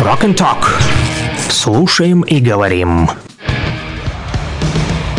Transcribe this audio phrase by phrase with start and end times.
[0.00, 0.66] Rock and Talk.
[1.50, 3.10] Слушаем и говорим.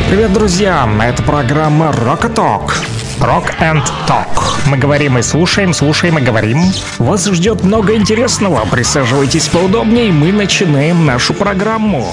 [0.10, 0.90] Привет, друзья!
[1.00, 2.72] Это программа Rock and Talk.
[3.20, 4.26] Rock and Talk.
[4.65, 6.63] Мы говорим и слушаем, слушаем и говорим.
[6.97, 8.65] Вас ждет много интересного.
[8.72, 12.12] Присаживайтесь поудобнее, мы начинаем нашу программу.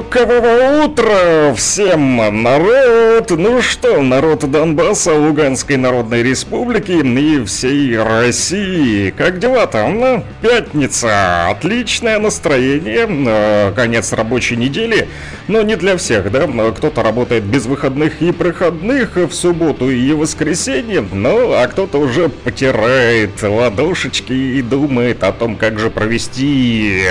[0.00, 3.30] Рокового утра всем, народ!
[3.30, 9.10] Ну что, народ Донбасса, Луганской Народной Республики и всей России.
[9.10, 10.00] Как дела там?
[10.00, 15.06] Ну, пятница, отличное настроение, э, конец рабочей недели,
[15.48, 16.46] но не для всех, да?
[16.46, 23.42] Кто-то работает без выходных и проходных в субботу и воскресенье, ну, а кто-то уже потирает
[23.42, 27.02] ладошечки и думает о том, как же провести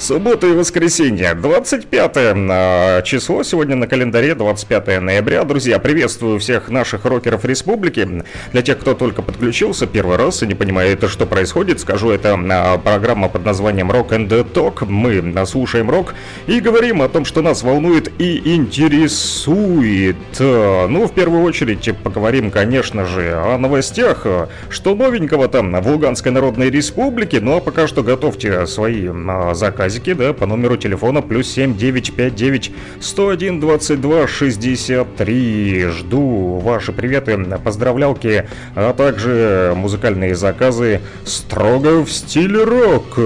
[0.00, 5.44] Суббота и воскресенье, 25 а, число, сегодня на календаре 25 ноября.
[5.44, 8.24] Друзья, приветствую всех наших рокеров республики.
[8.50, 12.78] Для тех, кто только подключился первый раз и не понимает, что происходит, скажу, это а,
[12.78, 14.86] программа под названием Rock and Talk.
[14.86, 16.14] Мы а, слушаем рок
[16.46, 20.16] и говорим о том, что нас волнует и интересует.
[20.38, 24.26] Ну, в первую очередь, поговорим, конечно же, о новостях,
[24.70, 27.40] что новенького там в Луганской Народной Республике.
[27.42, 29.10] Ну, а пока что готовьте свои
[29.52, 35.86] заказы заказики, да, по номеру телефона плюс 7959 101 22 63.
[35.90, 43.18] Жду ваши приветы, поздравлялки, а также музыкальные заказы строго в стиле рок.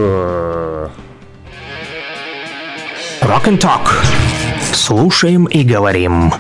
[3.23, 3.89] Rock and Talk.
[4.73, 6.33] Слушаем и говорим.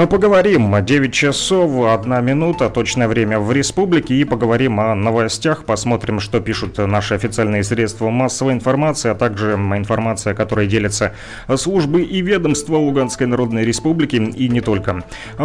[0.00, 0.76] А поговорим.
[0.80, 4.14] 9 часов, 1 минута, точное время в республике.
[4.14, 5.64] И поговорим о новостях.
[5.64, 11.14] Посмотрим, что пишут наши официальные средства массовой информации, а также информация, которая делятся
[11.56, 15.02] службы и ведомства Луганской Народной Республики и не только.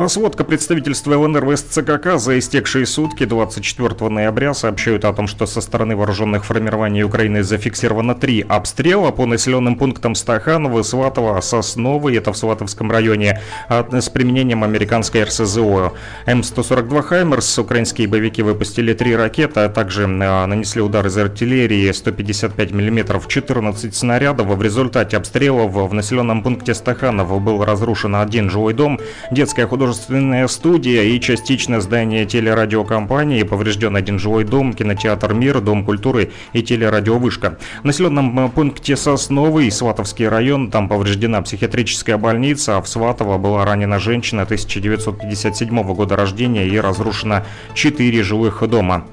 [0.07, 5.61] Сводка представительства ЛНР в СЦКК за истекшие сутки 24 ноября сообщают о том, что со
[5.61, 12.37] стороны вооруженных формирований Украины зафиксировано три обстрела по населенным пунктам Стаханова, Сватова, Сосновой, это в
[12.37, 15.93] Сватовском районе, с применением применением американской РСЗО.
[16.25, 22.71] М-142 «Хаймерс» украинские боевики выпустили три ракеты, а также а, нанесли удар из артиллерии 155
[22.71, 24.47] мм 14 снарядов.
[24.47, 28.99] В результате обстрелов в населенном пункте Стаханов был разрушен один жилой дом,
[29.31, 33.43] детская художественная студия и частично здание телерадиокомпании.
[33.43, 37.57] Поврежден один жилой дом, кинотеатр «Мир», Дом культуры и телерадиовышка.
[37.83, 43.99] В населенном пункте Сосновый, Сватовский район, там повреждена психиатрическая больница, а в Сватово была ранена
[43.99, 47.43] женщина женщина 1957 года рождения и разрушено
[47.75, 49.05] 4 жилых дома.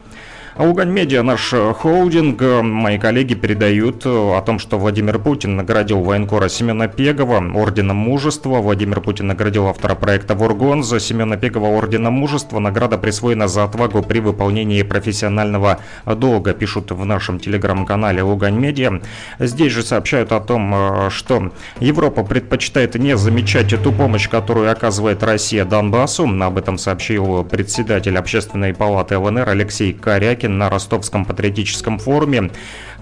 [0.60, 5.56] Лугань Медиа, наш э, холдинг, э, мои коллеги передают э, о том, что Владимир Путин
[5.56, 8.60] наградил военкора Семена Пегова орденом мужества.
[8.60, 12.58] Владимир Путин наградил автора проекта «Воргон» за Семена Пегова орденом мужества.
[12.58, 19.00] Награда присвоена за отвагу при выполнении профессионального долга, пишут в нашем телеграм-канале Лугань Медиа.
[19.38, 25.64] Здесь же сообщают о том, что Европа предпочитает не замечать ту помощь, которую оказывает Россия
[25.64, 26.28] Донбассу.
[26.42, 32.50] Об этом сообщил председатель Общественной палаты ЛНР Алексей Корякин на Ростовском патриотическом форуме.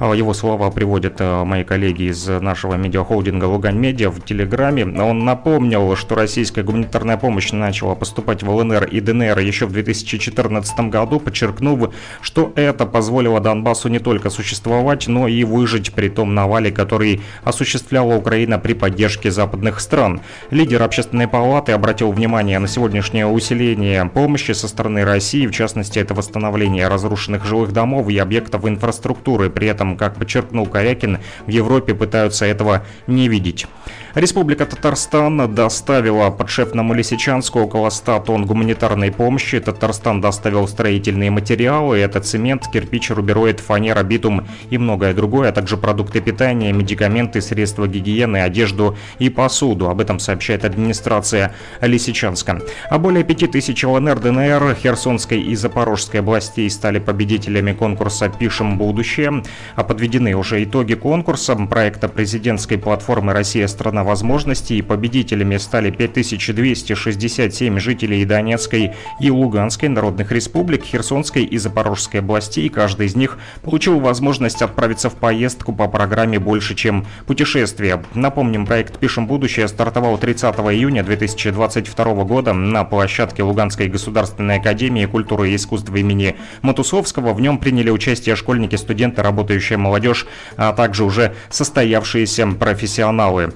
[0.00, 4.84] А, его слова приводят э, мои коллеги из нашего медиахолдинга Лугань Медиа в Телеграме.
[4.84, 10.80] Он напомнил, что российская гуманитарная помощь начала поступать в ЛНР и ДНР еще в 2014
[10.90, 16.70] году, подчеркнув, что это позволило Донбассу не только существовать, но и выжить при том навале,
[16.70, 20.20] который осуществляла Украина при поддержке западных стран.
[20.52, 26.14] Лидер общественной палаты обратил внимание на сегодняшнее усиление помощи со стороны России, в частности, это
[26.14, 29.50] восстановление разрушенных жилых домов и объектов инфраструктуры.
[29.50, 33.66] При этом как подчеркнул Корякин, в Европе пытаются этого не видеть.
[34.14, 39.60] Республика Татарстан доставила подшефному Лисичанску около 100 тонн гуманитарной помощи.
[39.60, 45.76] Татарстан доставил строительные материалы, это цемент, кирпич, рубероид, фанера, битум и многое другое, а также
[45.76, 49.88] продукты питания, медикаменты, средства гигиены, одежду и посуду.
[49.88, 52.60] Об этом сообщает администрация Лисичанска.
[52.90, 59.44] А более 5000 ЛНР, ДНР, Херсонской и Запорожской областей стали победителями конкурса «Пишем будущее».
[59.78, 67.78] А подведены уже итоги конкурса проекта президентской платформы «Россия– страна возможностей» и победителями стали 5267
[67.78, 72.68] жителей Донецкой и Луганской народных республик, Херсонской и Запорожской областей.
[72.70, 78.02] Каждый из них получил возможность отправиться в поездку по программе «Больше, чем путешествие».
[78.14, 85.50] Напомним, проект «Пишем будущее» стартовал 30 июня 2022 года на площадке Луганской государственной академии культуры
[85.50, 87.32] и искусства имени Матусовского.
[87.32, 90.26] В нем приняли участие школьники, студенты, работающие работающая молодежь,
[90.56, 93.52] а также уже состоявшиеся профессионалы.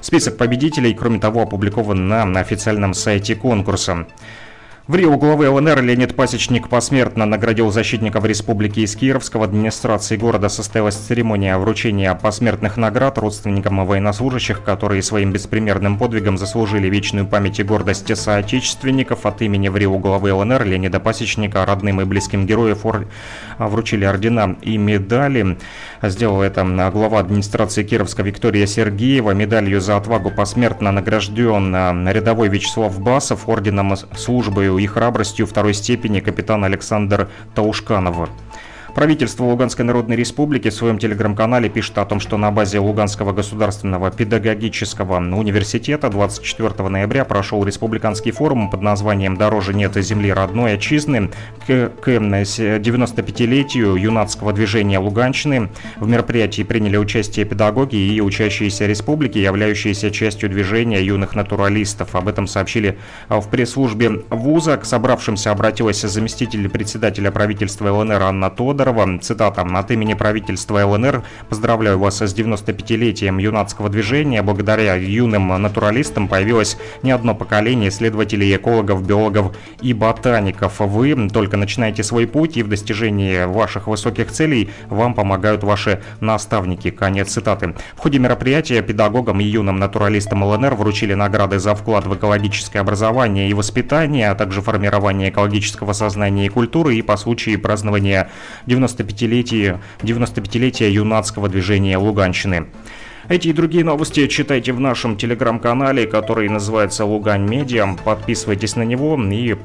[0.00, 4.06] Список победителей, кроме того, опубликован на официальном сайте конкурса.
[4.90, 9.44] В Рио главы ЛНР Леонид Пасечник посмертно наградил защитников республики из Кировского.
[9.44, 17.24] администрации города состоялась церемония вручения посмертных наград родственникам военнослужащих, которые своим беспримерным подвигом заслужили вечную
[17.28, 19.26] память и гордость соотечественников.
[19.26, 22.84] От имени в Рио главы ЛНР Леонида Пасечника родным и близким героев
[23.58, 25.56] вручили ордена и медали.
[26.02, 29.30] Сделала это глава администрации Кировска Виктория Сергеева.
[29.30, 36.64] Медалью за отвагу посмертно награжден рядовой Вячеслав Басов орденом службы и храбростью второй степени капитан
[36.64, 38.28] Александр Таушканов.
[38.94, 44.10] Правительство Луганской Народной Республики в своем телеграм-канале пишет о том, что на базе Луганского государственного
[44.10, 51.30] педагогического университета 24 ноября прошел республиканский форум под названием «Дороже нет земли родной отчизны»
[51.66, 55.70] к, к 95-летию юнацкого движения Луганщины.
[55.98, 62.14] В мероприятии приняли участие педагоги и учащиеся республики, являющиеся частью движения юных натуралистов.
[62.16, 62.98] Об этом сообщили
[63.28, 64.76] в пресс-службе вуза.
[64.76, 71.22] К собравшимся обратилась заместитель председателя правительства ЛНР Анна Тодор Федорова, цитата, «От имени правительства ЛНР
[71.50, 74.40] поздравляю вас с 95-летием юнацкого движения.
[74.40, 80.80] Благодаря юным натуралистам появилось не одно поколение исследователей, экологов, биологов и ботаников.
[80.80, 86.90] Вы только начинаете свой путь, и в достижении ваших высоких целей вам помогают ваши наставники».
[86.90, 87.74] Конец цитаты.
[87.96, 93.50] В ходе мероприятия педагогам и юным натуралистам ЛНР вручили награды за вклад в экологическое образование
[93.50, 98.30] и воспитание, а также формирование экологического сознания и культуры и по случаю празднования
[98.70, 102.66] 95-летия 95 юнацкого движения Луганщины.
[103.28, 107.96] Эти и другие новости читайте в нашем телеграм-канале, который называется Лугань Медиа.
[108.04, 109.56] Подписывайтесь на него и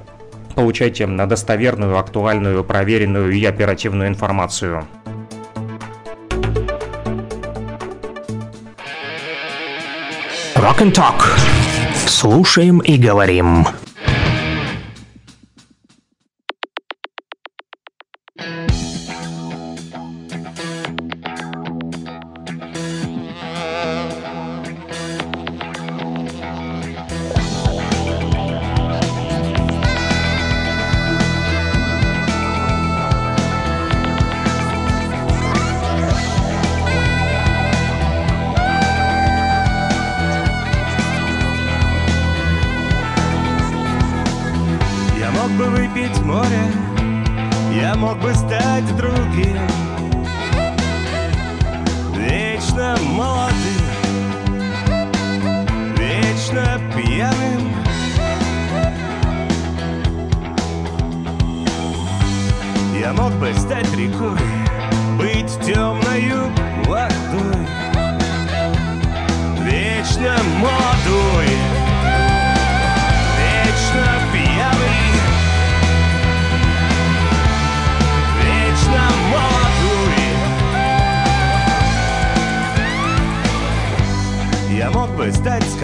[0.55, 4.85] получайте достоверную, актуальную, проверенную и оперативную информацию.
[10.55, 11.21] Rock and Talk.
[12.07, 13.65] Слушаем и говорим.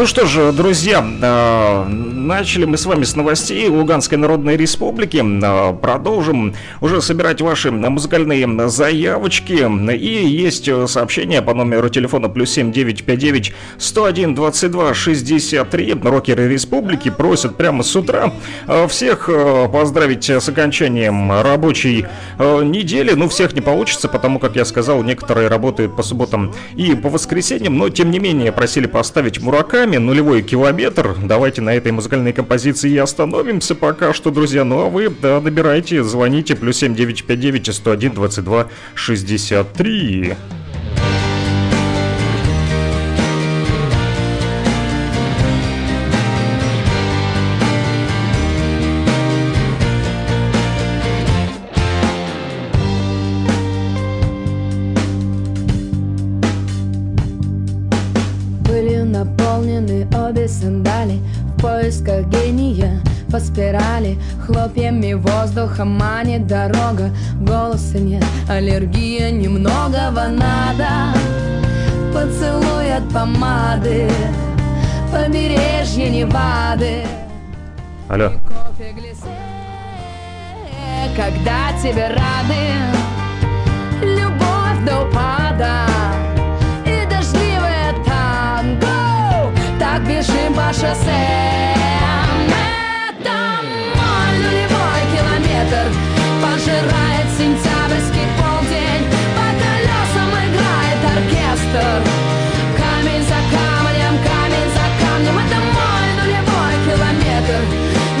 [0.00, 1.84] Ну что ж, друзья, э,
[2.30, 5.20] начали мы с вами с новостей Луганской Народной Республики.
[5.20, 9.66] Э, продолжим уже собирать ваши музыкальные заявочки.
[9.96, 15.94] И есть сообщение по номеру телефона плюс 7959 101 22 63.
[16.04, 18.32] Рокеры Республики просят прямо с утра
[18.68, 19.28] э, всех
[19.72, 22.06] поздравить с окончанием рабочей
[22.38, 23.12] недели.
[23.12, 27.76] Ну, всех не получится, потому как я сказал, некоторые работают по субботам и по воскресеньям,
[27.76, 31.16] но тем не менее просили поставить Мурака руками, нулевой километр.
[31.24, 34.64] Давайте на этой музыкальной композиции и остановимся пока что, друзья.
[34.64, 40.36] Ну а вы, да, набирайте, звоните, плюс 7959 101 22 63.
[63.40, 64.18] Спирали.
[64.46, 67.10] Хлопьями воздуха манит дорога.
[67.40, 71.18] Голоса нет, аллергия немногого надо.
[72.12, 74.10] Поцелуй от помады
[75.12, 77.04] Побережье Невады.
[78.08, 78.32] Алло.
[81.16, 83.00] Когда тебе рады.
[84.02, 85.86] Любовь до упада
[86.86, 89.52] И дождливое танго.
[89.78, 91.59] Так бежим по шоссе
[101.70, 102.10] оркестр
[102.76, 105.38] Камень за камнем, камень за камнем.
[105.38, 107.60] Это мой нулевой километр.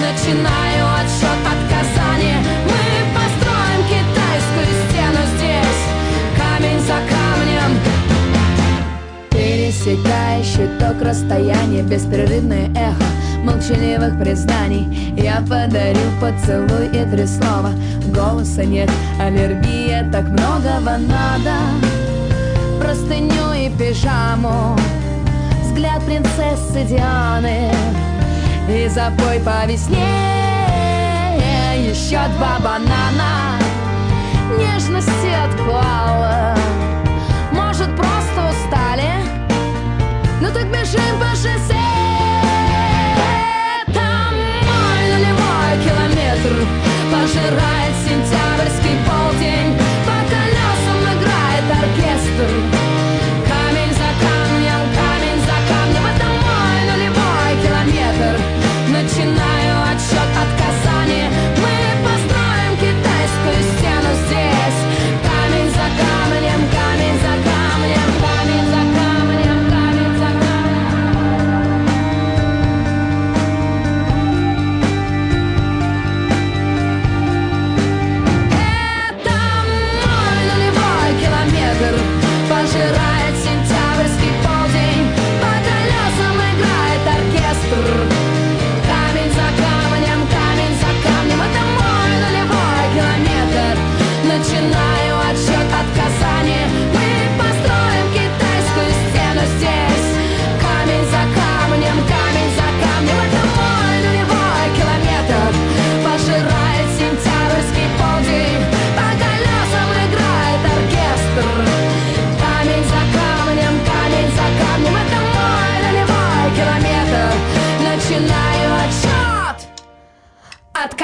[0.00, 2.34] Начинаю отсчет от Казани.
[2.66, 2.82] Мы
[3.14, 5.82] построим китайскую стену здесь.
[6.36, 7.78] Камень за камнем.
[9.30, 13.04] Пересекающий ток расстояние Беспрерывное эхо
[13.42, 15.14] молчаливых признаний.
[15.16, 17.72] Я подарю поцелуй и три слова.
[18.14, 21.89] Голоса нет, аллергия, так многого надо
[22.80, 24.76] Простыню и пижаму.
[25.62, 27.70] Взгляд принцессы Дианы.
[28.68, 30.08] И запой по весне.
[31.76, 33.58] Еще два банана.
[34.58, 36.56] Нежности отклала.
[37.52, 39.12] Может, просто устали?
[40.40, 41.90] Ну так бежим по шоссе.
[46.42, 46.66] Ветер
[47.12, 47.79] Пожирает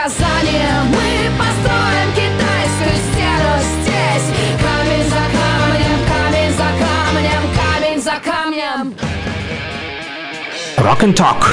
[0.07, 4.29] Казани Мы построим китайскую стену здесь
[4.63, 8.95] Камень за камнем, камень за камнем Камень за камнем
[10.77, 11.45] Rock and Talk.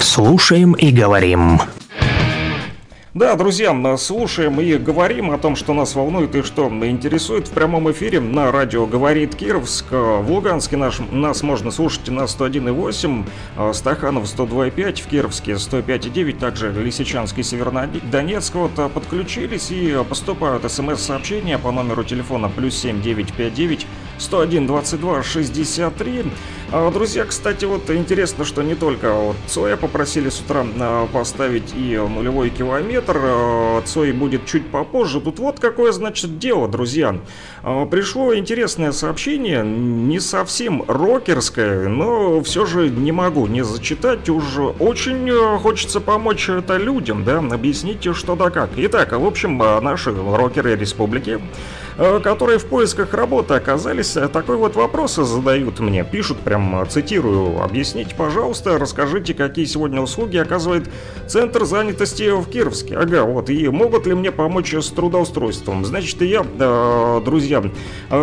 [0.00, 1.60] Слушаем и говорим.
[3.18, 7.90] Да, друзья, слушаем и говорим о том, что нас волнует и что интересует в прямом
[7.90, 9.86] эфире на радио «Говорит Кировск».
[9.90, 16.70] В Луганске наш, нас можно слушать на 101,8, а Стаханов 102,5, в Кировске 105,9, также
[16.70, 18.54] Лисичанский, Северодонецк.
[18.54, 23.84] Вот а, подключились и поступают смс-сообщения по номеру телефона плюс 7959
[24.18, 26.24] 101 22 63.
[26.70, 31.72] А, Друзья, кстати, вот интересно, что не только вот Цоя попросили с утра а, поставить
[31.74, 35.20] и нулевой километр, а, Цой будет чуть попозже.
[35.20, 37.16] Тут вот какое, значит, дело, друзья.
[37.62, 44.58] А, Пришло интересное сообщение, не совсем рокерское, но все же не могу не зачитать, уж
[44.78, 48.70] очень хочется помочь это людям, да, объясните что да как.
[48.76, 51.40] Итак, в общем, наши рокеры республики
[51.98, 56.04] которые в поисках работы оказались, э, такой вот вопрос задают мне.
[56.04, 60.88] Пишут, прям цитирую, объясните, пожалуйста, расскажите, какие сегодня услуги оказывает
[61.26, 62.96] Центр занятости в Кировске.
[62.96, 65.84] Ага, вот, и могут ли мне помочь с трудоустройством?
[65.84, 66.44] Значит, я,
[67.24, 67.64] друзья,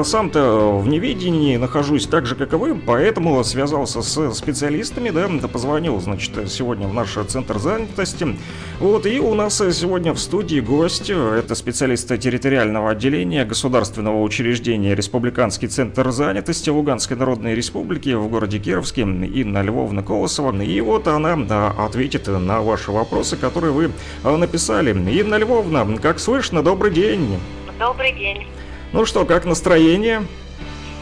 [0.03, 5.99] сам-то в неведении нахожусь так же, как и вы, поэтому связался с специалистами, да, позвонил,
[5.99, 8.37] значит, сегодня в наш Центр занятости.
[8.79, 15.67] Вот, и у нас сегодня в студии гость, это специалист территориального отделения государственного учреждения Республиканский
[15.67, 20.55] центр занятости Луганской Народной Республики в городе Кировске Инна Львовна Колосова.
[20.61, 23.91] И вот она да, ответит на ваши вопросы, которые вы
[24.23, 24.91] а, написали.
[24.91, 27.39] Инна Львовна, как слышно, добрый день.
[27.79, 28.47] Добрый день.
[28.93, 30.25] Ну что, как настроение?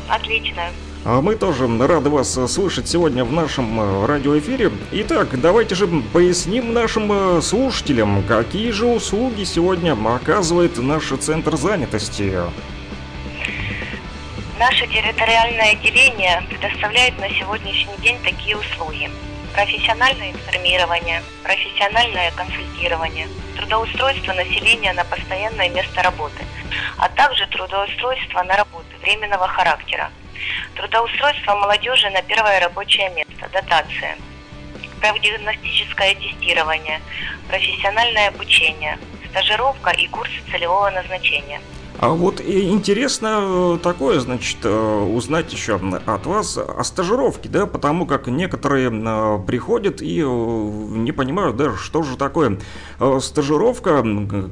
[0.07, 0.63] Отлично.
[1.05, 4.71] А мы тоже рады вас слышать сегодня в нашем э, радиоэфире.
[4.93, 12.33] Итак, давайте же поясним нашим э, слушателям, какие же услуги сегодня оказывает наш центр занятости.
[14.57, 19.11] Наше территориальное отделение предоставляет на сегодняшний день такие услуги.
[19.53, 26.45] Профессиональное информирование, профессиональное консультирование, трудоустройство населения на постоянное место работы,
[26.97, 30.09] а также трудоустройство на работу временного характера–
[30.75, 34.17] Трудоустройство молодежи на первое рабочее место, дотация,
[34.99, 37.01] правдиагностическое тестирование,
[37.47, 38.97] профессиональное обучение,
[39.29, 41.61] стажировка и курсы целевого назначения–
[41.99, 48.05] а вот интересно э, такое, значит, э, узнать еще от вас о стажировке, да, потому
[48.05, 52.57] как некоторые э, приходят и не понимают, да, что же такое
[53.19, 54.03] стажировка,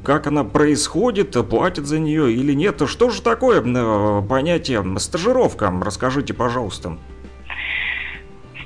[0.04, 3.60] как она происходит, платят за нее или нет, что же такое
[4.22, 6.96] понятие стажировка, расскажите, пожалуйста.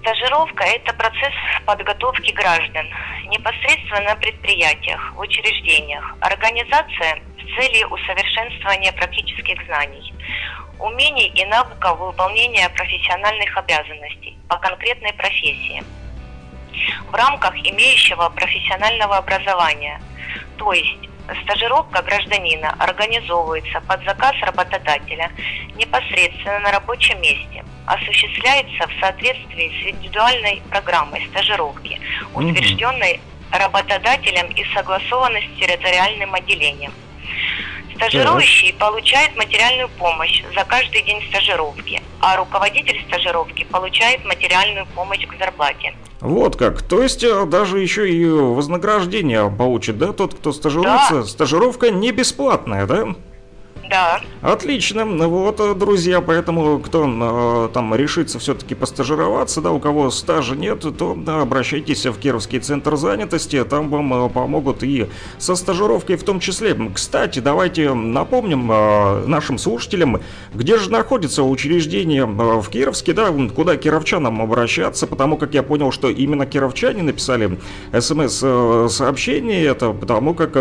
[0.01, 2.87] Стажировка– это процесс подготовки граждан
[3.29, 6.15] непосредственно на предприятиях, в учреждениях.
[6.21, 10.13] Организация с целью усовершенствования практических знаний,
[10.79, 15.83] умений и навыков выполнения профессиональных обязанностей по конкретной профессии
[17.11, 20.01] в рамках имеющего профессионального образования,
[20.59, 21.09] то есть
[21.43, 25.31] Стажировка гражданина организовывается под заказ работодателя
[25.75, 32.01] непосредственно на рабочем месте, осуществляется в соответствии с индивидуальной программой стажировки,
[32.33, 36.93] утвержденной работодателем и согласованной с территориальным отделением.
[37.97, 45.39] Стажирующий получает материальную помощь за каждый день стажировки, а руководитель стажировки получает материальную помощь к
[45.39, 45.95] зарплате.
[46.21, 46.83] Вот как.
[46.83, 51.15] То есть э, даже еще и вознаграждение получит, да, тот, кто стажируется.
[51.15, 51.25] Да.
[51.25, 53.15] Стажировка не бесплатная, да?
[53.89, 54.21] Да.
[54.43, 55.05] Отлично.
[55.05, 60.81] Вот, э, друзья, поэтому кто э, там решится все-таки постажироваться, да, у кого стажа нет,
[60.81, 65.07] то да, обращайтесь в Кировский центр занятости, там вам э, помогут и
[65.39, 66.77] со стажировкой в том числе.
[66.95, 68.67] Кстати, давайте напомним
[69.29, 70.21] нашим слушателям,
[70.55, 76.09] где же находится учреждение в Кировске, да, куда кировчанам обращаться, потому как я понял, что
[76.09, 77.59] именно кировчане написали
[77.99, 80.57] смс-сообщение, это потому как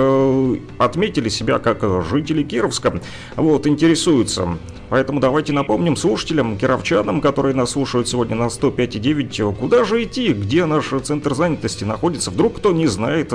[0.77, 2.99] отметили себя как жители Кировска
[3.35, 4.57] вот, интересуются.
[4.89, 10.65] Поэтому давайте напомним слушателям, кировчанам, которые нас слушают сегодня на 105,9, куда же идти, где
[10.65, 13.33] наш центр занятости находится, вдруг кто не знает.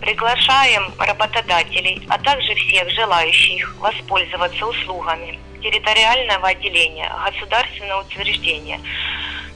[0.00, 8.80] Приглашаем работодателей, а также всех желающих воспользоваться услугами территориального отделения государственного учреждения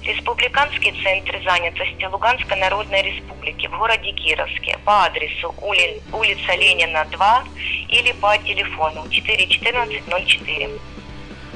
[0.04, 7.44] Республиканский центр занятости Луганской Народной Республики в городе Кировске по адресу ули, улица Ленина 2
[7.88, 10.70] или по телефону 41404.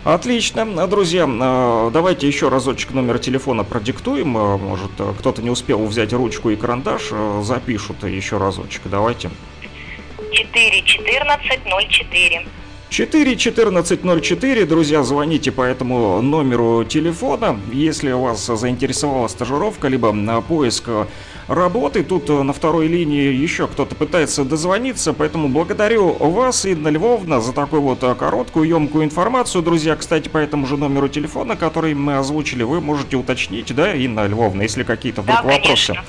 [0.04, 0.87] Отлично.
[0.87, 4.37] Друзья, а, давайте еще разочек номер телефона продиктуем.
[4.37, 8.82] А, может, кто-то не успел взять ручку и карандаш, а, запишут еще разочек.
[8.85, 9.30] Давайте.
[10.30, 12.46] 41404.
[12.90, 20.88] 41404, друзья, звоните по этому номеру телефона, если вас заинтересовала стажировка, либо на поиск
[21.49, 22.05] работы.
[22.05, 27.83] Тут на второй линии еще кто-то пытается дозвониться, поэтому благодарю вас, Инна Львовна, за такую
[27.83, 29.62] вот короткую, емкую информацию.
[29.62, 34.27] Друзья, кстати, по этому же номеру телефона, который мы озвучили, вы можете уточнить, да, Инна
[34.27, 35.92] Львовна, если какие-то вдруг да, вопросы.
[35.92, 36.05] Конечно.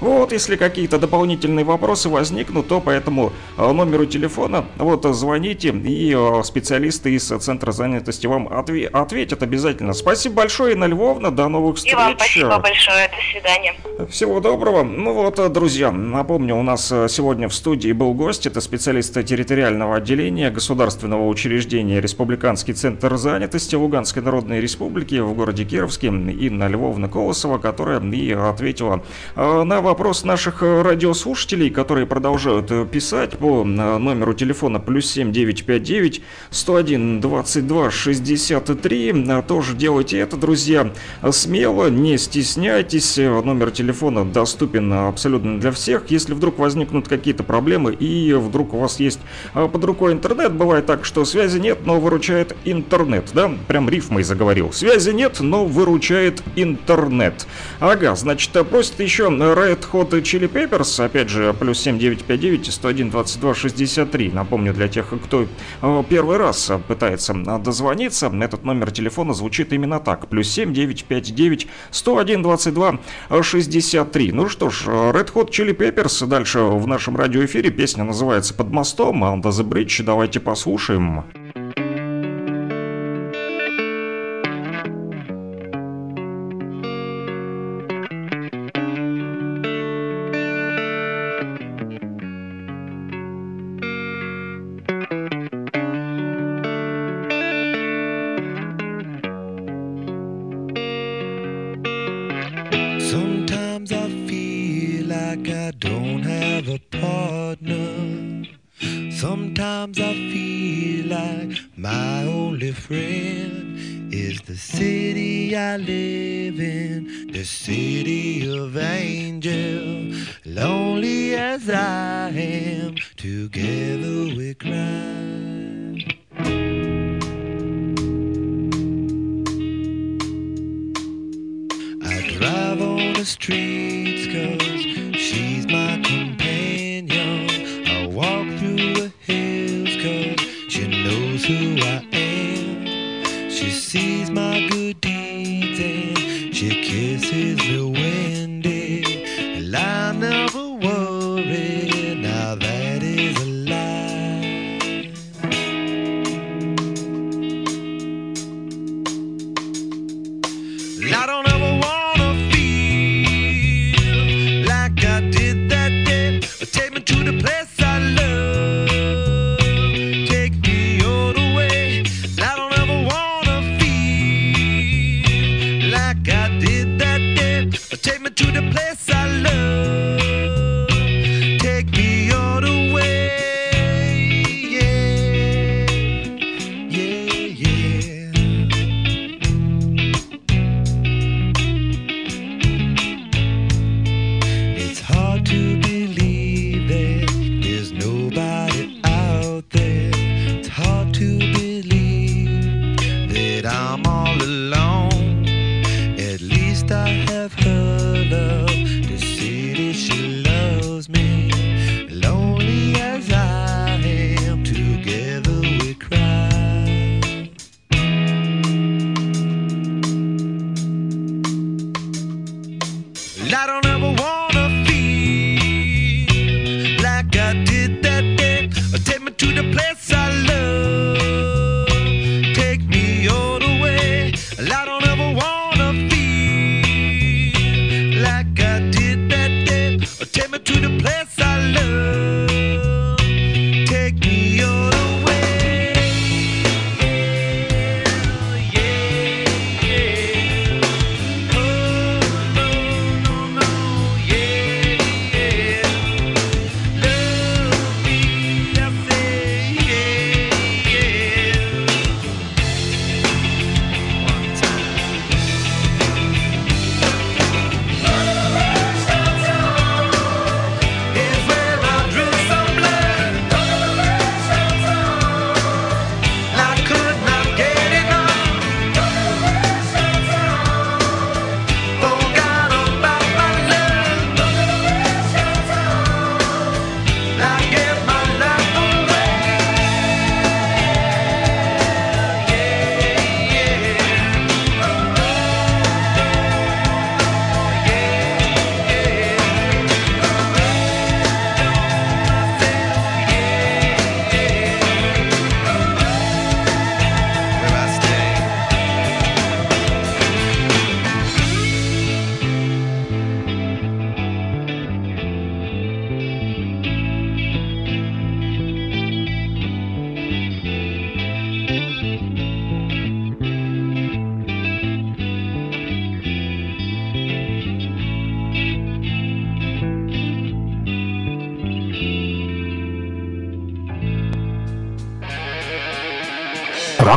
[0.00, 6.14] Вот, если какие-то дополнительные вопросы возникнут, то по этому э, номеру телефона вот звоните, и
[6.14, 9.94] э, специалисты из Центра занятости вам отве- ответят обязательно.
[9.94, 11.94] Спасибо большое, Инна Львовна, до новых встреч.
[11.94, 13.74] И вам спасибо большое, до свидания.
[14.10, 14.82] Всего доброго.
[14.82, 19.96] Ну вот, э, друзья, напомню, у нас сегодня в студии был гость, это специалист территориального
[19.96, 27.58] отделения государственного учреждения Республиканский Центр занятости Луганской Народной Республики в городе Кировске Инна Львовна Колосова,
[27.58, 29.02] которая и ответила
[29.34, 37.20] на вопрос наших э, радиослушателей, которые продолжают э, писать по номеру телефона плюс 7959 101
[37.20, 39.26] 22 63.
[39.46, 40.92] Тоже делайте это, друзья,
[41.30, 43.16] смело, не стесняйтесь.
[43.16, 46.10] Номер телефона доступен абсолютно для всех.
[46.10, 49.20] Если вдруг возникнут какие-то проблемы и вдруг у вас есть
[49.54, 53.52] под рукой интернет, бывает так, что связи нет, но выручает интернет, да?
[53.68, 54.72] Прям рифмой заговорил.
[54.72, 57.46] Связи нет, но выручает интернет.
[57.78, 59.28] Ага, значит, просит еще
[59.76, 64.30] Red Hot Chili Peppers, опять же, плюс 7959 101 22 63.
[64.30, 65.46] Напомню, для тех, кто
[65.82, 70.28] э, первый раз пытается дозвониться, этот номер телефона звучит именно так.
[70.28, 72.98] Плюс 7959 101 22
[73.42, 74.32] 63.
[74.32, 77.70] Ну что ж, Red Hot Chili Peppers дальше в нашем радиоэфире.
[77.70, 80.02] Песня называется «Под мостом», Under the Bridge.
[80.02, 81.18] Давайте послушаем.
[81.18, 81.45] Rock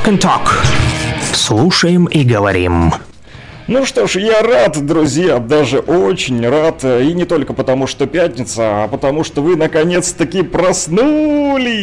[0.10, 0.50] and Talk.
[1.34, 2.92] Слушаем и говорим.
[3.68, 6.84] Ну что ж, я рад, друзья, даже очень рад.
[6.84, 11.39] И не только потому, что пятница, а потому, что вы наконец-таки проснулись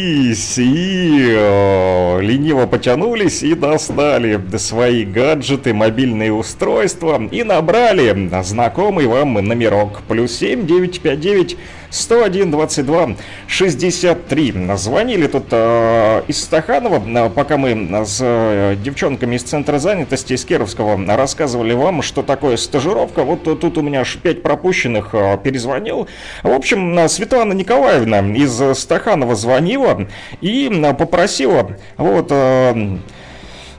[0.07, 10.01] и э, лениво потянулись и достали свои гаджеты, мобильные устройства и набрали знакомый вам номерок.
[10.07, 11.57] Плюс семь девять пять девять
[11.89, 13.15] 101 22
[13.47, 14.53] 63.
[14.75, 20.97] Звонили тут э, из Стаханова, пока мы с э, девчонками из Центра занятости из Кировского
[21.15, 23.23] рассказывали вам, что такое стажировка.
[23.23, 26.07] Вот тут у меня аж 5 пропущенных э, перезвонил.
[26.43, 29.96] В общем, э, Светлана Николаевна из Стаханова звонила
[30.41, 32.31] и э, попросила вот...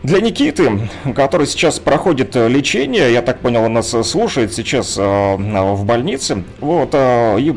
[0.05, 4.97] Для Никиты, который сейчас проходит э, лечение, я так понял, он нас э, слушает сейчас
[4.97, 7.55] э, в больнице, вот, и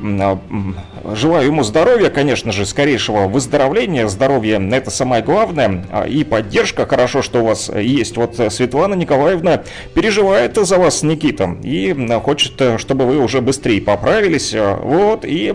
[1.13, 7.21] желаю ему здоровья, конечно же, скорейшего выздоровления, здоровья это самое главное, а, и поддержка, хорошо,
[7.21, 8.17] что у вас есть.
[8.17, 15.25] Вот Светлана Николаевна переживает за вас, Никита, и хочет, чтобы вы уже быстрее поправились, вот,
[15.25, 15.53] и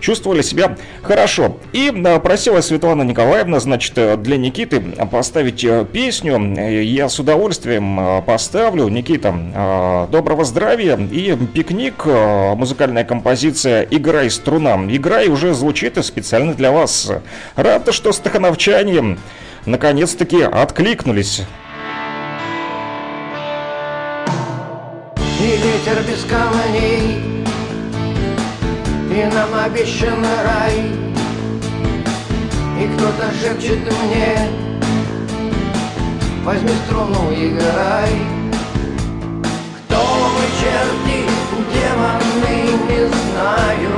[0.00, 1.58] чувствовали себя хорошо.
[1.72, 8.88] И просила Светлана Николаевна, значит, для Никиты поставить песню я с удовольствием э, поставлю.
[8.88, 14.76] Никита, э, доброго здравия и пикник, э, музыкальная композиция «Играй струна».
[14.88, 17.10] «Играй» уже звучит и специально для вас.
[17.56, 19.18] Рад, что стахановчане
[19.66, 21.42] наконец-таки откликнулись.
[25.40, 27.44] И ветер без камней,
[29.10, 30.90] и нам обещан рай,
[32.82, 34.48] и кто-то шепчет мне,
[36.48, 38.08] Возьми струну, играй.
[39.84, 41.28] Кто мы, черти,
[41.74, 42.56] демоны,
[42.88, 43.92] не знаю.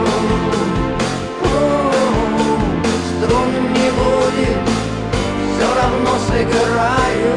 [3.07, 4.59] Струн не будет,
[5.55, 7.33] все равно сыграю.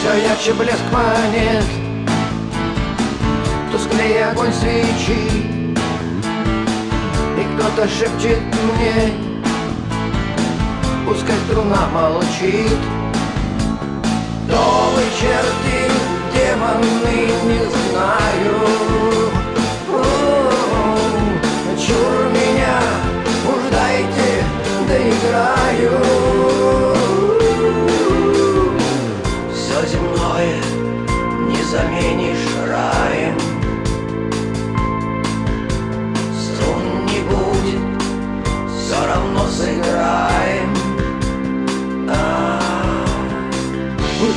[0.00, 1.64] Все ярче блеск монет
[3.70, 5.30] Тусклее огонь свечи.
[7.38, 9.31] И кто-то шепчет мне
[11.06, 12.78] пускай струна молчит.
[14.48, 15.90] Новые черты,
[16.34, 19.21] демоны, не знаю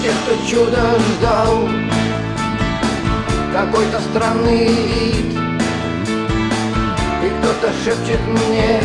[0.06, 1.68] тех, кто чудо ждал
[3.54, 5.40] Какой-то странный вид.
[7.24, 8.82] И кто-то шепчет мне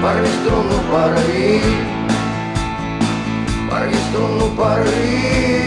[0.00, 1.62] Порви струну, порви
[3.68, 5.58] Порви струну, порви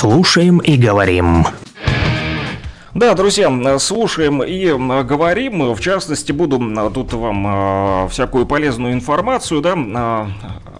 [0.00, 1.44] Слушаем и говорим.
[2.94, 4.68] Да, друзья, слушаем и
[5.02, 5.74] говорим.
[5.74, 6.60] В частности, буду
[6.94, 9.74] тут вам всякую полезную информацию да,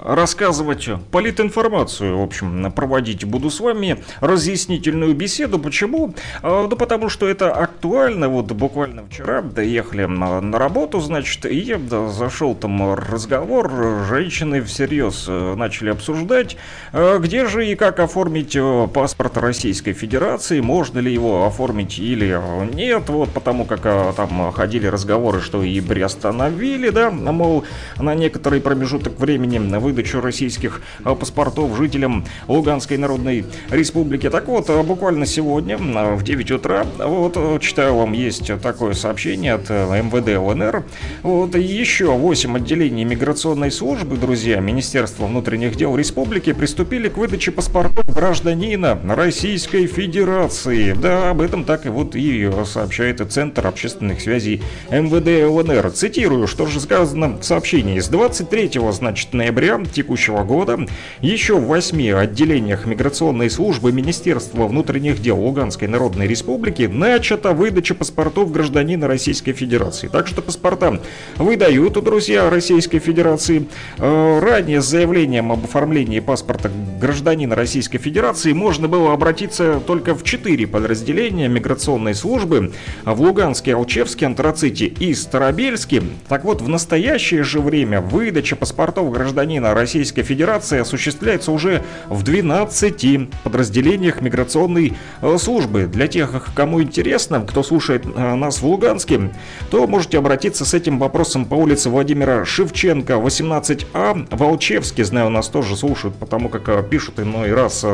[0.09, 5.59] рассказывать политинформацию, в общем, проводить буду с вами разъяснительную беседу.
[5.59, 6.14] Почему?
[6.42, 8.29] А, да потому что это актуально.
[8.29, 14.62] Вот буквально вчера доехали на, на работу, значит, и я да, зашел там разговор, женщины
[14.62, 16.57] всерьез э, начали обсуждать,
[16.92, 22.38] э, где же и как оформить э, паспорт Российской Федерации, можно ли его оформить или
[22.75, 23.83] нет, вот потому как
[24.14, 27.64] там ходили разговоры, что и приостановили, да, мол,
[27.99, 29.59] на некоторый промежуток времени
[29.98, 34.30] выдачу российских паспортов жителям Луганской Народной Республики.
[34.30, 40.38] Так вот, буквально сегодня в 9 утра, вот, читаю вам, есть такое сообщение от МВД
[40.38, 40.84] ЛНР,
[41.24, 48.06] вот, еще 8 отделений миграционной службы, друзья, Министерства внутренних дел республики приступили к выдаче паспортов
[48.14, 50.92] гражданина Российской Федерации.
[50.92, 55.90] Да, об этом так и вот и сообщает Центр общественных связей МВД ЛНР.
[55.90, 57.98] Цитирую, что же сказано в сообщении.
[57.98, 60.87] С 23 значит, ноября текущего года
[61.20, 68.53] еще в восьми отделениях миграционной службы Министерства внутренних дел Луганской Народной Республики начата выдача паспортов
[68.53, 70.09] гражданина Российской Федерации.
[70.09, 71.01] Так что паспорта
[71.37, 73.66] выдают, друзья, Российской Федерации.
[73.98, 76.70] Э, ранее с заявлением об оформлении паспорта
[77.01, 82.72] гражданина Российской Федерации можно было обратиться только в четыре подразделения миграционной службы
[83.05, 86.03] в Луганске, Алчевске, Антраците и Старобельске.
[86.29, 93.30] Так вот, в настоящее же время выдача паспортов гражданина Российской Федерации осуществляется уже в 12
[93.44, 95.86] подразделениях миграционной э, службы.
[95.86, 99.30] Для тех, кому интересно, кто слушает э, нас в Луганске,
[99.70, 104.26] то можете обратиться с этим вопросом по улице Владимира Шевченко, 18А.
[104.30, 107.84] В Алчевске, знаю, нас тоже слушают, потому как э, пишут иной раз,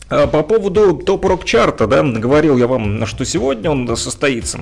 [0.07, 4.61] А, по поводу топ-рок чарта, да, говорил я вам, что сегодня он состоится.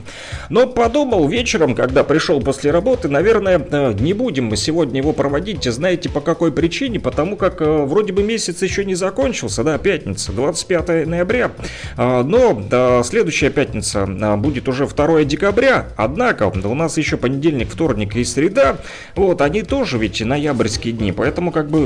[0.49, 5.65] Но подумал вечером, когда пришел после работы, наверное, э, не будем мы сегодня его проводить.
[5.65, 6.99] Знаете, по какой причине?
[6.99, 11.51] Потому как э, вроде бы месяц еще не закончился, да, пятница, 25 ноября.
[11.97, 15.87] А, но да, следующая пятница а, будет уже 2 декабря.
[15.97, 18.77] Однако у нас еще понедельник, вторник и среда.
[19.15, 21.11] Вот, они тоже ведь ноябрьские дни.
[21.11, 21.83] Поэтому как бы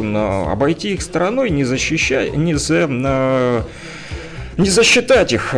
[0.47, 2.87] обойти их стороной, не защищать, не за
[4.57, 5.55] не засчитать их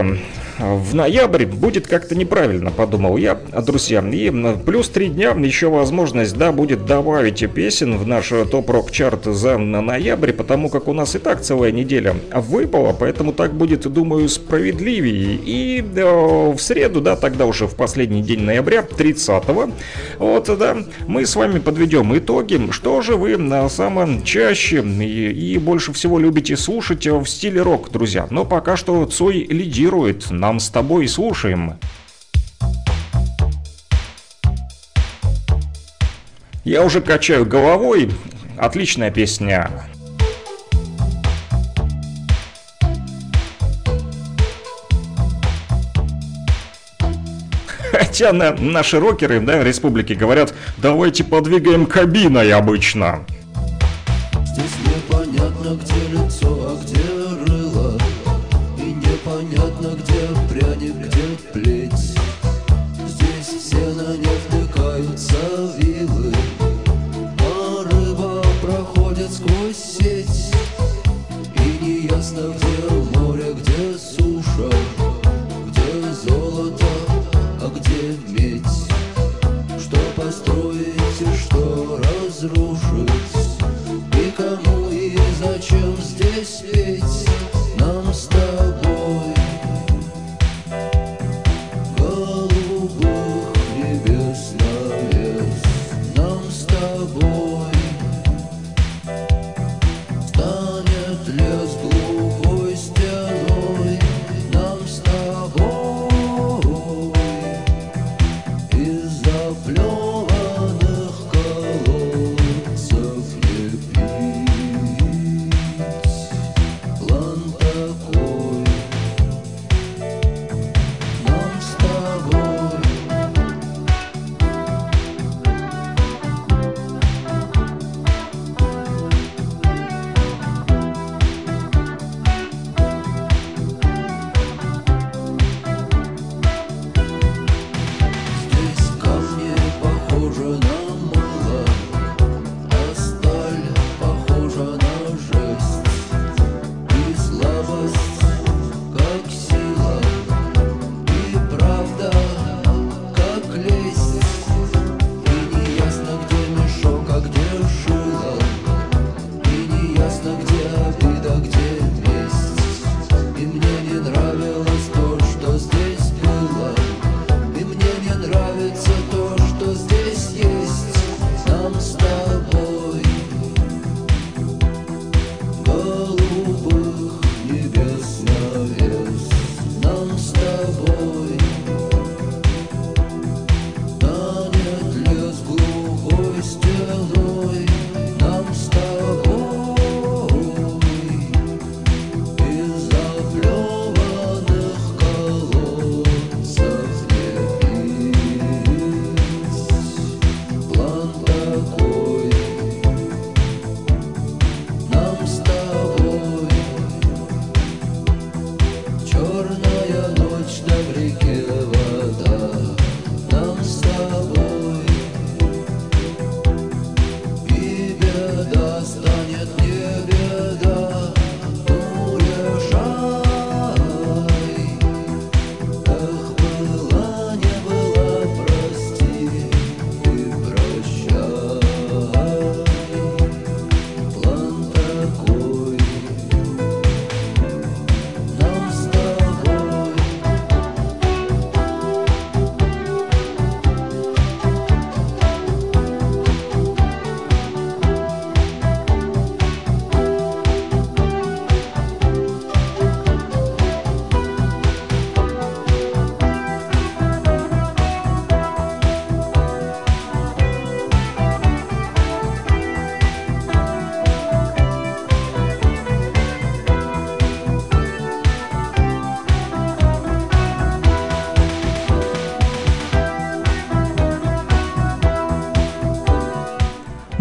[0.59, 4.01] в ноябре будет как-то неправильно, подумал я, друзья.
[4.01, 4.31] И
[4.65, 10.33] плюс три дня еще возможность, да, будет добавить песен в наш топ-рок чарт за ноябрь,
[10.33, 15.39] потому как у нас и так целая неделя выпала, поэтому так будет, думаю, справедливее.
[15.45, 19.71] И э, в среду, да, тогда уже в последний день ноября, 30-го,
[20.17, 25.57] вот, да, мы с вами подведем итоги, что же вы на самом чаще и, и
[25.57, 28.27] больше всего любите слушать в стиле рок, друзья.
[28.29, 31.75] Но пока что Цой лидирует на нам с тобой слушаем.
[36.63, 38.09] Я уже качаю головой.
[38.57, 39.69] Отличная песня.
[47.91, 53.23] Хотя на, наши рокеры, да, республики говорят, давайте подвигаем кабиной обычно.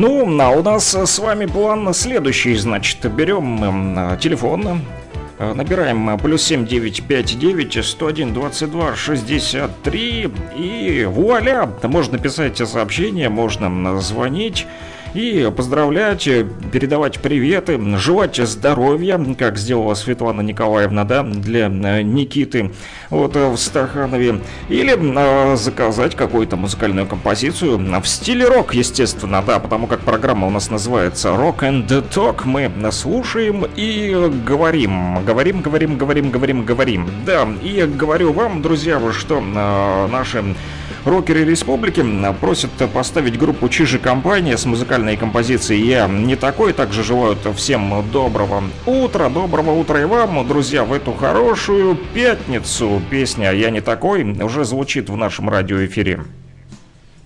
[0.09, 4.81] Ну, а у нас с вами план следующий, значит, берем м, телефон,
[5.39, 14.67] э, набираем э, плюс 7959 101 22 63 и вуаля, можно писать сообщения, можно звонить
[15.13, 22.73] и поздравлять, э, передавать приветы, желать здоровья, как сделала Светлана Николаевна, да, для э, Никиты
[23.11, 29.59] вот э, в Стаханове, или э, заказать какую-то музыкальную композицию в стиле рок, естественно, да,
[29.59, 35.97] потому как программа у нас называется Rock and Talk, мы слушаем и говорим, говорим, говорим,
[35.97, 40.45] говорим, говорим, говорим, да, и говорю вам, друзья, что э, наши
[41.05, 42.05] Рокеры Республики
[42.41, 46.73] просят поставить группу Чижи Компания с музыкальной композицией «Я не такой».
[46.73, 53.01] Также желают всем доброго утра, доброго утра и вам, друзья, в эту хорошую пятницу.
[53.11, 56.21] Песня «Я не такой» уже звучит в нашем радиоэфире.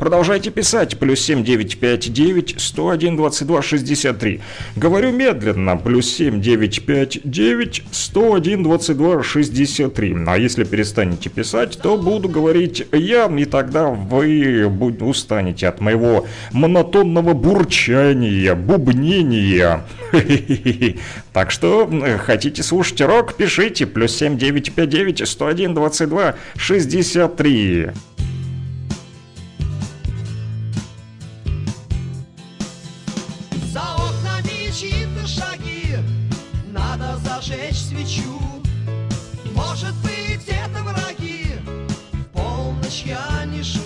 [0.02, 0.98] Продолжайте писать.
[0.98, 4.40] Плюс 7959 101 22 63.
[4.74, 5.76] Говорю медленно.
[5.76, 10.16] Плюс 7959 101 22 63.
[10.26, 14.66] А если перестанете писать, то буду говорить я, и тогда вы
[15.02, 19.84] устанете от моего монотонного бурчания, бубнения.
[21.32, 21.88] Так что
[22.26, 23.86] хотите слушать рок, пишите.
[23.86, 27.90] Плюс 7959 101 22 63.
[43.04, 43.81] Я не шучу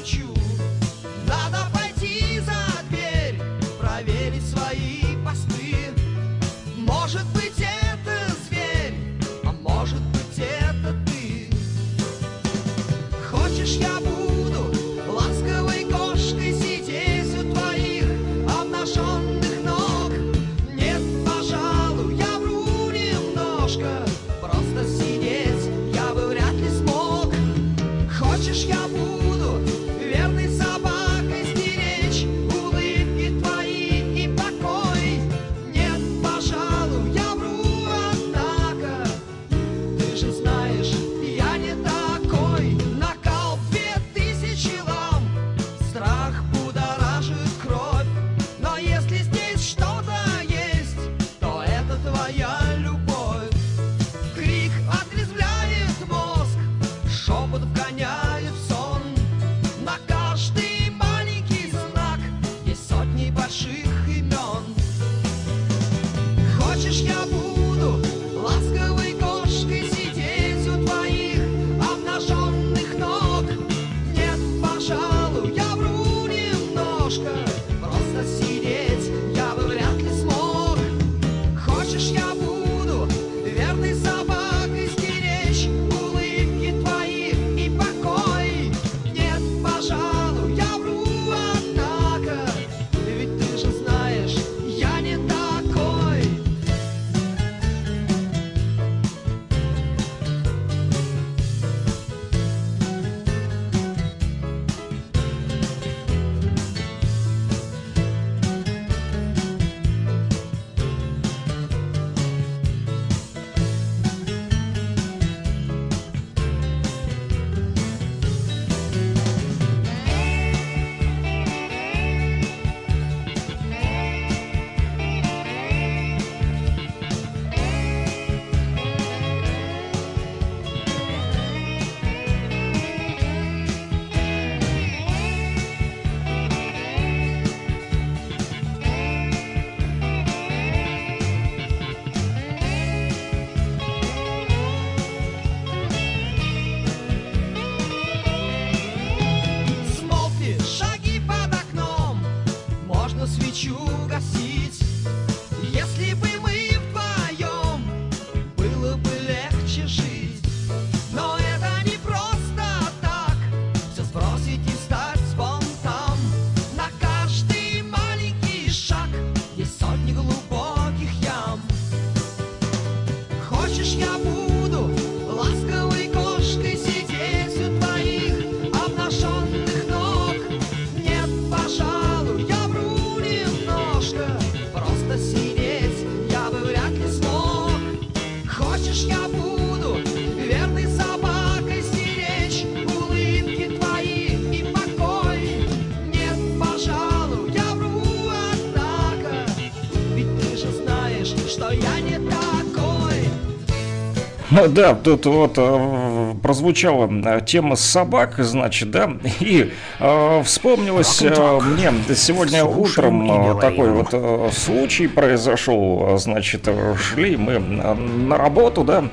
[204.68, 211.92] Да, тут вот э, прозвучала э, тема собак, значит, да, и э, вспомнилось э, мне
[212.14, 219.04] сегодня Слушаем утром такой вот э, случай произошел, значит, шли мы на работу, да,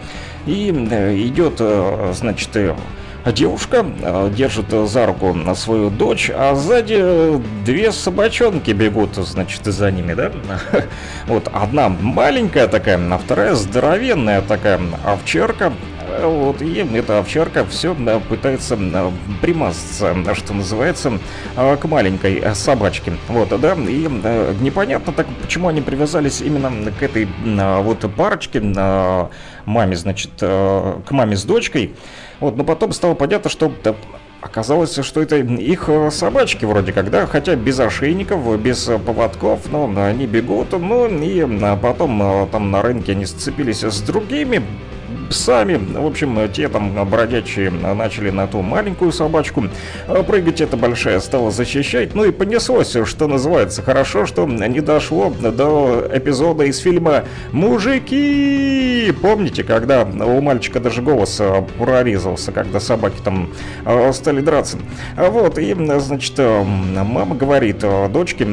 [0.45, 1.61] и идет,
[2.13, 2.49] значит,
[3.31, 9.63] девушка э, держит за руку на свою дочь, а сзади э, две собачонки бегут, значит,
[9.63, 10.31] за ними, да?
[11.27, 15.71] Вот одна маленькая такая, а вторая здоровенная такая овчарка.
[16.09, 17.95] Э, Вот, и эта овчарка все
[18.27, 18.77] пытается
[19.41, 21.13] примазаться, что называется,
[21.55, 23.13] к маленькой собачке.
[23.29, 24.07] Вот, да, и
[24.59, 28.59] непонятно так, почему они привязались именно к этой вот парочке,
[29.65, 31.95] маме, значит, к маме с дочкой.
[32.43, 33.95] Вот, но потом стало понятно, что да,
[34.41, 39.71] Оказалось, что это их э, собачки вроде как, да, хотя без ошейников, без э, поводков,
[39.71, 44.61] но они бегут, ну и э, потом э, там на рынке они сцепились с другими
[45.33, 45.75] псами.
[45.75, 49.65] В общем, те там бродячие начали на ту маленькую собачку
[50.07, 50.61] э, прыгать.
[50.61, 52.13] Эта большая стала защищать.
[52.13, 53.81] Ну и понеслось, что называется.
[53.81, 59.11] Хорошо, что не дошло до эпизода из фильма «Мужики».
[59.21, 63.49] Помните, когда у мальчика даже голос э, прорезался, когда собаки там
[63.85, 64.77] э, стали драться.
[65.17, 68.47] Вот, и, значит, мама говорит дочке,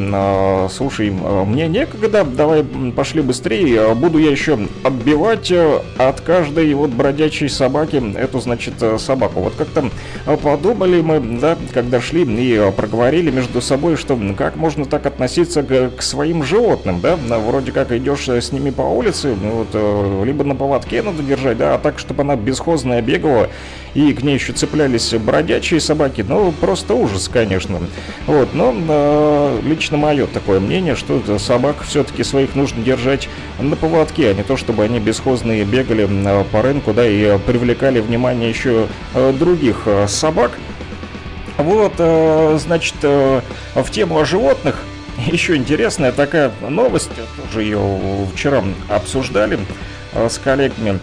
[0.70, 2.64] слушай, мне некогда, давай
[2.97, 8.99] пошли быстрее, буду я еще отбивать э, от каждой вот бродячей собаки эту, значит, э,
[8.99, 9.41] собаку.
[9.41, 9.91] Вот как-то
[10.27, 15.07] э, подумали мы, да, когда шли и э, проговорили между собой, что как можно так
[15.07, 20.25] относиться к, к своим животным, да, Ну, вроде как идешь с ними по улице, вот,
[20.25, 23.49] либо на поводке надо держать, да, а так, чтобы она бесхозная бегала,
[23.95, 27.81] и к ней еще цеплялись бродячие собаки, ну, просто ужас, конечно.
[28.27, 34.31] Вот, но э, лично мое такое мнение, что собак все-таки своих нужно держать на поводке,
[34.31, 36.05] а не то, чтобы они бесхозные бегали
[36.53, 40.53] по рынку, да, и привлекали внимание еще э, других э, собак.
[41.57, 44.77] Вот, э, значит, в тему животных
[45.27, 47.11] еще интересная такая новость,
[47.43, 49.59] тоже ее вчера обсуждали
[50.15, 50.99] с коллегами.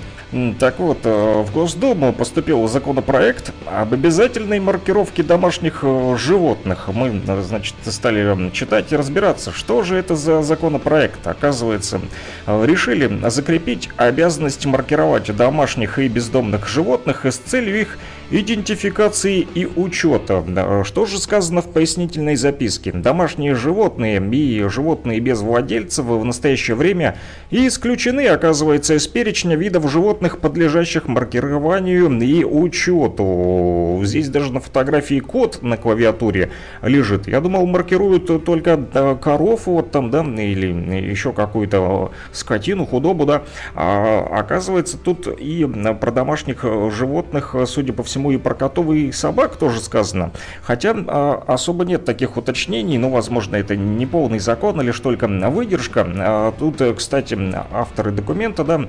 [0.59, 6.89] Так вот, э, в Госдуму поступил законопроект об обязательной маркировке домашних э, животных.
[6.93, 11.25] Мы, э, значит, стали читать и разбираться, что же это за законопроект.
[11.25, 12.01] Оказывается,
[12.45, 17.97] решили закрепить обязанность маркировать домашних и бездомных животных с целью их
[18.30, 20.43] идентификации и учета.
[20.84, 22.91] Что же сказано в пояснительной записке?
[22.91, 27.17] Домашние животные и животные без владельцев в настоящее время
[27.51, 34.01] исключены, оказывается, из перечня видов животных, подлежащих маркированию и учету.
[34.03, 36.51] Здесь даже на фотографии код на клавиатуре
[36.82, 37.28] лежит.
[37.28, 38.78] Я думал, маркируют только
[39.21, 40.67] коров, вот там, да, или
[41.09, 43.43] еще какую-то скотину, худобу, да.
[43.73, 45.65] А оказывается, тут и
[45.99, 50.32] про домашних животных, судя по всему, и про котов и собак тоже сказано.
[50.61, 55.28] Хотя а, особо нет таких уточнений, но, возможно, это не полный закон или лишь только
[55.28, 56.05] выдержка.
[56.07, 57.38] А, Тут, кстати,
[57.72, 58.82] авторы документа, да,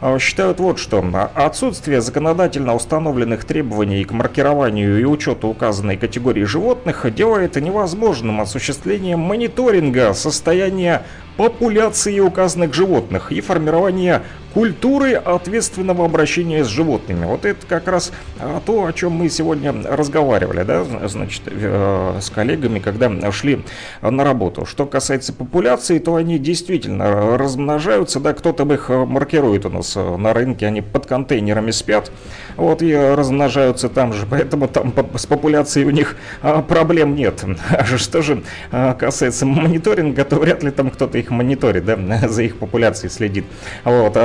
[0.00, 1.04] а, считают вот что.
[1.34, 10.12] Отсутствие законодательно установленных требований к маркированию и учету указанной категории животных делает невозможным осуществление мониторинга
[10.12, 11.02] состояния
[11.36, 14.22] популяции указанных животных и формирования
[14.54, 17.26] культуры ответственного обращения с животными.
[17.26, 22.30] Вот это как раз а, то, о чем мы сегодня разговаривали, да, значит, э, с
[22.30, 23.64] коллегами, когда шли
[24.00, 24.64] на работу.
[24.64, 30.66] Что касается популяции, то они действительно размножаются, да, кто-то их маркирует у нас на рынке,
[30.66, 32.12] они под контейнерами спят,
[32.56, 37.44] вот, и размножаются там же, поэтому там с популяцией у них а, проблем нет.
[37.74, 41.96] А что же касается мониторинга, то вряд ли там кто-то их мониторит, да,
[42.28, 43.44] за их популяцией следит.
[43.84, 44.16] Вот,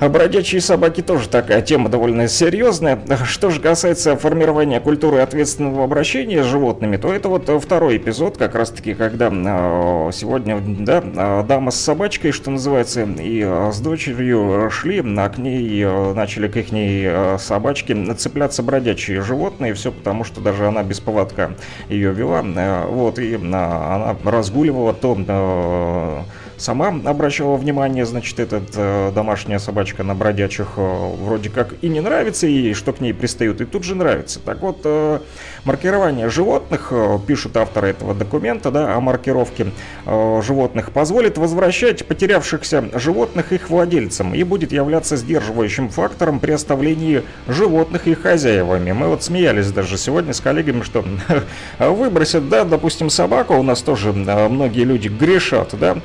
[0.00, 2.98] а, бродячие собаки тоже такая тема довольно серьезная.
[3.24, 8.54] Что же касается формирования культуры ответственного обращения с животными, то это вот второй эпизод, как
[8.54, 14.70] раз таки, когда э, сегодня, да, дама с собачкой, что называется, и э, с дочерью
[14.70, 20.40] шли, а к ней э, начали к их собачке цепляться бродячие животные, все потому, что
[20.40, 21.52] даже она без поводка
[21.88, 22.42] ее вела,
[22.88, 26.24] вот, и она разгуливала то
[26.58, 32.00] сама обращала внимание, значит, этот э, домашняя собачка на бродячих э, вроде как и не
[32.00, 34.40] нравится ей, что к ней пристают, и тут же нравится.
[34.40, 35.20] Так вот, э,
[35.64, 39.68] маркирование животных, э, пишут авторы этого документа, да, о маркировке
[40.06, 47.22] э, животных, позволит возвращать потерявшихся животных их владельцам и будет являться сдерживающим фактором при оставлении
[47.46, 48.92] животных их хозяевами.
[48.92, 51.04] Мы вот смеялись даже сегодня с коллегами, что
[51.78, 55.98] выбросят, да, допустим, собаку, у нас тоже э, многие люди грешат, да,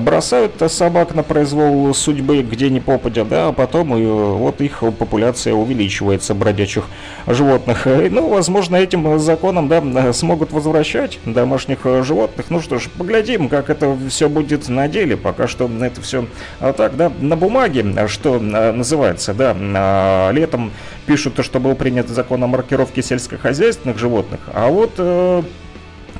[0.00, 5.54] бросают собак на произвол судьбы, где не попадя, да, а потом и, вот их популяция
[5.54, 6.84] увеличивается, бродячих
[7.26, 7.86] животных.
[7.86, 12.46] Ну, возможно, этим законом, да, смогут возвращать домашних животных.
[12.50, 15.16] Ну что ж, поглядим, как это все будет на деле.
[15.16, 16.26] Пока что это все
[16.58, 20.70] так, да, на бумаге, что а, называется, да, а, летом
[21.06, 25.42] пишут, что был принят закон о маркировке сельскохозяйственных животных, а вот э,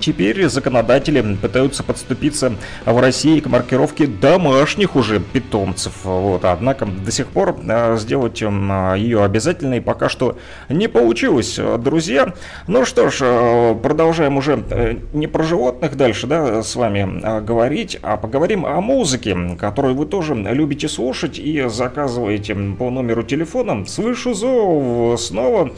[0.00, 2.54] Теперь законодатели пытаются подступиться
[2.86, 5.92] в России к маркировке домашних уже питомцев.
[6.04, 6.44] Вот.
[6.44, 10.38] Однако до сих пор э, сделать м, ее обязательной пока что
[10.68, 12.34] не получилось, друзья.
[12.66, 17.40] Ну что ж, э, продолжаем уже э, не про животных дальше да, с вами э,
[17.40, 23.84] говорить, а поговорим о музыке, которую вы тоже любите слушать и заказываете по номеру телефона.
[23.86, 25.72] Слышу зов снова.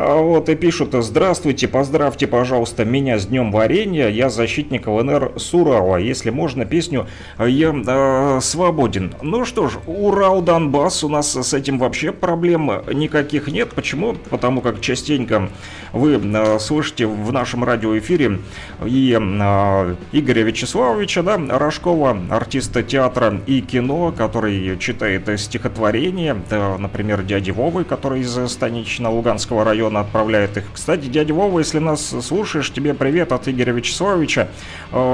[0.00, 5.52] А Вот и пишут, здравствуйте, поздравьте, пожалуйста, меня с Днем Варенья, я защитник ЛНР с
[5.52, 9.12] Урала, если можно, песню «Я э, свободен».
[9.22, 13.70] Ну что ж, Урал, Донбасс, у нас с этим вообще проблем никаких нет.
[13.70, 14.14] Почему?
[14.30, 15.48] Потому как частенько
[15.92, 18.38] вы э, слышите в нашем радиоэфире
[18.86, 27.24] и э, Игоря Вячеславовича, да, Рожкова, артиста театра и кино, который читает стихотворения, да, например,
[27.24, 30.64] дяди Вовы, который из Станично-Луганского района отправляет их.
[30.72, 34.48] Кстати, дядя Вова, если нас слушаешь, тебе привет от Игоря Вячеславовича.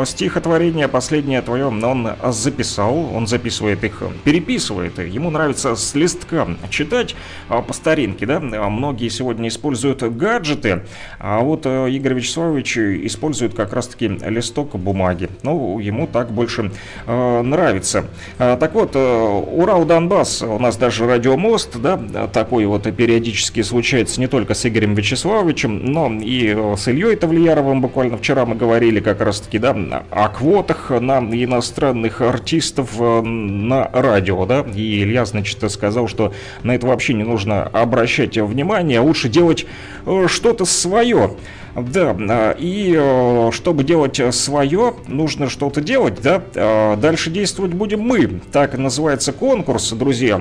[0.05, 4.99] Стихотворение последнее твое он записал, он записывает их, переписывает.
[4.99, 7.15] Ему нравится с листка читать
[7.49, 8.41] э, по старинке, да.
[8.41, 10.83] Многие сегодня используют гаджеты,
[11.19, 15.29] а вот э, Игорь Вячеславович использует как раз-таки листок бумаги.
[15.43, 16.73] Ну, ему так больше
[17.07, 18.07] э, нравится.
[18.39, 21.99] А, так вот, э, Урал-Донбасс, у нас даже радиомост, да,
[22.33, 27.81] такой вот периодически случается не только с Игорем Вячеславовичем, но и э, с Ильей Тавлияровым
[27.81, 34.47] буквально вчера мы говорили как раз-таки, да, о квотах на иностранных артистов э, на радио,
[34.47, 39.29] да, и Илья, значит, сказал, что на это вообще не нужно обращать внимание, а лучше
[39.29, 39.67] делать
[40.07, 41.33] э, что-то свое.
[41.77, 46.97] Да, и чтобы делать свое, нужно что-то делать, да.
[46.97, 48.41] Дальше действовать будем мы.
[48.53, 50.41] Так называется конкурс, друзья.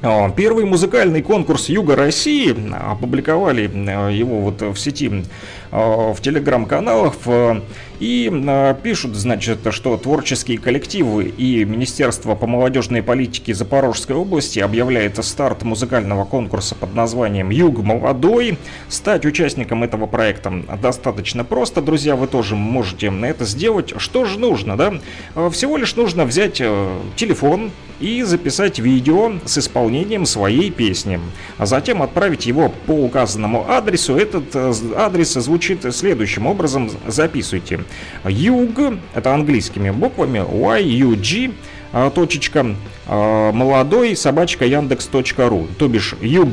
[0.00, 5.24] А, Первый музыкальный конкурс Юга России, опубликовали э, его вот в сети,
[5.72, 7.62] э, в телеграм-каналах, в-
[8.00, 15.22] и э, пишут, значит, что творческие коллективы и Министерство по молодежной политике Запорожской области объявляет
[15.24, 18.58] старт музыкального конкурса под названием «Юг молодой».
[18.88, 23.94] Стать участником этого проекта достаточно просто, друзья, вы тоже можете это сделать.
[23.96, 24.94] Что же нужно, да?
[25.34, 27.70] Э, Всего лишь нужно взять э, телефон
[28.00, 31.18] и записать видео с исполнением своей песни,
[31.56, 34.16] а затем отправить его по указанному адресу.
[34.16, 37.80] Этот э, адрес звучит следующим образом, записывайте.
[38.24, 38.78] Юг,
[39.14, 41.52] это английскими буквами, Y-U-G,
[41.92, 42.74] а, точечка,
[43.06, 46.50] а, молодой, собачка яндекс.ру, то бишь юг,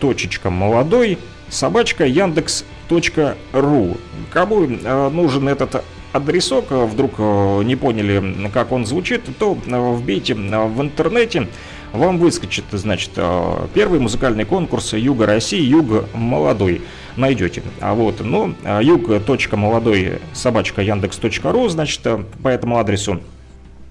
[0.00, 1.18] точечка, молодой,
[1.48, 3.96] собачка яндекс.ру.
[4.30, 7.18] Кому э, нужен этот адресок, вдруг
[7.64, 11.48] не поняли, как он звучит, то вбейте в интернете,
[11.96, 16.82] вам выскочит, значит, э, первый музыкальный конкурс Юга России, Юг молодой.
[17.16, 17.62] Найдете.
[17.80, 23.20] А вот, ну, э, юг.молодой собачка яндекс.ру, значит, э, по этому адресу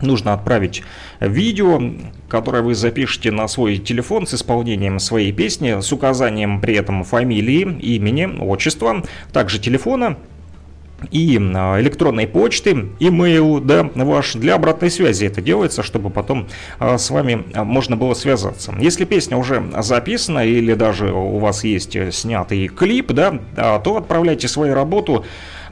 [0.02, 0.84] нужно отправить
[1.20, 1.82] видео,
[2.28, 7.62] которое вы запишете на свой телефон с исполнением своей песни, с указанием при этом фамилии,
[7.82, 10.18] имени, отчества, также телефона
[11.12, 16.48] и а, электронной почты, имейл, да, ваш, для обратной связи это делается, чтобы потом
[16.80, 18.74] а, с вами а, можно было связаться.
[18.80, 24.48] Если песня уже записана или даже у вас есть э, снятый клип, да, то отправляйте
[24.48, 25.26] свою работу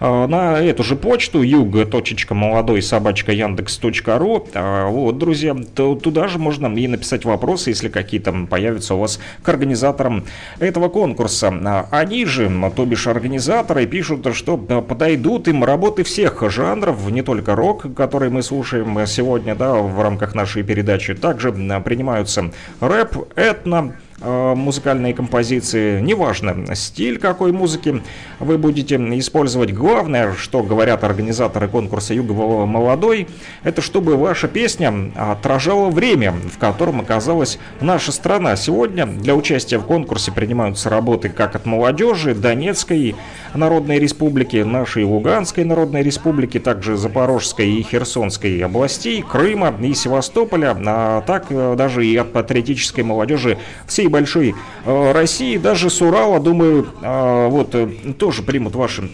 [0.03, 4.47] на эту же почту юг.молодой собачка яндекс.ру.
[4.53, 9.19] А, Вот, друзья, то туда же можно и написать вопросы, если какие-то появятся у вас
[9.41, 10.25] к организаторам
[10.59, 11.53] этого конкурса.
[11.63, 17.21] А Они же, то бишь организаторы, пишут, что а, подойдут им работы всех жанров, не
[17.21, 21.13] только рок, который мы слушаем сегодня, да, в рамках нашей передачи.
[21.13, 22.51] Также а, принимаются
[22.81, 28.01] рэп, этно, музыкальные композиции, неважно стиль какой музыки
[28.39, 29.73] вы будете использовать.
[29.73, 33.27] Главное, что говорят организаторы конкурса Юга Молодой,
[33.63, 38.55] это чтобы ваша песня отражала время, в котором оказалась наша страна.
[38.55, 43.15] Сегодня для участия в конкурсе принимаются работы как от молодежи Донецкой
[43.53, 51.21] Народной Республики, нашей Луганской Народной Республики, также Запорожской и Херсонской областей, Крыма и Севастополя, а
[51.21, 53.57] так э, даже и от патриотической молодежи
[53.87, 54.55] всей большой
[54.85, 57.87] э, России, даже с Урала, думаю, э, вот э,
[58.17, 59.09] тоже примут ваши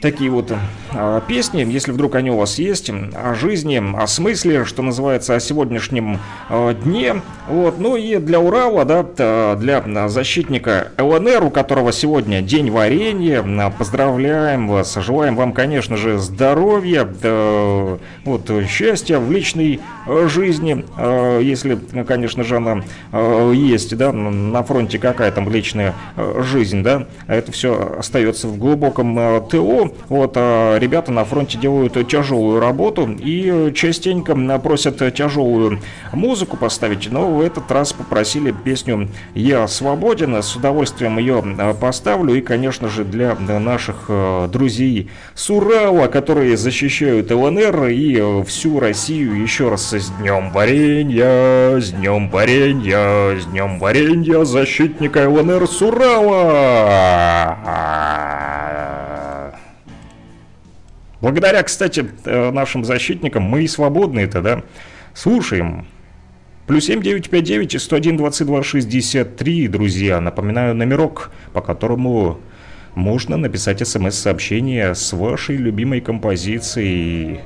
[0.00, 0.52] такие вот
[0.92, 5.40] э, песни, если вдруг они у вас есть, о жизни, о смысле, что называется, о
[5.40, 7.22] сегодняшнем э, дне.
[7.48, 7.78] Вот.
[7.78, 14.94] Ну и для Урала, да, для защитника ЛНР, у которого сегодня день варенья, поздравляем вас,
[14.94, 20.84] желаем вам, конечно же, здоровья, да, вот, счастья в личной э, жизни,
[21.42, 22.82] если, конечно же, она
[23.52, 29.46] есть, да, на фронте какая там личная жизнь, да, а это все остается в глубоком
[29.48, 29.89] ТО.
[30.08, 35.80] Вот а ребята на фронте делают тяжелую работу и частенько просят тяжелую
[36.12, 40.42] музыку поставить, но в этот раз попросили песню «Я свободен».
[40.42, 41.42] С удовольствием ее
[41.80, 48.80] поставлю и, конечно же, для наших э, друзей с Урала, которые защищают ЛНР и всю
[48.80, 55.82] Россию еще раз с Днем Варенья, с Днем Варенья, с Днем Варенья, защитника ЛНР с
[55.82, 57.58] Урала!
[61.20, 64.62] Благодаря, кстати, э, нашим защитникам мы и свободные-то, да?
[65.14, 65.86] Слушаем.
[66.66, 70.20] Плюс 7959 101 22 63, друзья.
[70.20, 72.38] Напоминаю номерок, по которому
[72.94, 77.40] можно написать смс-сообщение с вашей любимой композицией.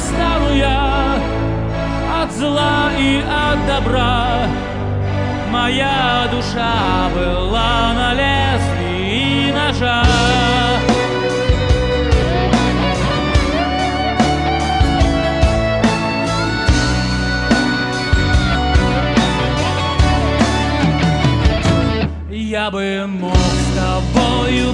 [0.00, 1.18] Свободным стану я
[2.22, 4.46] от зла и от добра.
[5.50, 10.04] Моя душа была на лезвии ножа.
[22.30, 24.72] Я бы мог с тобою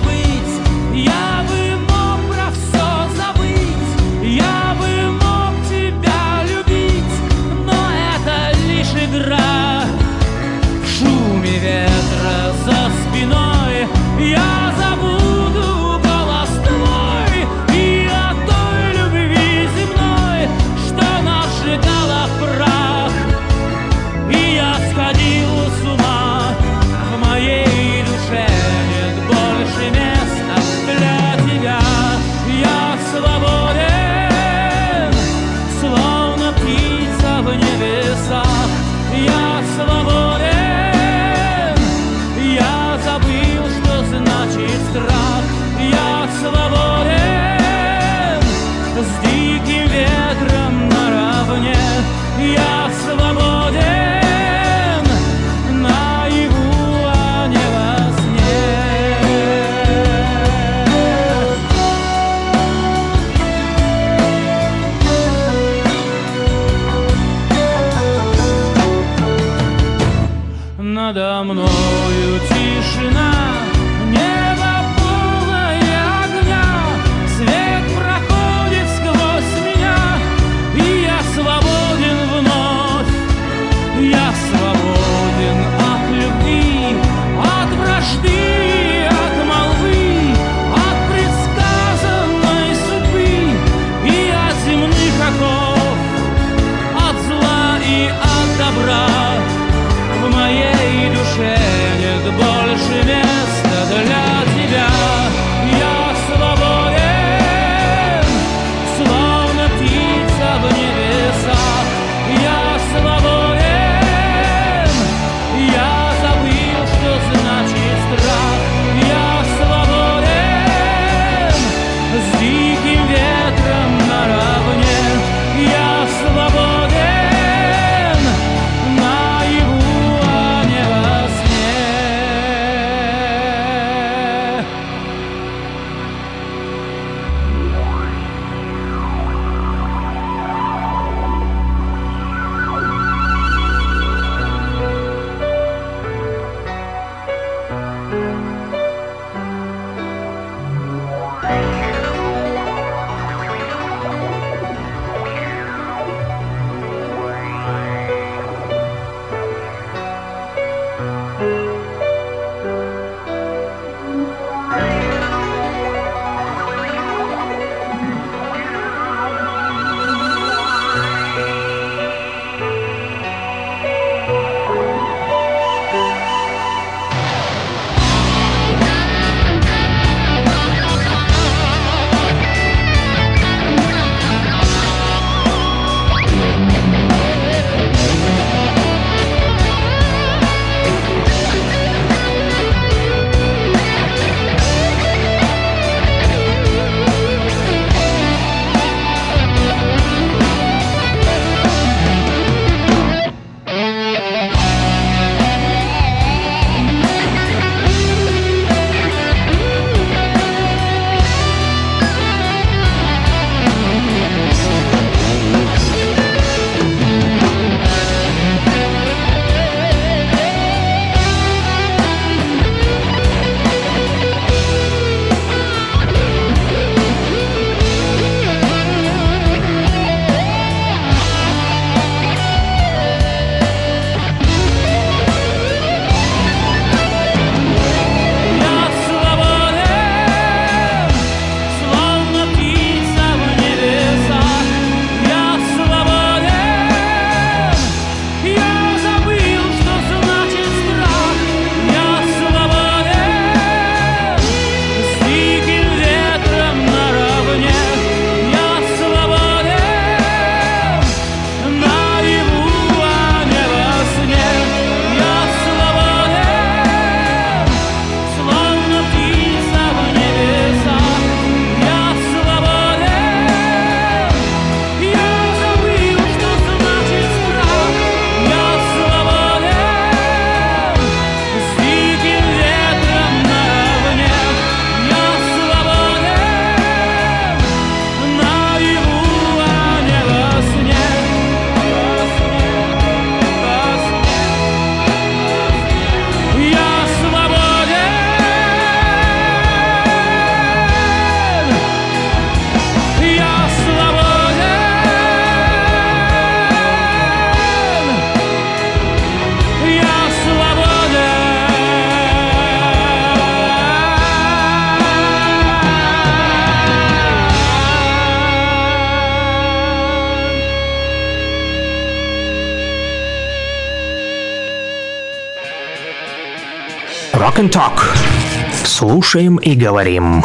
[329.26, 330.44] Слушаем и говорим.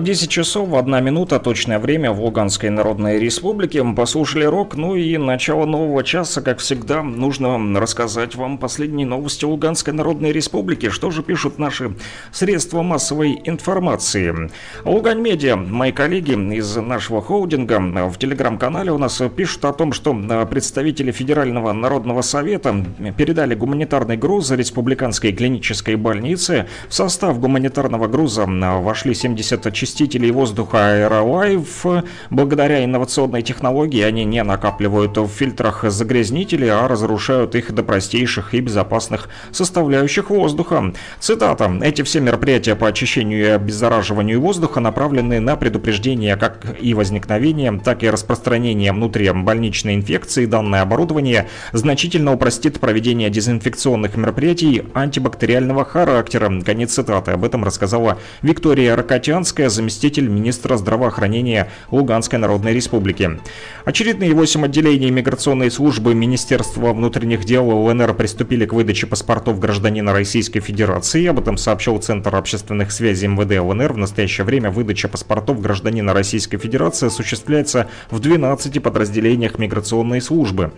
[0.00, 3.84] 10 часов, 1 минута, точное время в Луганской Народной Республике.
[3.84, 9.92] Послушали рок, ну и начало нового часа, как всегда, нужно рассказать вам последние новости Луганской
[9.92, 10.88] Народной Республики.
[10.88, 11.94] Что же пишут наши
[12.32, 14.50] средства массовой информации?
[14.84, 17.78] Лугань Медиа, мои коллеги из нашего холдинга
[18.08, 20.12] в телеграм-канале у нас пишут о том, что
[20.50, 22.84] представители Федерального Народного Совета
[23.16, 26.66] передали гуманитарный груз Республиканской клинической больницы.
[26.88, 32.04] В состав гуманитарного груза вошли 74 очистителей воздуха AeroLife.
[32.30, 38.60] Благодаря инновационной технологии они не накапливают в фильтрах загрязнители, а разрушают их до простейших и
[38.60, 40.94] безопасных составляющих воздуха.
[41.20, 41.70] Цитата.
[41.82, 48.02] Эти все мероприятия по очищению и обеззараживанию воздуха направлены на предупреждение как и возникновения, так
[48.02, 50.46] и распространения внутрибольничной инфекции.
[50.46, 56.50] Данное оборудование значительно упростит проведение дезинфекционных мероприятий антибактериального характера.
[56.64, 57.32] Конец цитаты.
[57.32, 63.38] Об этом рассказала Виктория Рокотянская, заместитель министра здравоохранения Луганской Народной Республики.
[63.84, 70.60] Очередные 8 отделений миграционной службы Министерства внутренних дел ЛНР приступили к выдаче паспортов гражданина Российской
[70.60, 71.26] Федерации.
[71.26, 73.92] Об этом сообщил Центр общественных связей МВД ЛНР.
[73.92, 80.72] В настоящее время выдача паспортов гражданина Российской Федерации осуществляется в 12 подразделениях миграционной службы.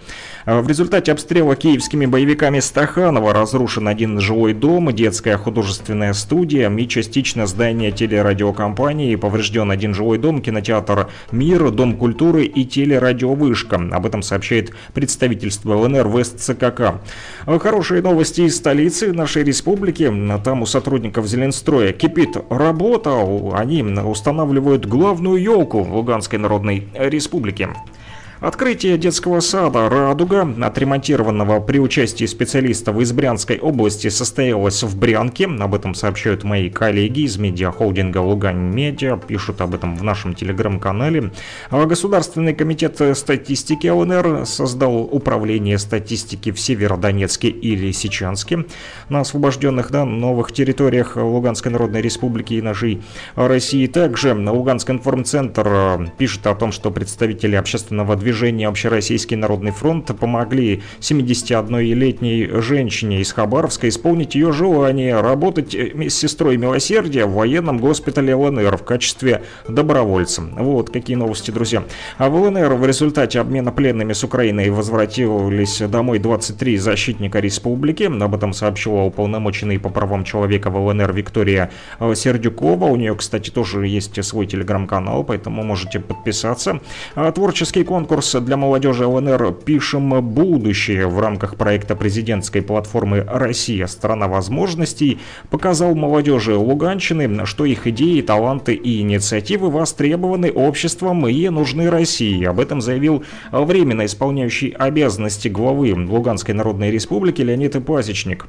[0.47, 7.47] В результате обстрела киевскими боевиками Стаханова разрушен один жилой дом, детская художественная студия и частично
[7.47, 13.81] здание телерадиокомпании компании поврежден один жилой дом, кинотеатр «Мир», Дом культуры и телерадиовышка.
[13.91, 17.01] Об этом сообщает представительство ЛНР в СЦКК.
[17.47, 20.13] Хорошие новости из столицы нашей республики.
[20.45, 23.11] Там у сотрудников Зеленстроя кипит работа.
[23.55, 27.71] Они устанавливают главную елку в Луганской Народной Республике.
[28.41, 35.47] Открытие детского сада «Радуга», отремонтированного при участии специалистов из Брянской области, состоялось в Брянке.
[35.47, 41.31] Об этом сообщают мои коллеги из медиахолдинга «Лугань Медиа», пишут об этом в нашем телеграм-канале.
[41.71, 48.67] А Государственный комитет статистики ЛНР создал управление статистики в Северодонецке и Лисичанске
[49.09, 53.03] на освобожденных да, новых территориях Луганской Народной Республики и нашей
[53.35, 53.87] России.
[53.87, 60.83] Также Луганский информцентр пишет о том, что представители общественного движения движения «Общероссийский народный фронт» помогли
[60.99, 68.79] 71-летней женщине из Хабаровска исполнить ее желание работать с сестрой милосердия в военном госпитале ЛНР
[68.79, 70.43] в качестве добровольца.
[70.43, 71.85] Вот какие новости, друзья.
[72.19, 78.11] А в ЛНР в результате обмена пленными с Украиной возвратились домой 23 защитника республики.
[78.21, 81.71] Об этом сообщила уполномоченный по правам человека в ЛНР Виктория
[82.01, 82.87] Сердюкова.
[82.87, 86.81] У нее, кстати, тоже есть свой телеграм-канал, поэтому можете подписаться.
[87.15, 93.87] А творческий конкурс конкурс для молодежи ЛНР «Пишем будущее» в рамках проекта президентской платформы «Россия.
[93.87, 95.19] Страна возможностей»
[95.51, 102.43] показал молодежи Луганщины, что их идеи, таланты и инициативы востребованы обществом и нужны России.
[102.47, 108.47] Об этом заявил временно исполняющий обязанности главы Луганской Народной Республики Леонид Пасечник.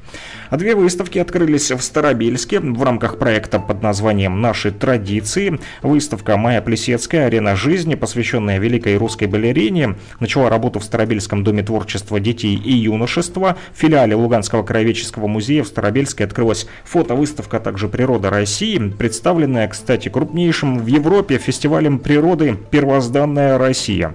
[0.50, 5.60] Две выставки открылись в Старобельске в рамках проекта под названием «Наши традиции».
[5.82, 7.26] Выставка «Майя Плесецкая.
[7.26, 9.96] Арена жизни», посвященная великой русской балерине направлении.
[10.20, 13.56] Начала работу в Старобельском доме творчества детей и юношества.
[13.74, 20.08] В филиале Луганского краеведческого музея в Старобельске открылась фотовыставка, а также «Природа России», представленная, кстати,
[20.08, 24.14] крупнейшим в Европе фестивалем природы «Первозданная Россия».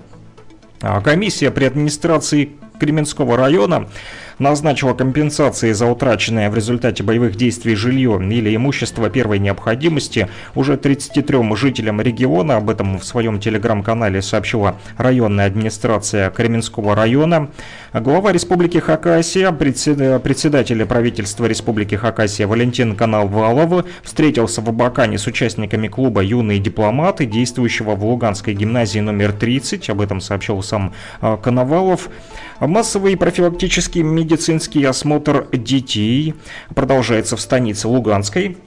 [0.81, 3.87] А комиссия при администрации Кременского района
[4.39, 11.55] назначила компенсации за утраченное в результате боевых действий жилье или имущество первой необходимости уже 33
[11.55, 12.57] жителям региона.
[12.57, 17.49] Об этом в своем телеграм-канале сообщила районная администрация Кременского района.
[17.93, 26.21] Глава Республики Хакасия, председатель правительства Республики Хакасия Валентин Коновалов встретился в Абакане с участниками клуба
[26.21, 29.89] «Юные дипломаты», действующего в Луганской гимназии номер 30.
[29.89, 32.09] Об этом сообщил сам а, Коновалов.
[32.67, 36.33] Массовый профилактический медицинский осмотр детей
[36.73, 38.57] продолжается в станице Луганской.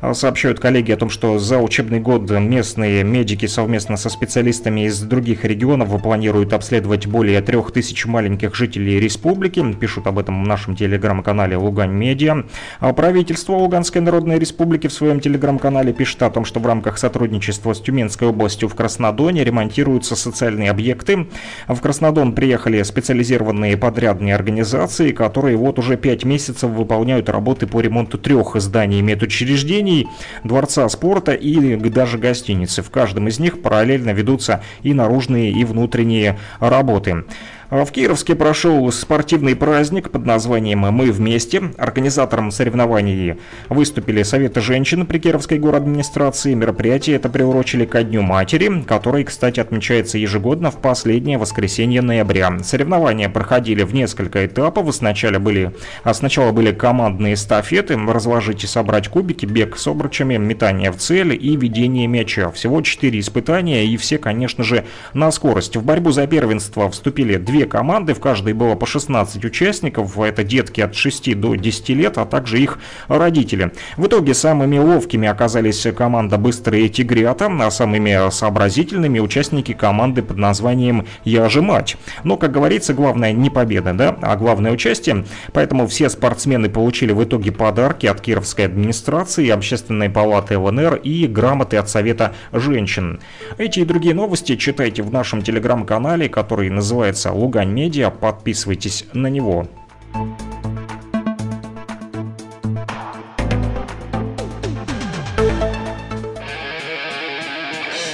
[0.00, 5.00] А, сообщают коллеги о том, что за учебный год местные медики совместно со специалистами из
[5.00, 9.64] других регионов планируют обследовать более трех тысяч маленьких жителей республики.
[9.72, 12.44] Пишут об этом в нашем телеграм-канале Лугань Медиа.
[12.80, 17.72] А правительство Луганской Народной Республики в своем телеграм-канале пишет о том, что в рамках сотрудничества
[17.72, 21.28] с Тюменской областью в Краснодоне ремонтируются социальные объекты.
[21.68, 28.18] В Краснодон приехали специализированные подрядные организации, которые вот уже пять месяцев выполняют работы по ремонту
[28.18, 30.08] трех зданий медучреждений заведений,
[30.44, 32.82] дворца спорта и даже гостиницы.
[32.82, 37.24] В каждом из них параллельно ведутся и наружные, и внутренние работы.
[37.68, 41.72] В Кировске прошел спортивный праздник под названием «Мы вместе».
[41.78, 46.54] Организатором соревнований выступили Советы женщин при Кировской администрации.
[46.54, 52.56] Мероприятие это приурочили ко Дню матери, который, кстати, отмечается ежегодно в последнее воскресенье ноября.
[52.62, 54.94] Соревнования проходили в несколько этапов.
[54.94, 55.72] Сначала были,
[56.04, 61.34] а сначала были командные эстафеты, разложить и собрать кубики, бег с обручами, метание в цель
[61.34, 62.52] и ведение мяча.
[62.52, 65.76] Всего четыре испытания и все, конечно же, на скорость.
[65.76, 70.80] В борьбу за первенство вступили две команды, в каждой было по 16 участников, это детки
[70.80, 72.78] от 6 до 10 лет, а также их
[73.08, 73.72] родители.
[73.96, 81.06] В итоге самыми ловкими оказались команда «Быстрые тигрята», а самыми сообразительными участники команды под названием
[81.24, 81.96] «Я же мать».
[82.24, 85.24] Но, как говорится, главное не победа, да, а главное участие.
[85.52, 91.76] Поэтому все спортсмены получили в итоге подарки от Кировской администрации, Общественной палаты ЛНР и грамоты
[91.76, 93.20] от Совета женщин.
[93.58, 98.10] Эти и другие новости читайте в нашем телеграм-канале, который называется Лугань Медиа.
[98.10, 99.68] Подписывайтесь на него.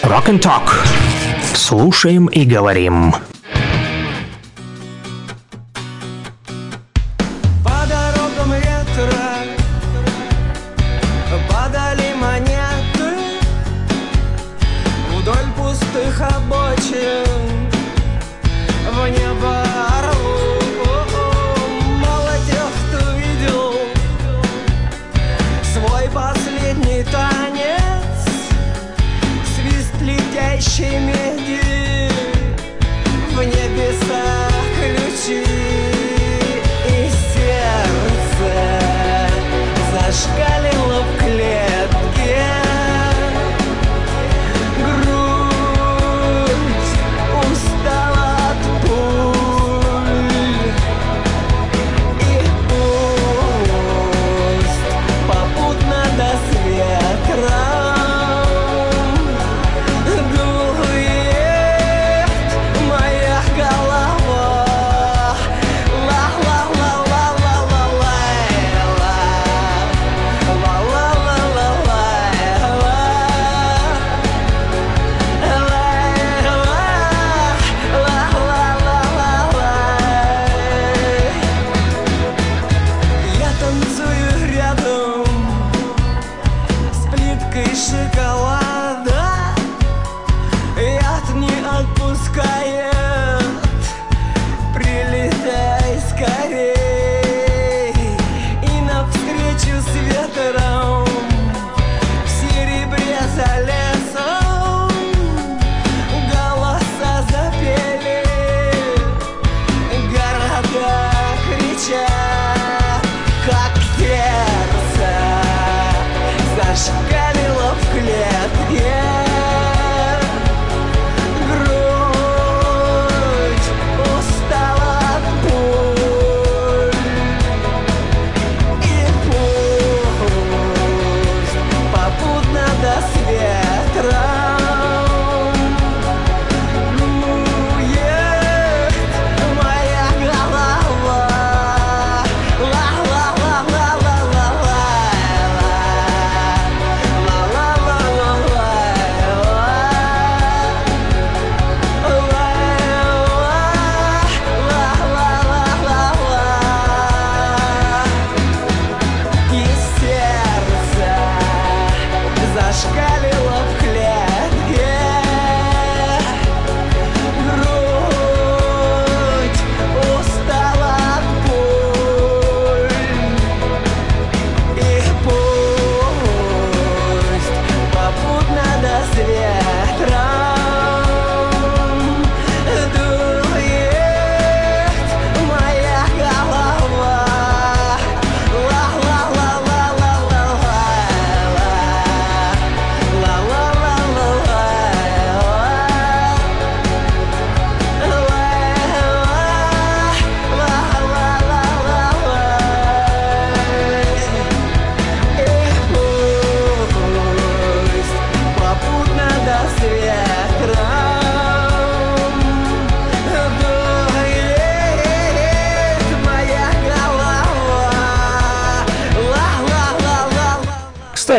[0.03, 0.69] Rock and Talk.
[1.55, 3.15] Слушаем и говорим.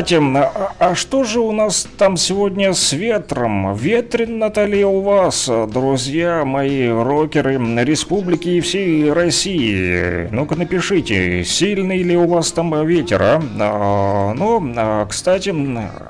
[0.04, 3.74] Кстати, а, а что же у нас там сегодня с ветром?
[3.74, 10.28] Ветрено-то ли у вас, друзья мои рокеры республики и всей России?
[10.30, 13.42] Ну-ка напишите, сильный ли у вас там ветер, а?
[13.62, 15.56] а ну, а, кстати,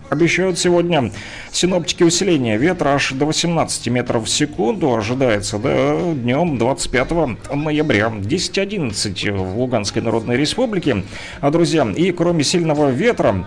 [0.10, 1.12] обещают сегодня
[1.52, 7.12] синоптики усиления ветра аж до 18 метров в секунду ожидается, да, днем 25
[7.54, 8.08] ноября.
[8.08, 11.04] 10-11 в Луганской Народной Республике.
[11.42, 13.46] А, друзья, и кроме сильного ветра,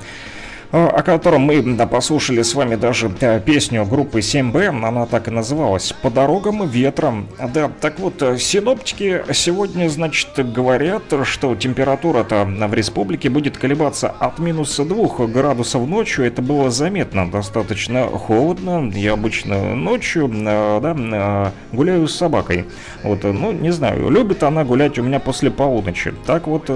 [0.72, 5.92] о котором мы послушали с вами даже да, песню группы 7B, она так и называлась
[6.02, 7.28] «По дорогам ветром».
[7.52, 14.38] Да, так вот, э, синоптики сегодня, значит, говорят, что температура-то в республике будет колебаться от
[14.38, 16.26] минус 2 градусов ночью.
[16.26, 18.90] Это было заметно, достаточно холодно.
[18.94, 22.66] Я обычно ночью, э, да, э, гуляю с собакой.
[23.02, 26.14] Вот, ну, не знаю, любит она гулять у меня после полуночи.
[26.26, 26.70] Так вот,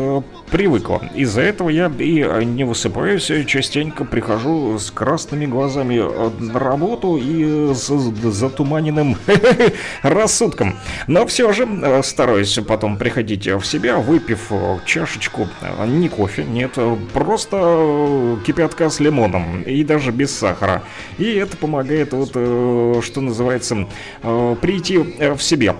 [0.51, 1.03] привыкла.
[1.15, 6.01] Из-за этого я и не высыпаюсь частенько частенько прихожу с красными глазами
[6.41, 9.17] на работу и с затуманенным
[10.03, 10.77] рассудком.
[11.07, 14.53] Но все же э, стараюсь потом приходить в себя, выпив
[14.85, 16.77] чашечку, э, не кофе, нет,
[17.13, 20.83] просто кипятка с лимоном и даже без сахара.
[21.19, 23.87] И это помогает, вот, э, что называется,
[24.61, 25.77] прийти в себе.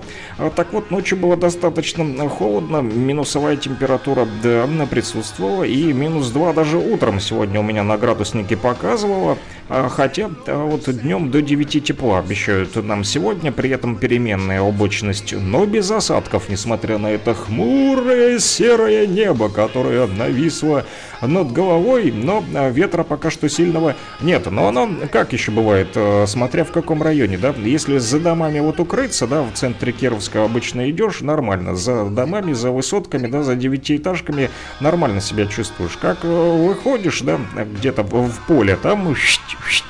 [0.55, 4.25] Так вот, ночью было достаточно холодно, минусовая температура
[4.67, 10.29] да, присутствовала, и минус 2 даже утром сегодня у меня на градуснике показывало, а, хотя
[10.47, 15.89] а, вот днем до 9 тепла обещают нам сегодня, при этом переменная облачность, но без
[15.89, 20.85] осадков, несмотря на это хмурое серое небо, которое нависло
[21.21, 24.51] над головой, но а, ветра пока что сильного нет.
[24.51, 29.27] Но оно, как еще бывает, смотря в каком районе, да, если за домами вот укрыться,
[29.27, 34.49] да, в центре Кировска обычно идешь, нормально, за домами, за высотками, да, за девятиэтажками
[34.79, 35.97] нормально себя чувствуешь.
[36.01, 37.39] Как э, выходишь, да,
[37.77, 39.07] где-то в поле, там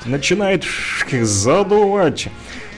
[0.06, 0.65] начинает
[1.11, 2.30] задувать.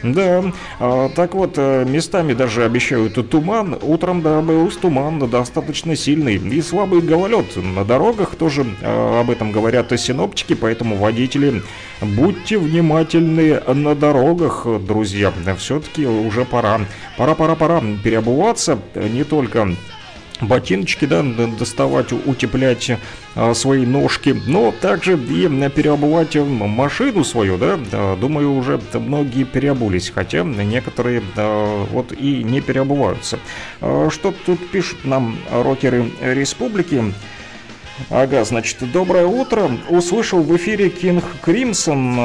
[0.03, 0.44] Да,
[0.82, 3.78] а, так вот, э, местами даже обещают туман.
[3.82, 6.36] Утром, да, был туман достаточно сильный.
[6.36, 11.64] И слабый гололед на дорогах тоже а, об этом говорят синоптики, поэтому водители,
[12.02, 15.32] будьте внимательны на дорогах, друзья.
[15.57, 16.82] Все-таки уже пора,
[17.18, 19.70] пора, пора, пора переобуваться не только
[20.41, 21.23] ботиночки, да,
[21.60, 22.91] доставать, утеплять
[23.35, 27.77] а, свои ножки, но также и переобувать машину свою, да,
[28.15, 33.39] думаю, уже многие переобулись, хотя некоторые да, вот и не переобуваются.
[33.81, 37.14] А, что тут пишут нам рокеры республики?
[38.10, 39.69] Ага, значит, доброе утро.
[39.89, 42.18] Услышал в эфире Кинг Кримсон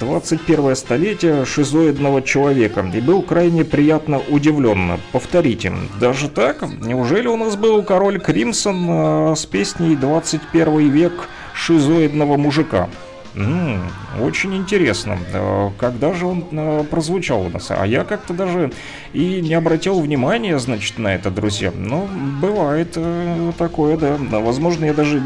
[0.00, 5.00] 21 столетие шизоидного человека и был крайне приятно удивлен.
[5.12, 6.62] Повторите, даже так?
[6.80, 12.88] Неужели у нас был король Кримсон э, с песней «21 век шизоидного мужика»?
[13.34, 17.70] Очень интересно, э, когда же он э, прозвучал у нас?
[17.70, 18.72] А я как-то даже
[19.14, 21.72] и не обратил внимания, значит, на это, друзья.
[21.74, 22.08] Но
[22.40, 24.18] бывает э, такое, да.
[24.18, 25.22] Возможно, я даже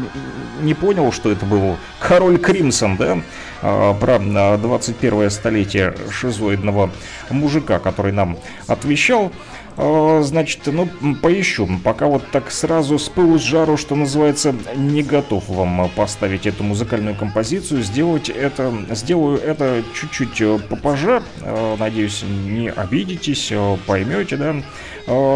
[0.61, 3.17] не понял, что это был король Кримсон, да,
[3.61, 4.19] про
[4.57, 6.89] 21 столетие шизоидного
[7.29, 9.31] мужика, который нам отвечал.
[9.77, 10.89] А, значит, ну,
[11.21, 11.69] поищу.
[11.83, 16.63] Пока вот так сразу с пылу с жару, что называется, не готов вам поставить эту
[16.63, 17.83] музыкальную композицию.
[17.83, 21.21] Сделать это, сделаю это чуть-чуть э, попозже.
[21.41, 24.53] А, надеюсь, не обидитесь, э, поймете, да,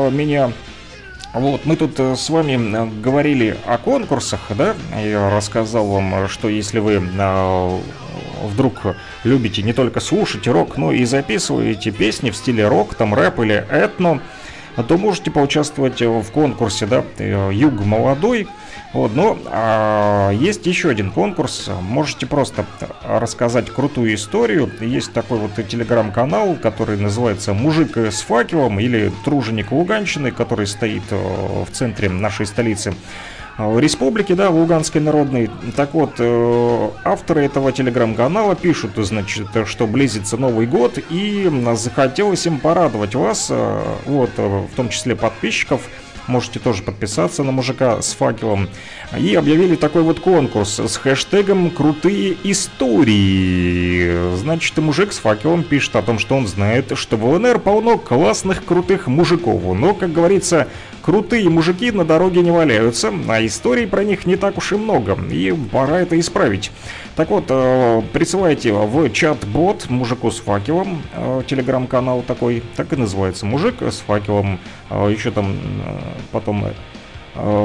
[0.09, 0.51] меня.
[1.33, 6.79] Вот, мы тут э, с вами говорили о конкурсах, да, я рассказал вам, что если
[6.79, 7.01] вы
[8.43, 8.81] вдруг
[9.23, 13.55] любите не только слушать рок, но и записываете песни в стиле рок, там рэп или
[13.55, 14.21] этно,
[14.75, 18.47] то можете поучаствовать в конкурсе, да, Юг молодой.
[18.93, 21.69] Вот, но а, есть еще один конкурс.
[21.81, 22.65] Можете просто
[23.03, 24.69] рассказать крутую историю.
[24.81, 31.15] Есть такой вот телеграм-канал, который называется «Мужик с факелом» или «Труженик Луганщины», который стоит э,
[31.15, 32.93] в центре нашей столицы.
[33.57, 35.49] А, республики, да, Луганской народной.
[35.75, 42.59] Так вот, э, авторы этого телеграм-канала пишут, значит, что близится Новый год, и захотелось им
[42.59, 45.81] порадовать вас, э, вот, э, в том числе подписчиков,
[46.27, 48.69] можете тоже подписаться на мужика с факелом.
[49.17, 54.35] И объявили такой вот конкурс с хэштегом «Крутые истории».
[54.37, 58.63] Значит, мужик с факелом пишет о том, что он знает, что в ЛНР полно классных
[58.63, 59.61] крутых мужиков.
[59.77, 60.67] Но, как говорится,
[61.01, 65.17] крутые мужики на дороге не валяются, а историй про них не так уж и много,
[65.29, 66.71] и пора это исправить.
[67.15, 73.45] Так вот, э, присылайте в чат-бот мужику с факелом, э, телеграм-канал такой, так и называется,
[73.45, 74.59] мужик с факелом,
[74.89, 75.55] э, еще там
[76.31, 76.65] потом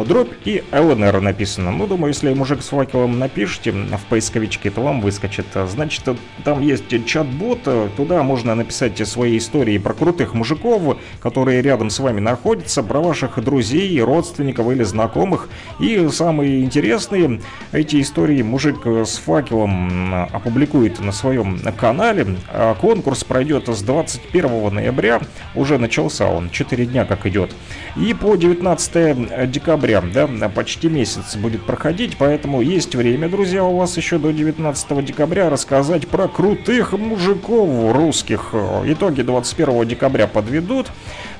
[0.06, 1.70] дробь и ЛНР написано.
[1.70, 5.46] Ну, думаю, если мужик с факелом напишите в поисковичке, то вам выскочит.
[5.68, 6.04] Значит,
[6.44, 7.60] там есть чат-бот,
[7.96, 13.42] туда можно написать свои истории про крутых мужиков, которые рядом с вами находятся, про ваших
[13.42, 15.48] друзей, родственников или знакомых.
[15.78, 17.40] И самые интересные
[17.72, 22.36] эти истории мужик с факелом опубликует на своем канале.
[22.48, 25.20] А Конкурс пройдет с 21 ноября,
[25.54, 27.54] уже начался он, 4 дня как идет.
[27.96, 33.96] И по 19 декабря, да, почти месяц будет проходить, поэтому есть время, друзья, у вас
[33.96, 38.54] еще до 19 декабря рассказать про крутых мужиков русских.
[38.84, 40.92] Итоги 21 декабря подведут,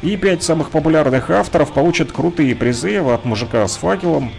[0.02, 4.32] и 5 самых популярных авторов получат крутые призы от мужика с факелом.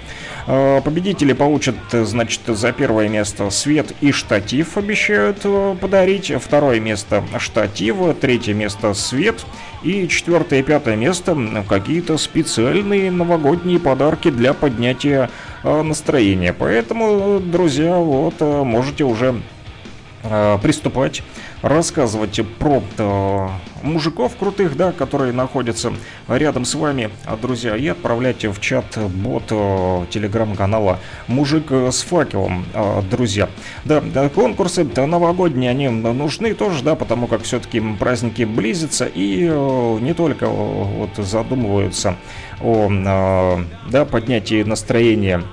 [0.48, 6.32] Э, победители получат, значит, за первое место свет и штатив обещают э, подарить.
[6.42, 9.46] Второе место штатив, третье место свет.
[9.88, 11.34] И четвертое и пятое место
[11.70, 15.30] какие-то специальные новогодние подарки для поднятия
[15.64, 16.52] э, настроения.
[16.52, 19.42] Поэтому, друзья, вот можете уже
[20.62, 21.24] приступать
[21.62, 23.48] рассказывать про э,
[23.82, 25.94] мужиков крутых, да, которые находятся
[26.28, 32.66] рядом с вами, а, друзья, и отправлять в чат бот э, телеграм-канала «Мужик с факелом»,
[32.74, 33.50] э, друзья.
[33.86, 40.14] Да, конкурсы новогодние, они нужны тоже, да, потому как все-таки праздники близятся и э, не
[40.14, 42.16] только э, вот задумываются
[42.62, 45.44] о э, да, поднятии настроения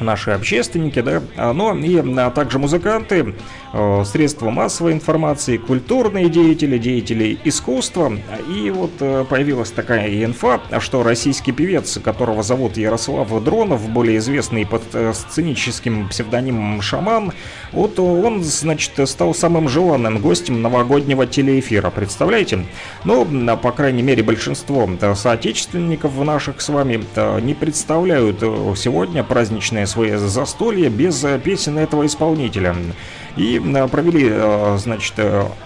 [0.00, 3.34] наши общественники, да, а, но и а также музыканты,
[3.65, 3.65] э,
[4.04, 8.12] средства массовой информации, культурные деятели, деятели искусства.
[8.48, 14.66] И вот э, появилась такая инфа, что российский певец, которого зовут Ярослав Дронов, более известный
[14.66, 17.32] под э, сценическим псевдонимом Шаман,
[17.72, 22.66] вот он, значит, стал самым желанным гостем новогоднего телеэфира, представляете?
[23.04, 23.26] Ну,
[23.56, 27.04] по крайней мере, большинство соотечественников наших с вами
[27.40, 28.40] не представляют
[28.76, 32.74] сегодня праздничное свои застолья без э, песен этого исполнителя.
[33.36, 35.14] И э, провели, э, значит,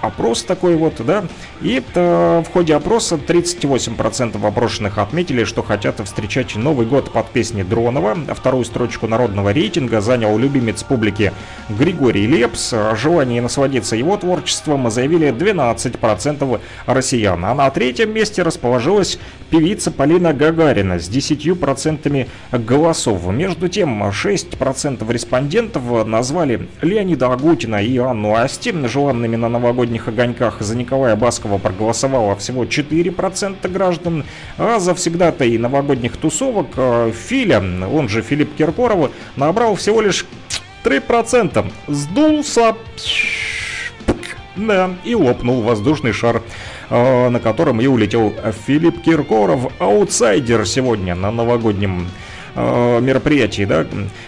[0.01, 1.25] опрос такой вот, да,
[1.61, 8.17] и в ходе опроса 38% опрошенных отметили, что хотят встречать Новый год под песни Дронова.
[8.35, 11.33] Вторую строчку народного рейтинга занял любимец публики
[11.69, 12.73] Григорий Лепс.
[12.73, 17.45] О желании насладиться его творчеством заявили 12% россиян.
[17.45, 19.19] А на третьем месте расположилась
[19.51, 23.27] певица Полина Гагарина с 10% голосов.
[23.31, 30.61] Между тем, 6% респондентов назвали Леонида Агутина и Анну Асти желанными на новогодних огоньках.
[30.61, 34.25] За Николая Баскова проголосовало всего 4% граждан,
[34.59, 40.27] а за всегда-то и новогодних тусовок э, Филя, он же Филипп Киркоров, набрал всего лишь
[40.85, 41.73] 3%.
[41.89, 42.77] Сдулся
[44.57, 46.43] да, и лопнул воздушный шар,
[46.89, 48.35] э, на котором и улетел
[48.67, 52.09] Филипп Киркоров, аутсайдер сегодня на новогоднем
[52.55, 53.87] э, мероприятий, да,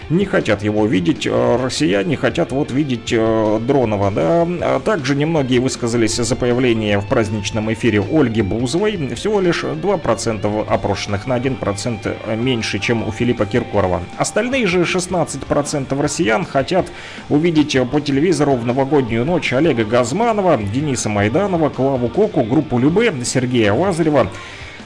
[0.09, 4.47] не хотят его видеть, э, россияне хотят вот видеть э, Дронова, да.
[4.61, 11.27] А также немногие высказались за появление в праздничном эфире Ольги Бузовой, всего лишь 2% опрошенных,
[11.27, 14.01] на 1% меньше, чем у Филиппа Киркорова.
[14.17, 16.87] Остальные же 16% россиян хотят
[17.29, 23.73] увидеть по телевизору в новогоднюю ночь Олега Газманова, Дениса Майданова, Клаву Коку, группу Любе, Сергея
[23.73, 24.29] Лазарева,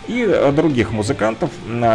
[0.08, 1.50] и других музыкантов.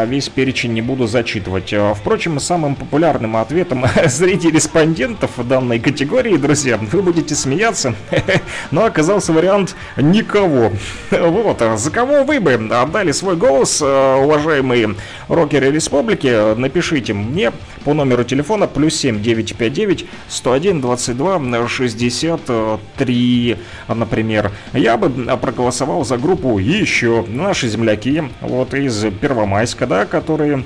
[0.07, 1.75] Весь перечень не буду зачитывать.
[1.97, 7.95] Впрочем, самым популярным ответом среди респондентов данной категории, друзья, вы будете смеяться,
[8.71, 10.73] но оказался вариант никого.
[11.11, 14.95] Вот, за кого вы бы отдали свой голос, уважаемые
[15.29, 17.53] рокеры республики, напишите мне
[17.85, 23.57] по номеру телефона плюс 7 959 101 22 63,
[23.89, 24.51] например.
[24.73, 30.65] Я бы проголосовал за группу еще наши земляки вот из Первомайска, да, которые а,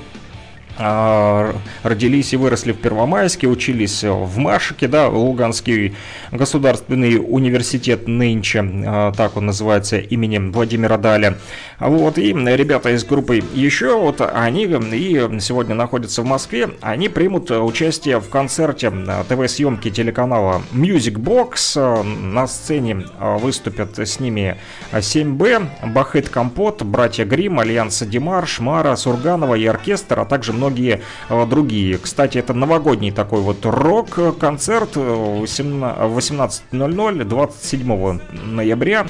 [0.77, 5.95] родились и выросли в Первомайске, учились в Машике, да, Луганский
[6.31, 11.37] государственный университет нынче, а, так он называется, именем Владимира Даля.
[11.79, 17.51] Вот, и ребята из группы еще, вот они и сегодня находятся в Москве, они примут
[17.51, 18.91] участие в концерте
[19.29, 22.03] ТВ-съемки телеканала Music Box.
[22.03, 24.57] На сцене выступят с ними
[24.91, 31.01] 7Б, Бахыт Компот, Братья Грим, Альянс, Демарш, Мара, Сурганова и оркестр, а также много многие
[31.29, 31.97] э, другие.
[31.97, 39.07] Кстати, это новогодний такой вот рок-концерт 18.00 27 ноября.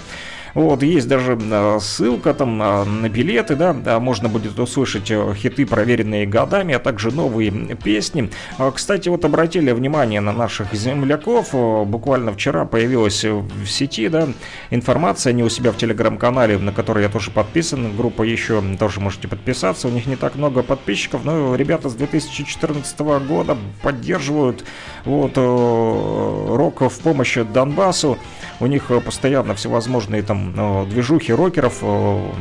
[0.53, 5.33] Вот, есть даже э, ссылка там э, на билеты, да, да, можно будет услышать э,
[5.35, 8.29] хиты, проверенные годами, а также новые песни.
[8.57, 14.27] А, Кстати, вот обратили внимание на наших земляков, э, буквально вчера появилась в сети, да,
[14.69, 19.27] информация, они у себя в телеграм-канале, на который я тоже подписан, группа еще тоже можете
[19.27, 24.63] подписаться, у них не так много подписчиков, но ребята с 2014 года поддерживают
[25.05, 28.17] вот э, рок в помощь Донбассу,
[28.59, 32.31] у них постоянно всевозможные там э, движухи рокеров, э,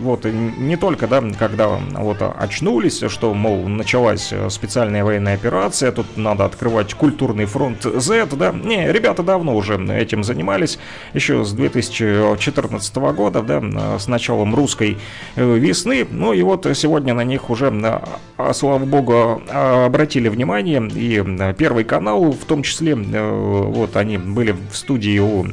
[0.00, 6.44] вот, не только, да, когда вот очнулись, что, мол, началась специальная военная операция, тут надо
[6.44, 10.78] открывать культурный фронт Z, да, не, ребята давно уже этим занимались,
[11.12, 14.98] еще с 2014 года, да, с началом русской
[15.36, 17.72] э, весны, ну и вот сегодня на них уже,
[18.36, 21.24] а, слава богу, а, обратили внимание, и
[21.56, 25.44] Первый канал в том числе, вот они были в студии у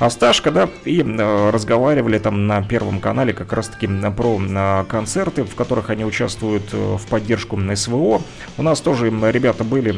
[0.00, 5.44] Асташка, да, и э, разговаривали там на Первом канале как раз-таки э, про э, концерты,
[5.44, 8.22] в которых они участвуют в поддержку СВО.
[8.56, 9.92] У нас тоже ребята были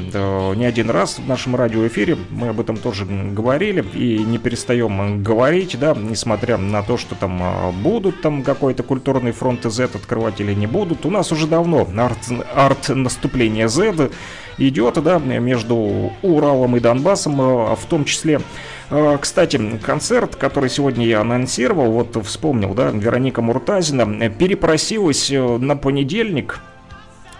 [0.56, 5.78] не один раз в нашем радиоэфире, мы об этом тоже говорили и не перестаем говорить,
[5.78, 10.66] да, несмотря на то, что там будут там какой-то культурный фронт Z открывать или не
[10.66, 11.06] будут.
[11.06, 12.18] У нас уже давно арт,
[12.54, 14.10] арт-наступление Z
[14.58, 17.36] идет, да, между Уралом и Донбассом,
[17.76, 18.40] в том числе
[19.20, 26.60] Кстати, концерт, который сегодня я анонсировал, вот вспомнил, да, Вероника Муртазина перепросилась э, на понедельник.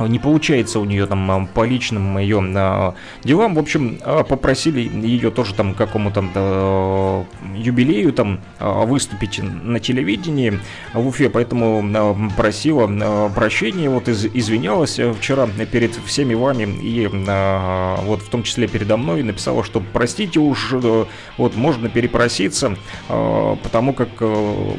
[0.07, 2.93] Не получается у нее там э, по личным ее э,
[3.24, 3.55] делам.
[3.55, 10.61] В общем, э, попросили ее тоже там какому-то юбилею там выступить на телевидении
[10.95, 18.29] в Уфе, поэтому просила прощения, вот из- извинялась вчера перед всеми вами и вот в
[18.29, 21.05] том числе передо мной написала, что простите уж, э,
[21.39, 22.77] вот можно перепроситься,
[23.09, 24.74] потому как э,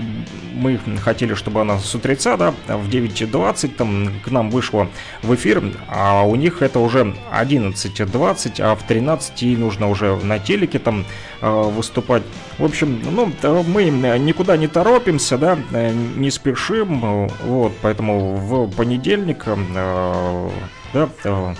[0.53, 4.87] мы хотели, чтобы она с утреца, да, в 9.20 там к нам вышла
[5.21, 10.39] в эфир, а у них это уже 11.20, а в 13 ей нужно уже на
[10.39, 11.05] телеке там
[11.41, 12.23] э, выступать.
[12.57, 18.35] В общем, ну, э, мы никуда не торопимся, да, э, не спешим, э, вот, поэтому
[18.35, 20.49] в понедельник, э,
[20.93, 21.55] да, э,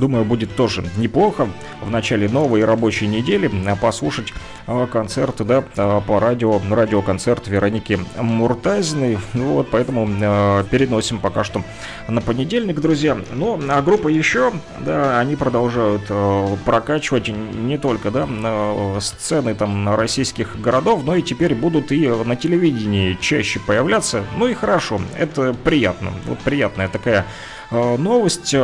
[0.00, 1.46] Думаю, будет тоже неплохо
[1.82, 4.32] в начале новой рабочей недели э, послушать
[4.66, 9.18] э, концерты, да, э, по радио, радиоконцерт Вероники Муртазиной.
[9.34, 10.06] Ну Вот, поэтому
[10.70, 11.62] переносим пока что
[12.08, 13.18] на понедельник, друзья.
[13.34, 16.10] Но а группа еще, да, они продолжают
[16.64, 18.26] прокачивать не только, да,
[19.00, 24.24] сцены там российских городов, но и теперь будут и на телевидении чаще появляться.
[24.38, 26.12] Ну и хорошо, это приятно.
[26.26, 27.26] Вот приятная такая
[27.70, 28.54] новость.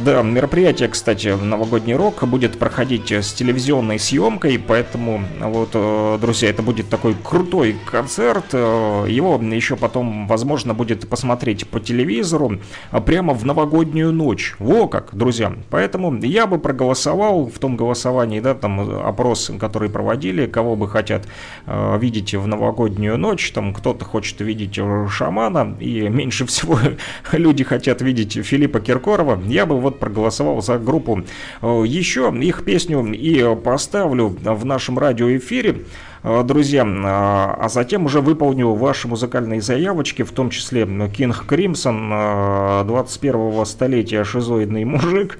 [0.00, 6.62] Да, мероприятие, кстати, новогодний рок будет проходить с телевизионной съемкой, поэтому вот, э, друзья, это
[6.62, 8.46] будет такой крутой концерт.
[8.54, 12.58] э, Его еще потом, возможно, будет посмотреть по телевизору
[12.90, 14.54] а прямо в новогоднюю ночь.
[14.58, 15.52] Во как, друзья.
[15.68, 21.28] Поэтому я бы проголосовал в том голосовании, да, там опрос, который проводили, кого бы хотят
[21.66, 23.52] э, видеть в новогоднюю ночь.
[23.52, 26.78] Там кто-то хочет видеть э, шамана, и меньше всего
[27.32, 29.38] люди хотят видеть Филиппа Киркорова.
[29.44, 31.22] Я бы вот проголосовал за группу.
[31.60, 35.84] Э, Еще их песню и поставлю в нашем радиоэфире.
[36.22, 42.12] Э, Друзья, а а затем уже выполню ваши музыкальные заявочки, в том числе Кинг Кримсон,
[42.12, 45.38] 21-го столетия шизоидный мужик.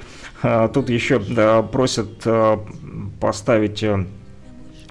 [0.75, 1.21] Тут еще
[1.63, 2.57] просят э,
[3.21, 4.05] поставить э,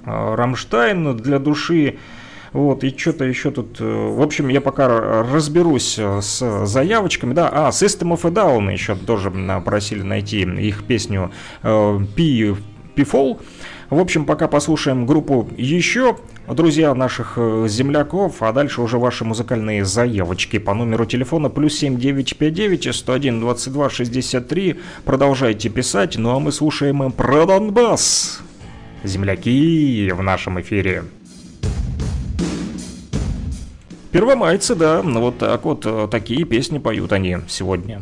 [0.06, 1.98] э, Рамштайн для души.
[2.54, 3.78] Вот, и что-то еще тут...
[3.80, 4.88] э, В общем, я пока
[5.24, 7.34] разберусь э, с заявочками.
[7.34, 9.32] Да, а, System of a Down еще тоже
[9.64, 11.32] просили найти их песню
[11.64, 12.56] э, P,
[12.96, 13.40] P-Fall.
[13.90, 16.18] В общем, пока послушаем группу еще,
[16.48, 17.38] друзья наших
[17.68, 24.80] земляков, а дальше уже ваши музыкальные заявочки по номеру телефона плюс 7959 101 22 63.
[25.04, 28.42] Продолжайте писать, ну а мы слушаем про Донбасс.
[29.04, 31.04] Земляки в нашем эфире.
[34.12, 38.02] Первомайцы, да, ну вот так вот, э, такие песни поют они сегодня.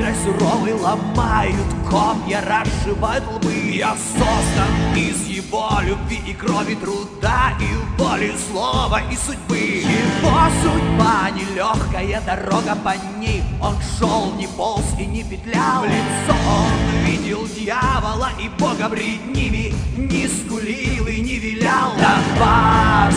[0.00, 3.52] край суровый Ломают копья, разжевают лбы.
[3.72, 9.58] Я создан из его любви и крови труда И боли, слова, и судьбы.
[9.58, 13.42] Его судьба нелегкая, дорога по ней.
[13.60, 15.84] Он шел, не полз и не петлял.
[15.84, 19.74] Лицо Он видел дьявола и бога пред ними.
[19.96, 21.92] Не скулил и не вилял.
[21.96, 23.16] Донбасс!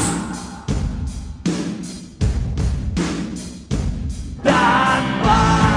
[4.44, 5.73] Донбасс!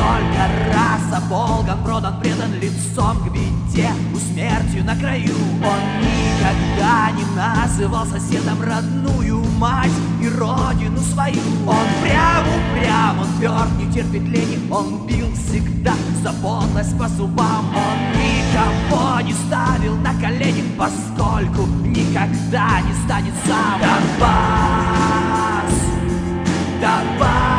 [0.00, 5.34] Столько раз оболган, продан, предан лицом к беде У смертью на краю.
[5.62, 9.90] Он никогда не называл соседом родную мать
[10.22, 11.40] и родину свою.
[11.66, 14.58] Он прям упрям, он тверд, не терпит лени.
[14.70, 17.66] Он бил всегда за подлость по зубам.
[17.74, 23.80] Он никого не ставил на колени Поскольку никогда не станет сам.
[23.80, 25.74] Донбасс,
[26.80, 27.49] Донбасс,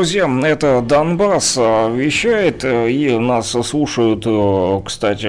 [0.00, 5.26] друзья, это Донбасс э, вещает, э, и нас слушают, э, кстати,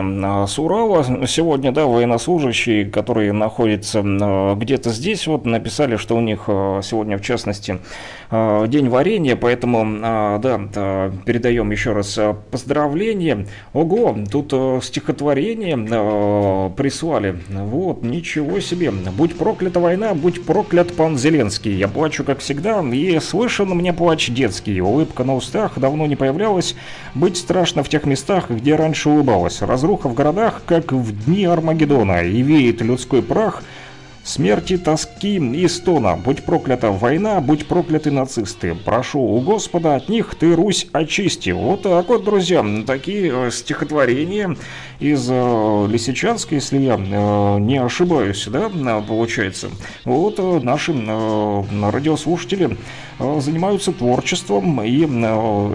[0.48, 1.28] с Урала.
[1.28, 7.22] Сегодня, да, военнослужащие, которые находятся э, где-то здесь, вот написали, что у них сегодня, в
[7.22, 7.80] частности,
[8.32, 13.46] день варенья, поэтому, э, да, э, передаем еще раз э, поздравления.
[13.74, 17.38] Ого, тут э, стихотворение э, прислали.
[17.50, 18.92] Вот, ничего себе.
[18.92, 21.74] Будь проклята война, будь проклят пан Зеленский.
[21.74, 24.82] Я плачу, как всегда, и слышен мне плач детский.
[24.82, 26.76] Улыбка на устах давно не появлялась.
[27.14, 29.62] Быть страшно в тех местах, где раньше улыбалась.
[29.62, 32.24] Разруха в городах, как в дни Армагеддона.
[32.24, 33.64] И веет людской прах–
[34.24, 36.16] Смерти, тоски и стона.
[36.16, 38.76] Будь проклята война, будь прокляты нацисты.
[38.76, 41.50] Прошу у Господа от них ты, Русь, очисти.
[41.50, 44.56] Вот так вот, друзья, такие э, стихотворения
[45.02, 49.70] из э, Лисичанска, если я э, не ошибаюсь, да, э, получается.
[50.06, 52.78] Вот наши радиослушатели
[53.20, 55.02] занимаются творчеством, и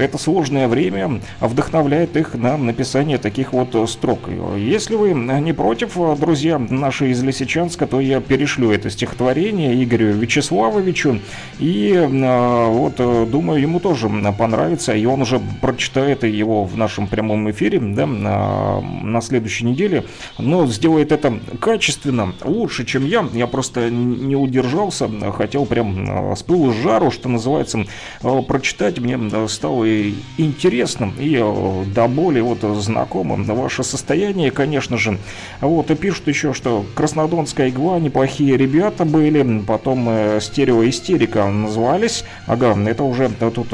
[0.01, 4.29] это сложное время вдохновляет их на написание таких вот строк.
[4.57, 11.21] Если вы не против, друзья наши из Лисичанска, то я перешлю это стихотворение Игорю Вячеславовичу,
[11.59, 12.97] и вот
[13.31, 18.83] думаю, ему тоже понравится, и он уже прочитает его в нашем прямом эфире, да, на,
[19.17, 20.05] на следующей неделе,
[20.39, 26.43] но сделает это качественно, лучше, чем я, я просто не удержался, хотел прям э, с
[26.43, 27.87] пылу с жару, что называется,
[28.23, 31.37] э, прочитать, мне э, стало и интересно, и
[31.95, 35.19] до боли вот знакомо ваше состояние, конечно же,
[35.63, 40.09] вот, и пишут еще, что Краснодонская игла, неплохие ребята были, потом
[40.41, 43.73] стереоистерика назывались, ага, это уже тут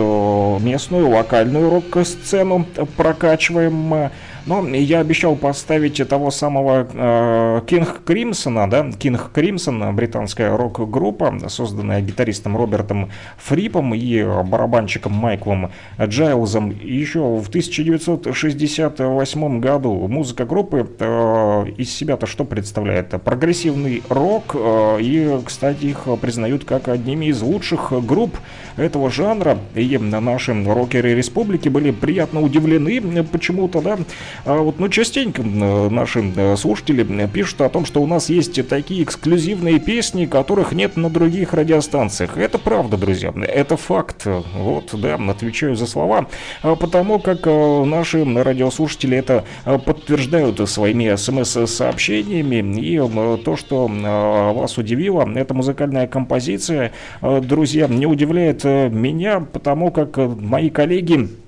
[0.62, 2.64] местную локальную рок-сцену
[2.96, 4.10] прокачиваем,
[4.46, 12.00] но я обещал поставить того самого э, Кинг Кримсона, да, Кинг Кримсон, британская рок-группа, созданная
[12.00, 15.70] гитаристом Робертом Фрипом и барабанщиком Майклом
[16.00, 20.08] Джайлзом еще в 1968 году.
[20.08, 23.10] Музыка группы э, из себя-то что представляет?
[23.22, 28.36] Прогрессивный рок, э, и, кстати, их признают как одними из лучших групп
[28.76, 33.98] этого жанра, и наши рокеры республики были приятно удивлены почему-то, да,
[34.44, 40.26] вот, ну, частенько наши слушатели пишут о том, что у нас есть такие эксклюзивные песни,
[40.26, 42.36] которых нет на других радиостанциях.
[42.36, 44.26] Это правда, друзья, это факт.
[44.54, 46.26] Вот, да, отвечаю за слова,
[46.62, 52.80] А потому как э, наши радиослушатели это э, подтверждают своими смс-сообщениями.
[52.80, 52.98] И
[53.44, 60.16] то, что э, вас удивило, эта музыкальная композиция, э, друзья, не удивляет меня, потому как
[60.16, 61.41] мои коллеги а,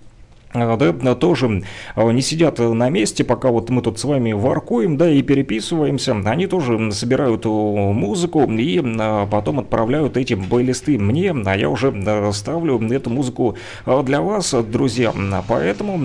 [0.54, 1.64] да, тоже
[1.96, 6.12] а, не сидят на месте, пока вот мы тут с вами воркуем, да, и переписываемся.
[6.24, 11.92] Они тоже собирают музыку и а, потом отправляют эти плейлисты мне, а я уже
[12.32, 13.56] ставлю эту музыку
[14.04, 15.12] для вас, друзья.
[15.48, 15.98] Поэтому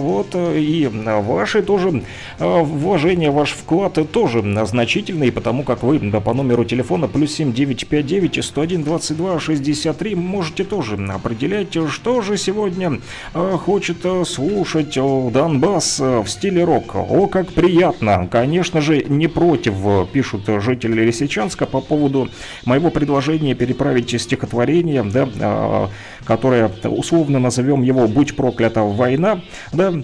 [0.00, 2.02] вот и ваши тоже
[2.48, 9.40] вложения, ваш вклад тоже значительный, потому как вы по номеру телефона плюс 7959 101 22
[9.40, 13.00] 63 можете тоже определять, что же сегодня
[13.32, 16.94] хочет хочет слушать Донбасс в стиле рок.
[16.94, 18.28] О, как приятно!
[18.30, 19.74] Конечно же, не против,
[20.12, 22.28] пишут жители Лисичанска по поводу
[22.64, 25.90] моего предложения переправить стихотворение, да, а,
[26.24, 29.40] которое условно назовем его «Будь проклята война»,
[29.72, 29.94] да,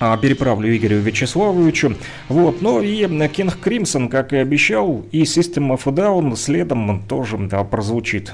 [0.00, 1.96] а, переправлю Игорю Вячеславовичу.
[2.28, 7.38] Вот, ну и Кинг Кримсон, как и обещал, и System of a Down следом тоже
[7.38, 8.32] да, прозвучит.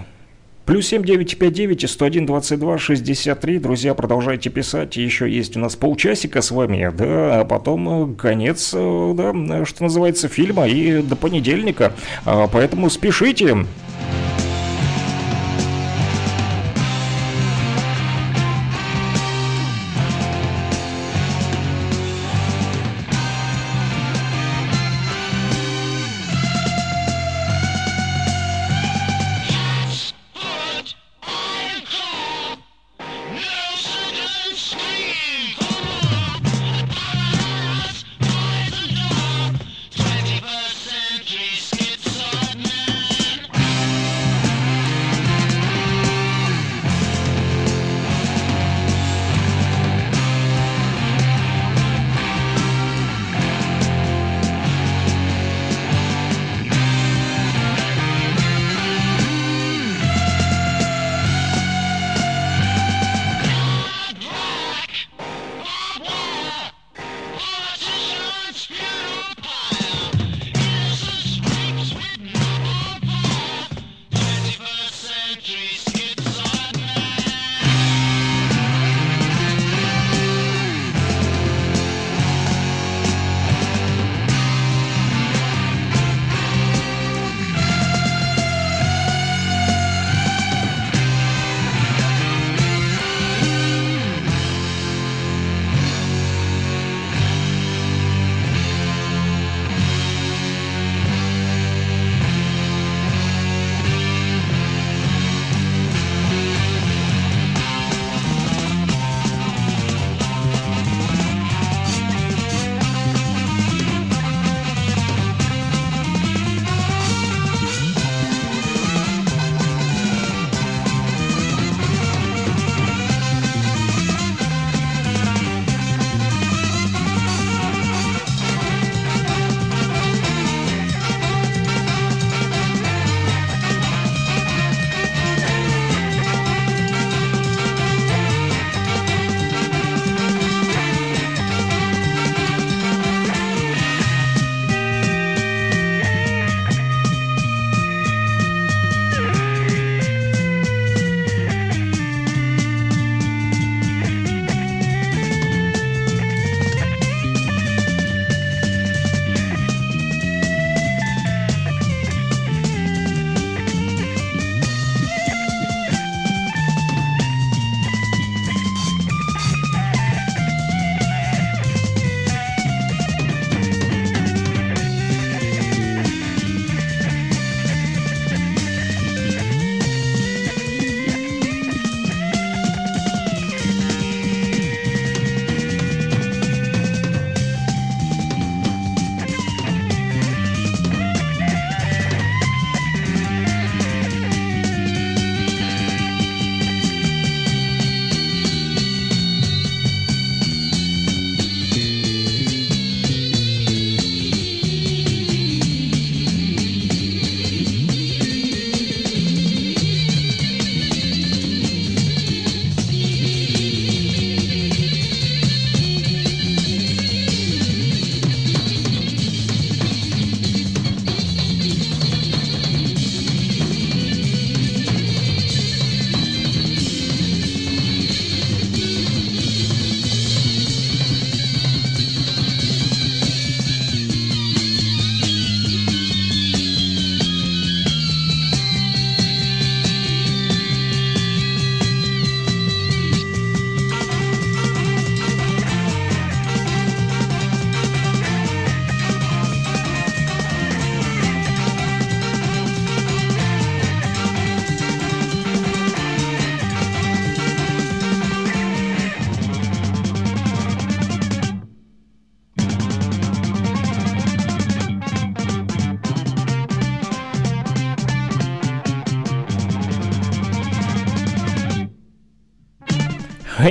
[0.66, 3.58] Плюс 7959 101 22 63.
[3.58, 4.96] Друзья, продолжайте писать.
[4.96, 9.82] Еще есть у нас полчасика с вами, да, а потом э, конец, э, да, что
[9.82, 11.92] называется, фильма и до понедельника.
[12.24, 13.66] А, поэтому спешите.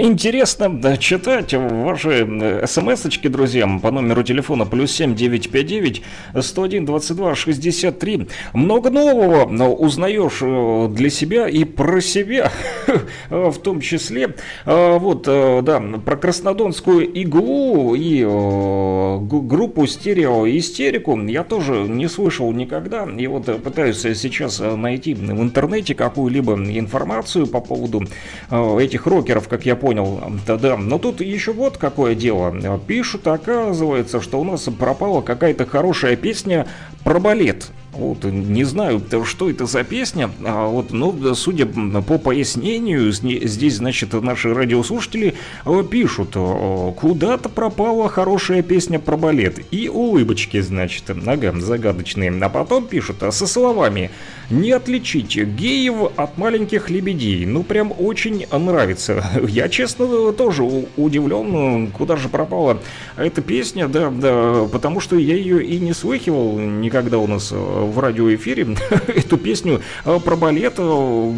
[0.09, 6.01] Интересно да, читать ваши смс-очки, друзья, по номеру телефона плюс 7 959
[6.39, 8.27] 101 22 63.
[8.53, 12.51] Много нового но узнаешь э, для себя и про себя,
[13.29, 14.35] в том числе.
[14.65, 22.07] А, Вот, э, да, про краснодонскую иглу и э, группу стерео истерику я тоже не
[22.07, 23.07] слышал никогда.
[23.17, 28.03] И вот э, пытаюсь сейчас э, найти в интернете какую-либо информацию по поводу
[28.49, 30.21] э, этих рокеров, как я понял.
[30.45, 30.77] Да-да.
[30.77, 32.53] Но тут еще вот какое дело.
[32.87, 36.67] Пишут, оказывается, что у нас пропала какая-то хорошая песня
[37.03, 37.71] про балет.
[37.91, 43.77] Вот, не знаю, что это за песня, а вот, но судя по пояснению, сне- здесь,
[43.77, 45.33] значит, наши радиослушатели
[45.65, 49.59] э, пишут, э, куда-то пропала хорошая песня про балет.
[49.71, 52.31] И улыбочки, значит, ага, загадочные.
[52.41, 54.11] А потом пишут а со словами
[54.49, 57.45] «Не отличить геев от маленьких лебедей».
[57.45, 59.23] Ну, прям очень нравится.
[59.47, 60.63] Я, честно, тоже
[60.97, 62.79] удивлен, куда же пропала
[63.17, 67.55] эта песня, да, да, потому что я ее и не слыхивал никогда у нас э,
[67.55, 68.75] в радиоэфире,
[69.07, 71.33] эту песню э, про балет, э,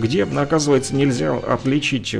[0.00, 2.14] где, оказывается, нельзя отличить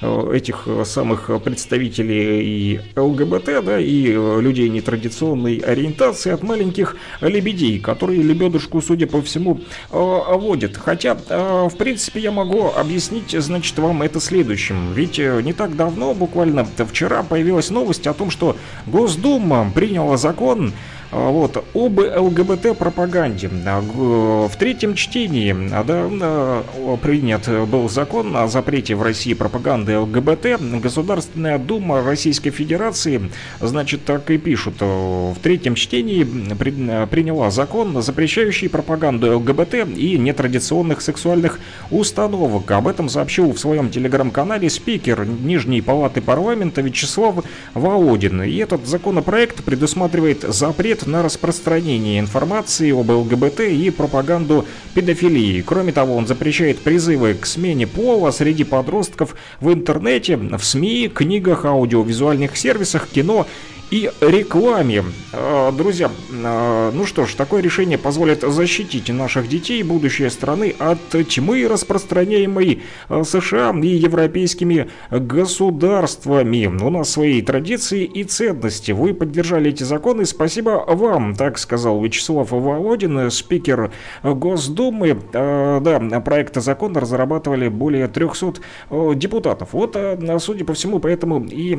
[0.00, 7.78] этих э, самых представителей и ЛГБТ, да, и э, людей нетрадиционной ориентации от маленьких лебедей,
[7.78, 9.60] которые лебедушку, судя по всему,
[9.90, 10.76] э, водят.
[10.76, 14.92] Хотя, в принципе, я могу объяснить, значит, вам это следующим.
[14.94, 18.56] Ведь не так давно, буквально вчера, появилась новость о том, что
[18.86, 20.72] Госдума приняла закон,
[21.10, 23.50] Вот, об ЛГБТ-пропаганде.
[23.66, 29.98] А, В третьем чтении а, да, а, принят был закон о запрете в России пропаганды
[29.98, 30.60] ЛГБТ.
[30.80, 33.28] Государственная Дума Российской Федерации,
[33.60, 41.00] значит, так и пишут, в третьем чтении при- приняла закон, запрещающий пропаганду ЛГБТ и нетрадиционных
[41.00, 41.58] сексуальных
[41.90, 42.70] установок.
[42.70, 48.42] Об этом сообщил в своем телеграм-канале спикер Нижней Палаты парламента Вячеслав Володин.
[48.44, 55.62] И этот законопроект предусматривает запрет на распространение информации об ЛГБТ и пропаганду педофилии.
[55.62, 61.64] Кроме того, он запрещает призывы к смене пола среди подростков в интернете, в СМИ, книгах,
[61.64, 63.46] аудиовизуальных сервисах, кино
[63.90, 65.04] и рекламе.
[65.32, 70.74] Э, Друзья, э, ну что ж, такое решение позволит защитить наших детей и будущее страны
[70.78, 70.98] от
[71.28, 76.66] тьмы, распространяемой э, США и европейскими государствами.
[76.66, 78.92] У нас свои традиции и ценности.
[78.92, 83.92] Вы поддержали эти законы, спасибо вам, так сказал Вячеслав Володин, спикер
[84.22, 85.20] Госдумы.
[85.32, 88.54] Да, проект закона разрабатывали более 300
[88.90, 89.70] э, депутатов.
[89.72, 89.96] Вот,
[90.38, 91.74] судя по всему, поэтому и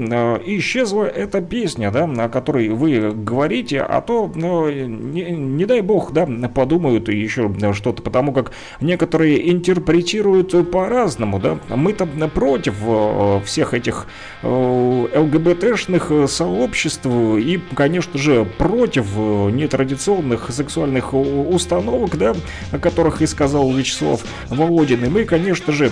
[0.58, 6.11] исчезла эта песня, да, о которой вы говорите, а то, ну, не, не дай бог,
[6.11, 11.57] да, подумают еще что-то, потому как некоторые интерпретируют по-разному, да.
[11.69, 14.07] Мы-то против э, всех этих
[14.44, 22.34] э, ЛГБТшных сообществ и, конечно же, против э, нетрадиционных сексуальных установок, да,
[22.72, 25.03] о которых и сказал Вячеслав Володин.
[25.06, 25.91] И мы, конечно же,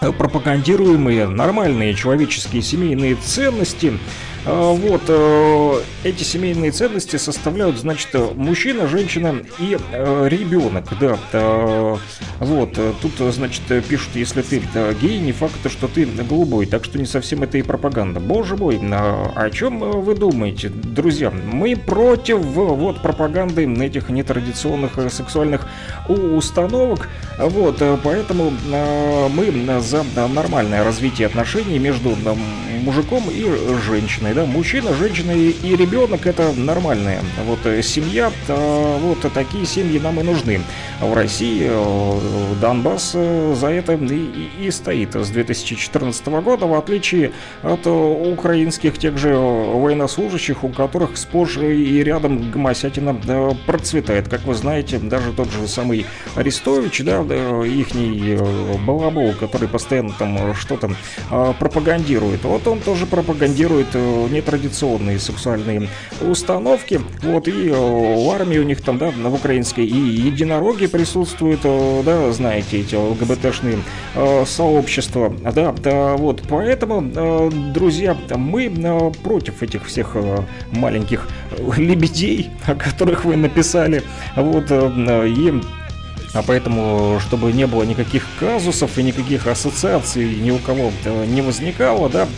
[0.00, 3.98] пропагандируемые нормальные человеческие семейные ценности.
[4.50, 11.18] А, Вот, э, эти семейные ценности составляют, значит, мужчина, женщина и э, ребенок, да.
[11.32, 11.96] э,
[12.40, 14.62] Вот, тут, значит, пишут, если ты
[15.00, 18.20] гей, не факт, что ты голубой, так что не совсем это и пропаганда.
[18.20, 21.30] Боже мой, о чем вы думаете, друзья?
[21.30, 25.66] Мы против вот пропаганды этих нетрадиционных сексуальных
[26.08, 27.08] установок,
[27.38, 28.52] вот, поэтому
[29.30, 32.16] мы за нормальное развитие отношений между
[32.82, 33.44] мужиком и
[33.86, 39.66] женщиной, да, мужчина, женщина и, и ребенок это нормальная вот э, семья, э, вот такие
[39.66, 40.60] семьи нам и нужны.
[41.00, 42.20] В России э,
[42.60, 47.32] Донбасс за это и, и- стоит с 2014 года, в отличие
[47.62, 54.28] от украинских тех же военнослужащих, у которых сплошь и рядом гомосятина процветает.
[54.28, 56.06] Как вы знаете, даже тот же самый
[56.36, 58.36] Арестович, да, ихний
[58.86, 60.90] балабол, который постоянно там что-то
[61.58, 62.44] пропагандирует.
[62.44, 63.88] Вот он тоже пропагандирует
[64.28, 65.88] э, нетрадиционные сексуальные
[66.20, 67.00] установки.
[67.22, 72.02] Вот и э, в армии у них там, да, в украинской и единороги присутствуют, э,
[72.04, 73.78] да, знаете, эти ЛГБТшные
[74.14, 75.34] э, сообщества.
[75.54, 80.16] Да, да, вот, поэтому, друзья, мы против этих всех
[80.72, 81.28] маленьких
[81.76, 84.02] лебедей, о которых вы написали.
[84.36, 85.60] Вот, и
[86.34, 90.92] а поэтому, чтобы не было никаких казусов и никаких ассоциаций ни у кого
[91.26, 92.28] не возникало, да,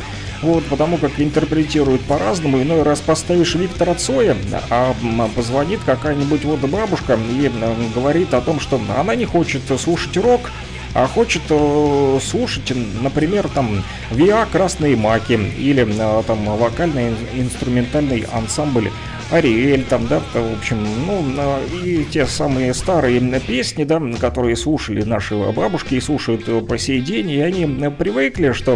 [0.42, 2.62] вот, потому как интерпретируют по-разному.
[2.62, 4.36] Иной раз поставишь Виктора Цоя,
[4.70, 7.50] а м, позвонит какая-нибудь вот бабушка и
[7.94, 10.50] говорит о том, что она не хочет слушать рок,
[10.94, 18.90] а хочет э, слушать, например, там ВИА «Красные маки» или э, там вокальный инструментальный ансамбль
[19.30, 25.02] Ариэль там, да, в общем, ну, э, и те самые старые песни, да, которые слушали
[25.02, 28.72] наши бабушки и слушают по сей день, и они привыкли, что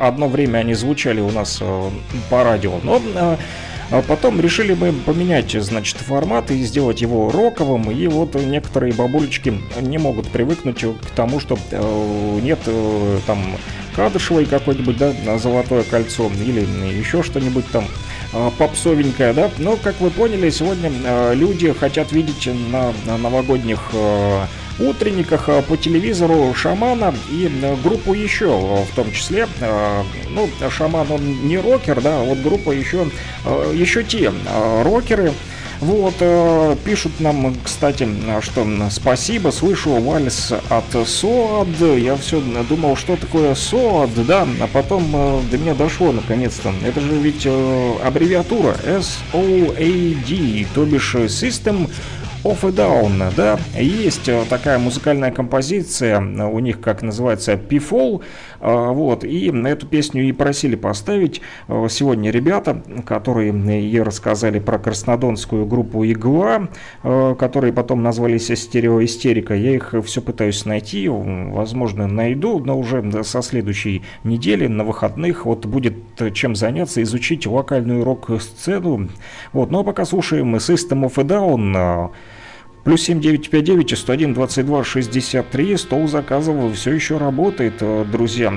[0.00, 1.62] одно время они звучали у нас
[2.30, 3.02] по радио, но
[3.90, 7.90] а потом решили мы поменять, значит, формат и сделать его роковым.
[7.90, 13.38] И вот некоторые бабулечки не могут привыкнуть к тому, что э, нет э, там
[13.94, 16.60] Кадышевой какой-нибудь, да, золотое кольцо или
[16.98, 17.86] еще что-нибудь там
[18.32, 19.50] э, попсовенькое, да.
[19.58, 24.44] Но, как вы поняли, сегодня э, люди хотят видеть на, на новогодних э,
[24.78, 29.48] утренниках э, по телевизору шамана и э, группу еще, э, в том числе,
[30.30, 33.08] ну, шаман он не рокер, да, а вот группа еще,
[33.72, 34.32] еще те
[34.82, 35.32] рокеры,
[35.80, 36.14] вот,
[36.84, 38.08] пишут нам, кстати,
[38.40, 41.98] что спасибо, слышу вальс от СОАД.
[41.98, 45.10] Я все думал, что такое СОАД, да, а потом
[45.50, 46.72] до меня дошло наконец-то.
[46.84, 51.90] Это же ведь аббревиатура SOAD, то бишь System
[52.46, 58.22] Off и Down, да, есть э, такая музыкальная композиция, э, у них, как называется, P-Fall,
[58.60, 61.40] э, вот, и эту песню и просили поставить
[61.88, 66.68] сегодня ребята, которые и рассказали про краснодонскую группу Игла,
[67.02, 74.02] которые потом назвались Стереоистерика, я их все пытаюсь найти, возможно, найду, но уже со следующей
[74.22, 75.96] недели на выходных вот будет
[76.32, 79.08] чем заняться, изучить локальную рок-сцену,
[79.52, 82.10] вот, ну а пока слушаем System of a Down,
[82.86, 85.76] Плюс 7959 101 22 63.
[85.76, 88.52] Стол заказов все еще работает, э, друзья.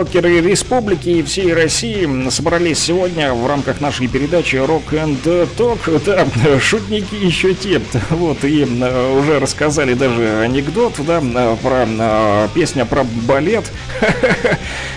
[0.00, 6.02] Рокеры республики и всей России собрались сегодня в рамках нашей передачи Rock and Talk.
[6.06, 6.26] Да,
[6.58, 7.82] шутники еще те.
[8.08, 13.70] Вот, и э, уже рассказали даже анекдот, да, э, про э, песня про балет.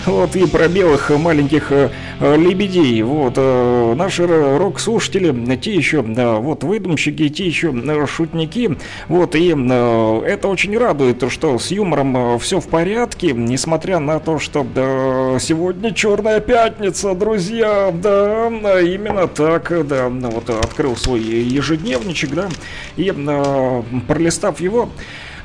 [0.06, 1.90] Вот, и про белых маленьких э,
[2.20, 3.02] э, лебедей.
[3.04, 8.78] Вот, э, наши рок-слушатели, те еще, э, вот, выдумщики, те еще э, шутники.
[9.08, 14.40] Вот, и э, это очень радует, что с юмором все в порядке, несмотря на то,
[14.40, 21.22] что э, сегодня Черная Пятница, друзья, да, э, именно так, да, ну вот открыл свой
[21.22, 22.50] ежедневничек, да,
[22.98, 24.90] и э, пролистав его,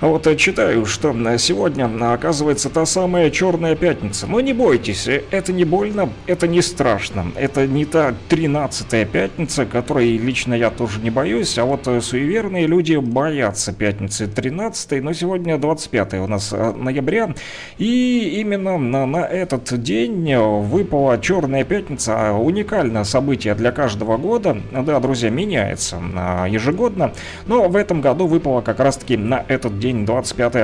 [0.07, 4.29] вот э, читаю, что э, сегодня э, оказывается та самая черная пятница.
[4.29, 7.33] Но не бойтесь, это не больно, это не страшно.
[7.35, 12.95] Это не та 13-я пятница, которой лично я тоже не боюсь, а вот суеверные люди
[12.95, 17.35] боятся пятницы 13 но сегодня 25 у нас ноября.
[17.79, 22.15] И именно на, на этот день выпала черная пятница.
[22.17, 24.61] А Уникальное событие для каждого года.
[24.73, 25.97] Да, друзья, меняется
[26.49, 27.13] ежегодно.
[27.47, 30.55] Но в этом году выпало как раз-таки на этот день, 25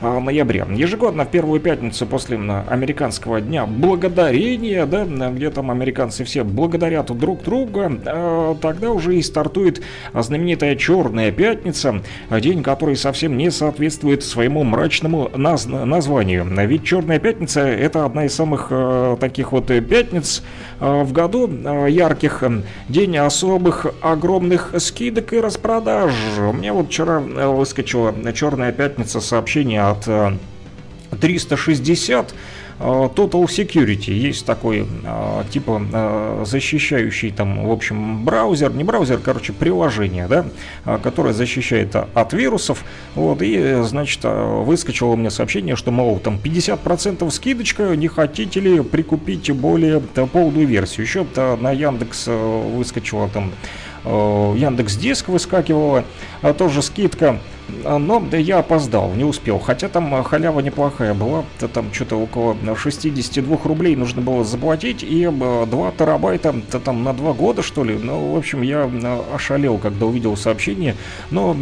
[0.00, 0.66] а, ноября.
[0.70, 7.42] Ежегодно в первую пятницу после американского дня благодарения, да, где там американцы все благодарят друг
[7.42, 9.82] друга, а, тогда уже и стартует
[10.12, 16.46] знаменитая Черная пятница, день, который совсем не соответствует своему мрачному наз- названию.
[16.66, 20.42] Ведь Черная пятница это одна из самых э, таких вот пятниц
[20.80, 22.42] э, в году э, ярких,
[22.88, 26.12] день особых огромных скидок и распродаж.
[26.38, 30.36] У меня вот вчера выскочила Черная пятница сообщение от э,
[31.20, 32.34] 360
[32.78, 34.12] э, Total Security.
[34.12, 40.46] Есть такой э, типа э, защищающий там в общем браузер не браузер короче приложение да
[40.84, 42.84] э, которое защищает от вирусов.
[43.14, 48.08] Вот и э, значит э, выскочило у меня сообщение что мол там 50% скидочка не
[48.08, 51.06] хотите ли прикупить более э, полную версию?
[51.06, 53.52] Еще э, на Яндекс э, выскочила там
[54.04, 56.04] э, Яндекс Диск выскакивала,
[56.42, 57.38] а тоже скидка.
[57.68, 59.58] Но я опоздал, не успел.
[59.58, 61.44] Хотя там а, халява неплохая была.
[61.72, 65.02] Там что-то около 62 рублей нужно было заплатить.
[65.02, 67.94] И а, 2 терабайта да, там на 2 года, что ли.
[67.96, 68.90] Ну, в общем, я
[69.34, 70.96] ошалел, когда увидел сообщение.
[71.30, 71.56] Но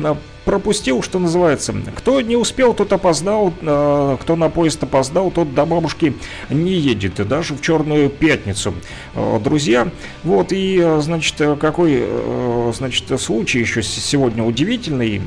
[0.45, 1.75] пропустил, что называется.
[1.97, 3.53] Кто не успел, тот опоздал.
[3.53, 6.15] Кто на поезд опоздал, тот до бабушки
[6.51, 7.21] не едет.
[7.21, 8.75] И даже в черную пятницу.
[9.15, 9.89] Друзья,
[10.25, 15.23] вот и, значит, какой, э, значит, случай еще сегодня удивительный.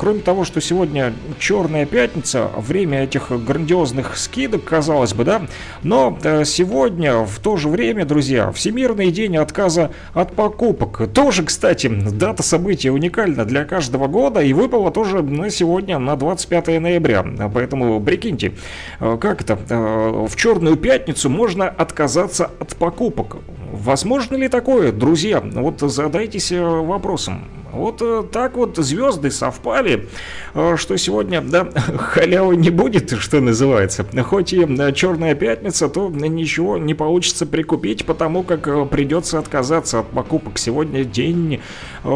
[0.00, 5.42] Кроме того, что сегодня черная пятница, время этих грандиозных скидок, казалось бы, да,
[5.82, 11.12] но э, сегодня в то же время, друзья, Всемирный день отказа от покупок.
[11.12, 16.80] Тоже, кстати, дата события уникальна для каждого года и выпала тоже на сегодня, на 25
[16.80, 17.22] ноября.
[17.52, 18.54] Поэтому прикиньте,
[19.00, 23.36] э, как это, э, в черную пятницу можно отказаться от покупок.
[23.72, 25.40] Возможно ли такое, друзья?
[25.40, 27.44] Вот задайтесь э, вопросом.
[27.72, 30.08] Вот э, так вот звезды совпали,
[30.54, 31.68] э, что сегодня, да,
[31.98, 34.04] халявы не будет, что называется.
[34.24, 40.58] Хоть и черная пятница, то ничего не получится прикупить, потому как придется отказаться от покупок.
[40.58, 41.60] Сегодня день,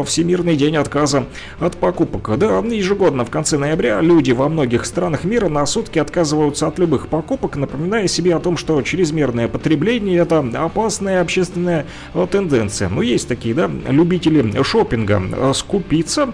[0.05, 1.25] Всемирный день отказа
[1.61, 2.37] от покупок.
[2.37, 7.07] Да, ежегодно в конце ноября люди во многих странах мира на сутки отказываются от любых
[7.07, 12.89] покупок, напоминая себе о том, что чрезмерное потребление это опасная общественная э, тенденция.
[12.89, 16.33] Ну, есть такие, да, любители шопинга э, скупиться,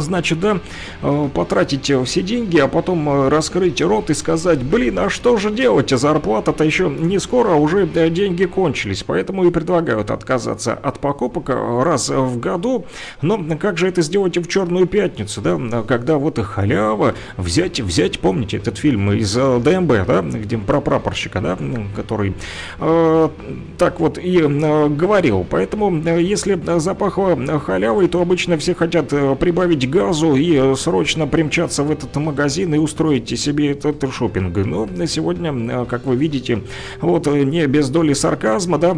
[0.00, 0.60] значит, да,
[1.02, 5.36] э, потратить э, все деньги, а потом э, раскрыть рот и сказать, блин, а что
[5.36, 10.74] же делать, зарплата-то еще не скоро, а уже э, деньги кончились, поэтому и предлагают отказаться
[10.74, 12.86] от покупок э, раз в году,
[13.22, 18.58] но как же это сделать в черную пятницу, да, когда вот халява, взять, взять, помните
[18.58, 21.58] этот фильм из э, ДМБ, да, где про прапорщика, да,
[21.96, 22.34] который
[22.80, 23.28] э,
[23.76, 29.34] так вот и э, говорил, поэтому э, если запахло халявой, то обычно все хотят э,
[29.58, 34.56] прибавить газу и э, срочно примчаться в этот магазин и устроить себе этот шопинг.
[34.56, 36.62] Но на сегодня, э, как вы видите,
[37.00, 38.96] вот э, не без доли сарказма, да,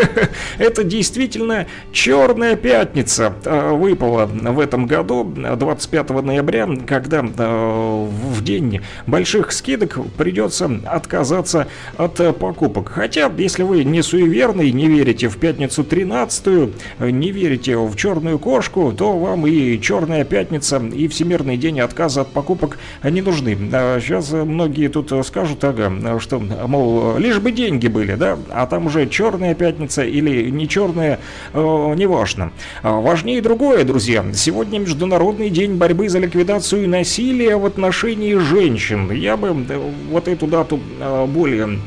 [0.58, 9.52] это действительно черная пятница выпала в этом году, э, 25 ноября, когда в день больших
[9.52, 11.68] скидок придется отказаться
[11.98, 12.88] от покупок.
[12.88, 16.70] Хотя, если вы не суеверный, не верите в пятницу 13
[17.00, 22.28] не верите в черную кошку, то вам и Черная пятница и Всемирный день отказа от
[22.28, 23.56] покупок не нужны.
[23.56, 29.08] Сейчас многие тут скажут, ага, что, мол, лишь бы деньги были, да, а там уже
[29.08, 31.18] Черная пятница или не черная,
[31.52, 31.58] э,
[31.96, 32.52] неважно.
[32.84, 34.24] А Важнее другое, друзья.
[34.32, 39.10] Сегодня Международный день борьбы за ликвидацию насилия в отношении женщин.
[39.10, 41.80] Я бы э, вот эту дату э, более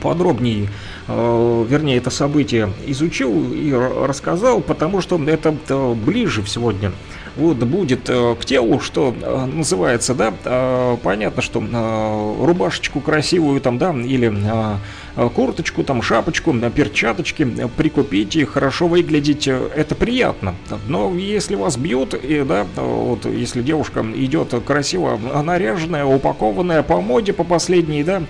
[0.00, 0.68] подробнее,
[1.06, 5.54] вернее, это событие изучил и рассказал, потому что это
[5.94, 6.90] ближе сегодня
[7.36, 11.60] вот будет э, к телу, что э, называется, да, э, понятно, что
[12.40, 14.32] рубашечку красивую там, да, или
[15.34, 20.54] курточку, там, шапочку, перчаточки прикупить и хорошо выглядеть, это приятно.
[20.88, 27.32] Но если вас бьют, и, да, вот если девушка идет красиво наряженная, упакованная по моде,
[27.32, 28.22] по последней, да,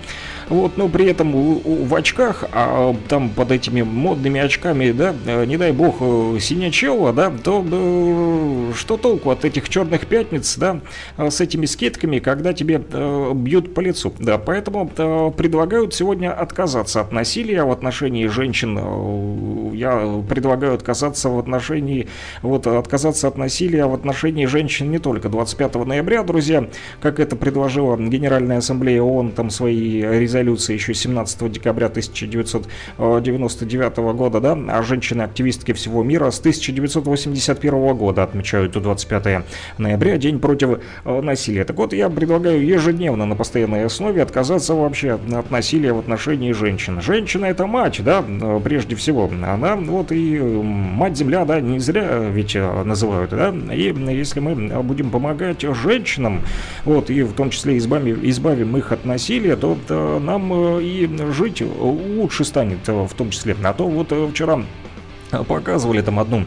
[0.49, 5.57] вот, но при этом в очках, а там под этими модными очками, да, э, не
[5.57, 10.81] дай бог, э, синячело, да, то э, что толку от этих черных пятниц, да,
[11.17, 17.01] с этими скидками, когда тебе э, бьют по лицу, да, поэтому э, предлагают сегодня отказаться
[17.01, 22.07] от насилия в отношении женщин, я предлагаю отказаться в отношении,
[22.43, 25.29] вот, отказаться от насилия в отношении женщин не только.
[25.29, 26.67] 25 ноября, друзья,
[27.01, 30.34] как это предложила Генеральная Ассамблея ООН, там свои резолюции
[30.73, 39.43] еще 17 декабря 1999 года, да, а женщины-активистки всего мира с 1981 года отмечают 25
[39.77, 41.65] ноября, День против э, насилия.
[41.65, 47.01] Так вот, я предлагаю ежедневно на постоянной основе отказаться вообще от насилия в отношении женщин.
[47.01, 49.29] Женщина это мать, да, э, прежде всего.
[49.29, 54.55] Она вот и э, мать-земля, да, не зря ведь э, называют, да, и если мы
[54.83, 56.41] будем помогать женщинам,
[56.83, 61.09] вот, и в том числе избавим, избавим их от насилия, то э, нам э, и
[61.31, 63.55] жить лучше станет, э, в том числе.
[63.63, 64.63] А то вот э, вчера
[65.47, 66.45] показывали там одну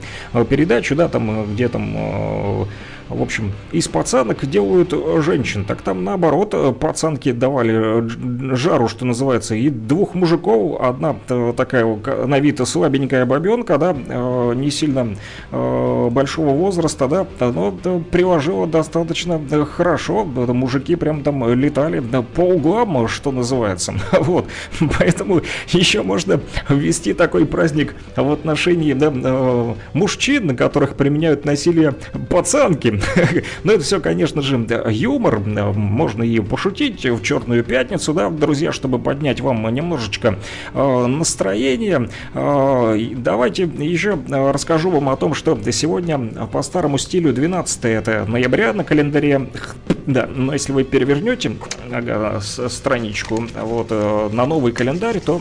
[0.49, 2.67] передачу, да, там, где там,
[3.09, 5.65] в общем, из пацанок делают э, женщин.
[5.65, 11.17] Так там наоборот, э, пацанки давали э, жару, что называется, и двух мужиков, одна
[11.57, 11.87] такая
[12.27, 15.17] на вид слабенькая бабенка, да, не сильно
[15.51, 17.73] большого возраста, да, но
[18.11, 22.03] приложила достаточно хорошо, мужики прям там летали
[22.35, 24.47] по углам, что называется, вот,
[24.99, 29.11] поэтому еще можно ввести такой праздник в отношении да,
[29.93, 31.95] мужчин, на которых применяют насилие
[32.29, 32.98] пацанки.
[33.65, 35.41] Но это все, конечно же, юмор.
[35.41, 40.39] Можно и пошутить в Черную пятницу, да, друзья, чтобы поднять вам немножечко
[40.75, 42.09] э, настроение.
[42.35, 48.25] Э, давайте еще э, расскажу вам о том, что сегодня по старому стилю 12 это
[48.27, 49.49] ноября на календаре.
[50.07, 51.53] Да, но если вы перевернете
[52.51, 55.39] страничку вот, на новый календарь, то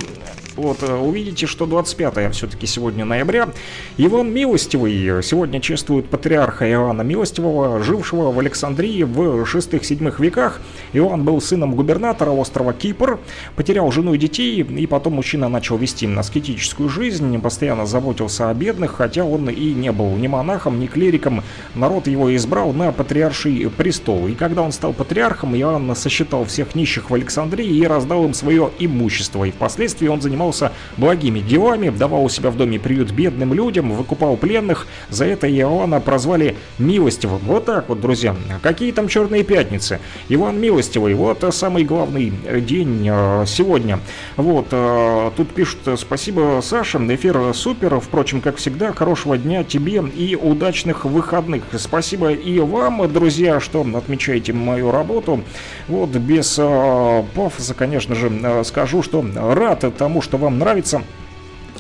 [0.58, 3.50] вот, э, увидите, что 25 все-таки сегодня ноября.
[3.98, 10.60] Иван Милостивый сегодня чествует патриарха Иоанна Милостивого, жившего в Александрии в 6-7 веках.
[10.94, 13.20] Иоанн был сыном губернатора острова Кипр,
[13.56, 18.96] потерял жену и детей, и потом мужчина начал вести аскетическую жизнь, постоянно заботился о бедных,
[18.96, 21.44] хотя он и не был ни монахом, ни клириком.
[21.76, 24.28] Народ его избрал на патриарший престол.
[24.28, 28.72] И когда он стал патриархом, Иоанн сосчитал всех нищих в Александрии и раздал им свое
[28.80, 29.44] имущество.
[29.44, 30.22] И впоследствии он
[30.52, 34.88] занимался благими делами, давал у себя в доме приют бедным людям, выкупал пленных.
[35.10, 37.40] За это Иоанна прозвали Милостивым.
[37.44, 38.36] Вот так вот, друзья.
[38.62, 40.00] Какие там черные пятницы?
[40.30, 44.00] Иван Милостивый, вот самый главный день э, сегодня.
[44.36, 50.36] Вот, э, тут пишут, спасибо, Саша, эфир супер, впрочем, как всегда, хорошего дня тебе и
[50.36, 51.64] удачных выходных.
[51.78, 55.42] Спасибо и вам, друзья, что отмечаете мою работу.
[55.88, 61.04] Вот, без э, пафоса, конечно же, скажу, что рад тому, что вам нравится.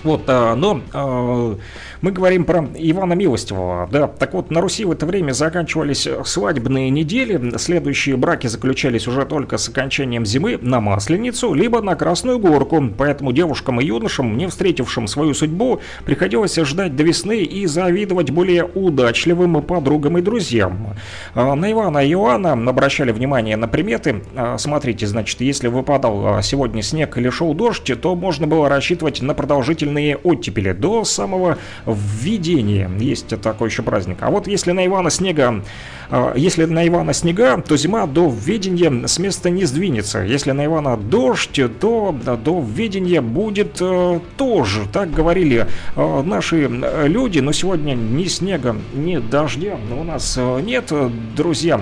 [0.04, 1.58] Вот, а, но а,
[2.02, 3.88] мы говорим про Ивана Милостивого.
[3.92, 7.58] Да, так вот, на Руси в это время заканчивались свадебные недели.
[7.58, 12.84] Следующие браки заключались уже только с окончанием зимы на Масленицу, либо на Красную Горку.
[12.98, 18.64] Поэтому девушкам и юношам, не встретившим свою судьбу, приходилось ждать до весны и завидовать более
[18.64, 20.96] удачливым подругам и друзьям.
[21.34, 24.24] А, На Ивана и Иоанна обращали внимание на приметы.
[24.36, 29.22] А, Смотрите, значит, если выпадал а, сегодня снег или шел дождь, то можно было рассчитывать
[29.22, 31.58] на продолжительные оттепели до самого
[31.88, 32.90] введения.
[33.00, 34.18] Есть такой еще праздник.
[34.22, 35.64] А вот если на Ивана снега,
[36.10, 40.20] а, если на Ивана снега, то зима до введения с места не сдвинется.
[40.20, 44.82] Если на Ивана дождь, то до введения будет э, тоже.
[44.92, 47.40] Так говорили э, наши э, люди.
[47.40, 50.92] Но сегодня ни снега, ни дождя у нас нет,
[51.36, 51.82] друзья.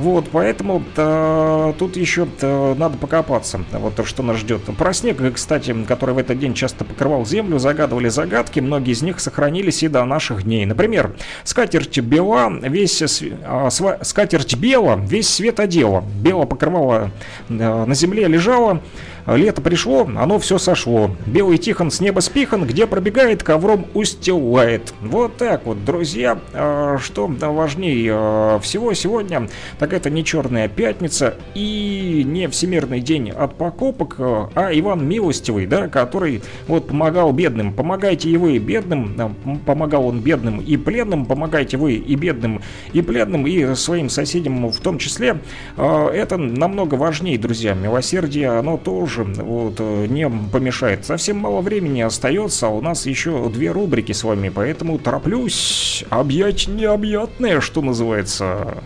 [0.00, 4.62] Вот, поэтому э, тут еще э, надо покопаться, вот что нас ждет.
[4.78, 9.20] Про снег, кстати, который в этот день часто покрывал землю, загадывали загадки, многие из них
[9.20, 10.64] сохранились и до наших дней.
[10.64, 11.14] Например,
[11.44, 16.02] скатерть бела, весь а, сва- скатерть бела, весь свет одела.
[16.22, 17.10] Бело покрывало
[17.50, 18.80] э, на земле лежало,
[19.26, 21.10] Лето пришло, оно все сошло.
[21.26, 24.94] Белый Тихон с неба спихан, где пробегает, ковром устилает.
[25.00, 26.38] Вот так вот, друзья.
[26.52, 29.48] А, Что важнее а, всего сегодня,
[29.78, 35.66] так это не Черная Пятница и не Всемирный день от покупок, а а Иван Милостивый,
[35.66, 37.72] да, который вот помогал бедным.
[37.72, 39.34] Помогайте и вы бедным,
[39.66, 44.78] помогал он бедным и пленным, помогайте вы и бедным, и пленным, и своим соседям в
[44.80, 45.40] том числе.
[45.76, 47.74] Это намного важнее, друзья.
[47.74, 51.04] Милосердие, оно тоже вот, э, не помешает.
[51.04, 56.68] Совсем мало времени остается, а у нас еще две рубрики с вами, поэтому тороплюсь объять
[56.68, 58.82] необъятное, что называется.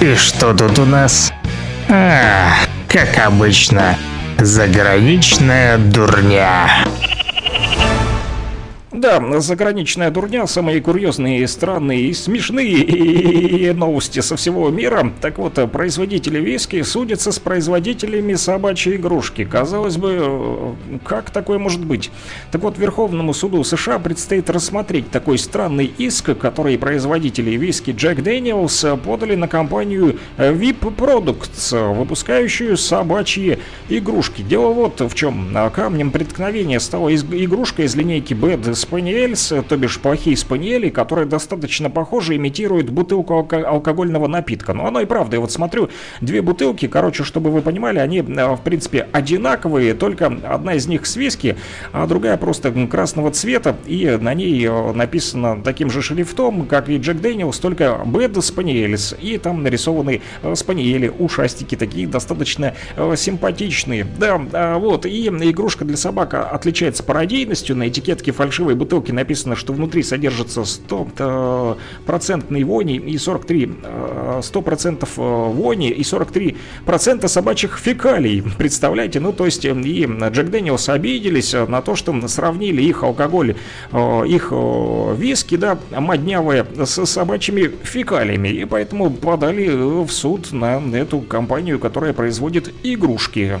[0.00, 1.32] И что тут у нас?
[1.88, 2.50] А,
[2.88, 3.96] как обычно,
[4.38, 6.83] заграничная дурня.
[9.04, 15.12] Да, заграничная дурня, самые курьезные, странные и смешные новости со всего мира.
[15.20, 19.44] Так вот, производители виски судятся с производителями собачьей игрушки.
[19.44, 20.74] Казалось бы,
[21.04, 22.10] как такое может быть?
[22.50, 28.96] Так вот, Верховному суду США предстоит рассмотреть такой странный иск, который производители виски Jack Daniels
[29.02, 33.58] подали на компанию VIP Products, выпускающую собачьи
[33.90, 34.40] игрушки.
[34.40, 35.54] Дело вот в чем.
[35.74, 42.36] Камнем преткновения стала игрушка из линейки Bad Spaniels, то бишь плохие спаниели, которые достаточно похожи,
[42.36, 44.72] имитируют бутылку алко- алкогольного напитка.
[44.72, 45.36] Но оно и правда.
[45.36, 45.88] Я вот смотрю,
[46.20, 51.06] две бутылки, короче, чтобы вы понимали, они, э, в принципе, одинаковые, только одна из них
[51.06, 51.56] с виски,
[51.92, 56.98] а другая просто красного цвета, и на ней э, написано таким же шрифтом, как и
[56.98, 62.74] Джек Дэниелс, только Bad Spaniels, и там нарисованы э, спаниели, ушастики такие достаточно
[63.16, 64.06] симпатичные.
[64.18, 68.32] Да, а, вот, и игрушка для собак отличается пародийностью, на этикетке
[68.74, 71.76] фальшивой бутылки написано, что внутри содержится 100%
[72.06, 78.42] процентной вони и 43 э, 100% э, вони и 43 процента собачьих фекалий.
[78.58, 79.20] Представляете?
[79.20, 83.54] Ну, то есть, э, и Джек Дэниелс обиделись э, на то, что сравнили их алкоголь,
[83.92, 88.48] э, их э, виски, да, моднявые, с собачьими фекалиями.
[88.48, 93.60] И поэтому подали э, в суд на эту компанию, которая производит игрушки.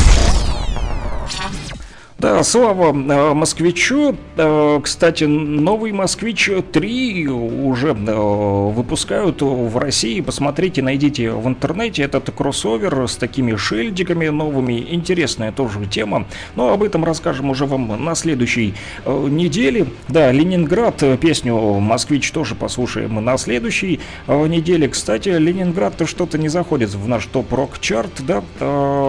[2.21, 4.15] Да, слава э, москвичу.
[4.37, 10.21] Э, Кстати, новый москвич 3 уже э, выпускают в России.
[10.21, 14.85] Посмотрите, найдите в интернете этот кроссовер с такими шильдиками новыми.
[14.91, 16.27] Интересная тоже тема.
[16.55, 18.75] Но об этом расскажем уже вам на следующей
[19.07, 19.87] неделе.
[20.07, 24.87] Да, Ленинград, песню «Москвич» тоже послушаем на следующей неделе.
[24.89, 28.43] Кстати, Ленинград-то что-то не заходит в наш топ-рок-чарт, да,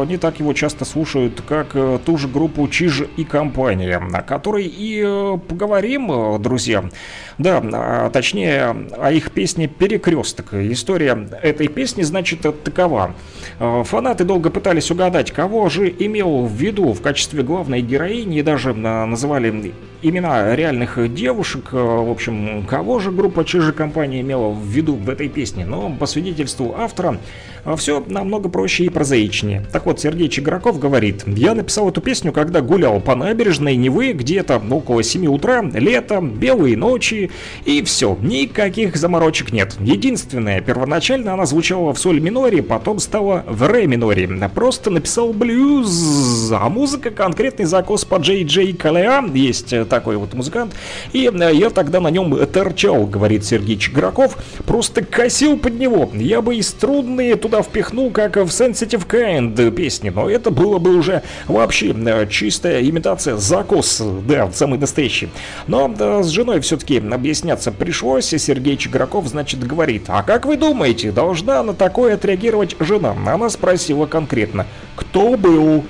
[0.07, 1.77] не так его часто слушают, как
[2.07, 6.85] ту же группу Чиж и компания, о которой и э, поговорим, э, друзья.
[7.39, 10.55] Да, а, точнее, о их песне «Перекресток».
[10.55, 13.15] История этой песни, значит, такова.
[13.59, 18.43] Э, Фанаты долго пытались угадать, кого же имел в виду в качестве главной героини, и
[18.43, 19.73] даже называли
[20.03, 21.73] имена реальных девушек.
[21.73, 25.65] В общем, кого же группа Чижи компания имела в виду в этой песне?
[25.65, 27.19] Но по свидетельству автора,
[27.77, 29.65] все намного проще и прозаичнее.
[29.73, 34.61] Так вот, Сергей Чиграков говорит, я написал эту песню, когда гулял по набережной Невы где-то
[34.71, 37.31] около 7 утра, лето, белые ночи,
[37.65, 39.77] и все, никаких заморочек нет.
[39.81, 44.29] Единственное, первоначально она звучала в соль миноре, потом стала в ре миноре.
[44.55, 50.35] Просто написал блюз, а музыка конкретный закос по Джей Джей Калеа, есть э, такой вот
[50.35, 50.75] музыкант,
[51.13, 54.37] и э, я тогда на нем торчал, говорит Сергей Чиграков,
[54.67, 56.11] просто косил под него.
[56.15, 60.97] Я бы и струнные туда впихнул, как в Sensitive Kind песни, но это было бы
[60.97, 65.29] уже вообще э, чистая имитация, закос, да, самый настоящий.
[65.67, 70.57] Но да, с женой все-таки объясняться пришлось, и Сергей Чиграков, значит, говорит, а как вы
[70.57, 73.15] думаете, должна на такое отреагировать жена?
[73.27, 74.67] Она спросила конкретно,
[74.97, 75.85] кто был?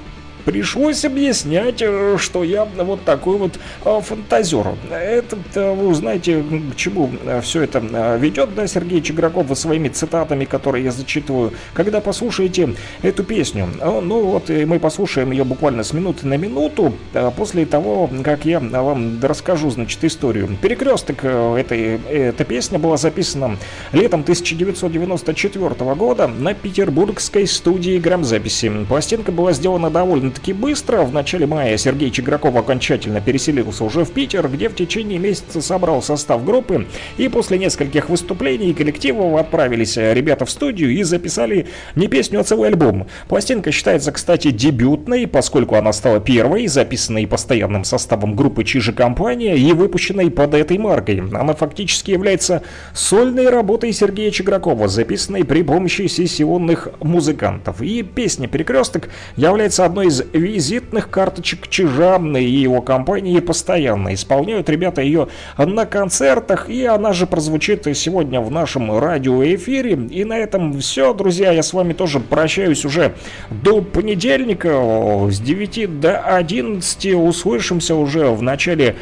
[0.44, 4.68] Пришлось объяснять, э, что я вот такой вот э, фантазер.
[4.90, 6.42] Это, э, вы знаете,
[6.72, 7.10] к чему
[7.42, 7.80] все это
[8.18, 11.52] ведет, да, Сергей Чиграков, своими цитатами, которые я зачитываю.
[11.74, 16.94] Когда послушаете эту песню, ну вот и мы послушаем ее буквально с минуты на минуту,
[17.36, 20.56] после того, как я вам расскажу, значит, историю.
[20.60, 23.56] Перекресток этой, эта песня была записана
[23.92, 28.84] летом 1994 года на петербургской студии грамзаписи.
[28.88, 29.90] Пластинка была сделана
[30.32, 31.02] довольно-таки быстро.
[31.02, 36.02] В начале мая Сергей Чиграков окончательно переселился уже в Питер, где в течение месяца собрал
[36.02, 36.86] состав группы.
[37.18, 42.68] И после нескольких выступлений коллектива отправились ребята в студию и записали не песню, а целый
[42.68, 43.06] альбом.
[43.28, 49.72] Пластинка считается, кстати, дебютной, поскольку она стала первой, записанной постоянным составом группы Чижи Компания и
[49.72, 51.20] выпущенной под этой маркой.
[51.20, 52.62] Она фактически является
[52.94, 57.82] сольной работой Сергея Чигракова, записанной при помощи сессионных музыкантов.
[57.82, 64.14] И песня «Перекресток» является одной из визитных карточек Чижа и его компании постоянно.
[64.14, 69.92] Исполняют ребята ее на концертах, и она же прозвучит сегодня в нашем радиоэфире.
[70.10, 73.14] И на этом все, друзья, я с вами тоже прощаюсь уже
[73.50, 74.70] до понедельника
[75.30, 77.14] с 9 до 11.
[77.14, 78.96] Услышимся уже в начале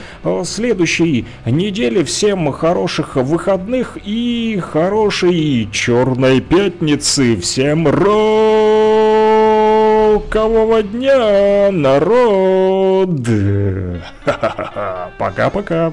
[0.44, 2.02] следующей недели.
[2.02, 7.36] Всем хороших выходных и хорошей черной пятницы.
[7.36, 7.88] Всем
[10.30, 13.10] рокового дня, народ!
[15.18, 15.92] Пока-пока.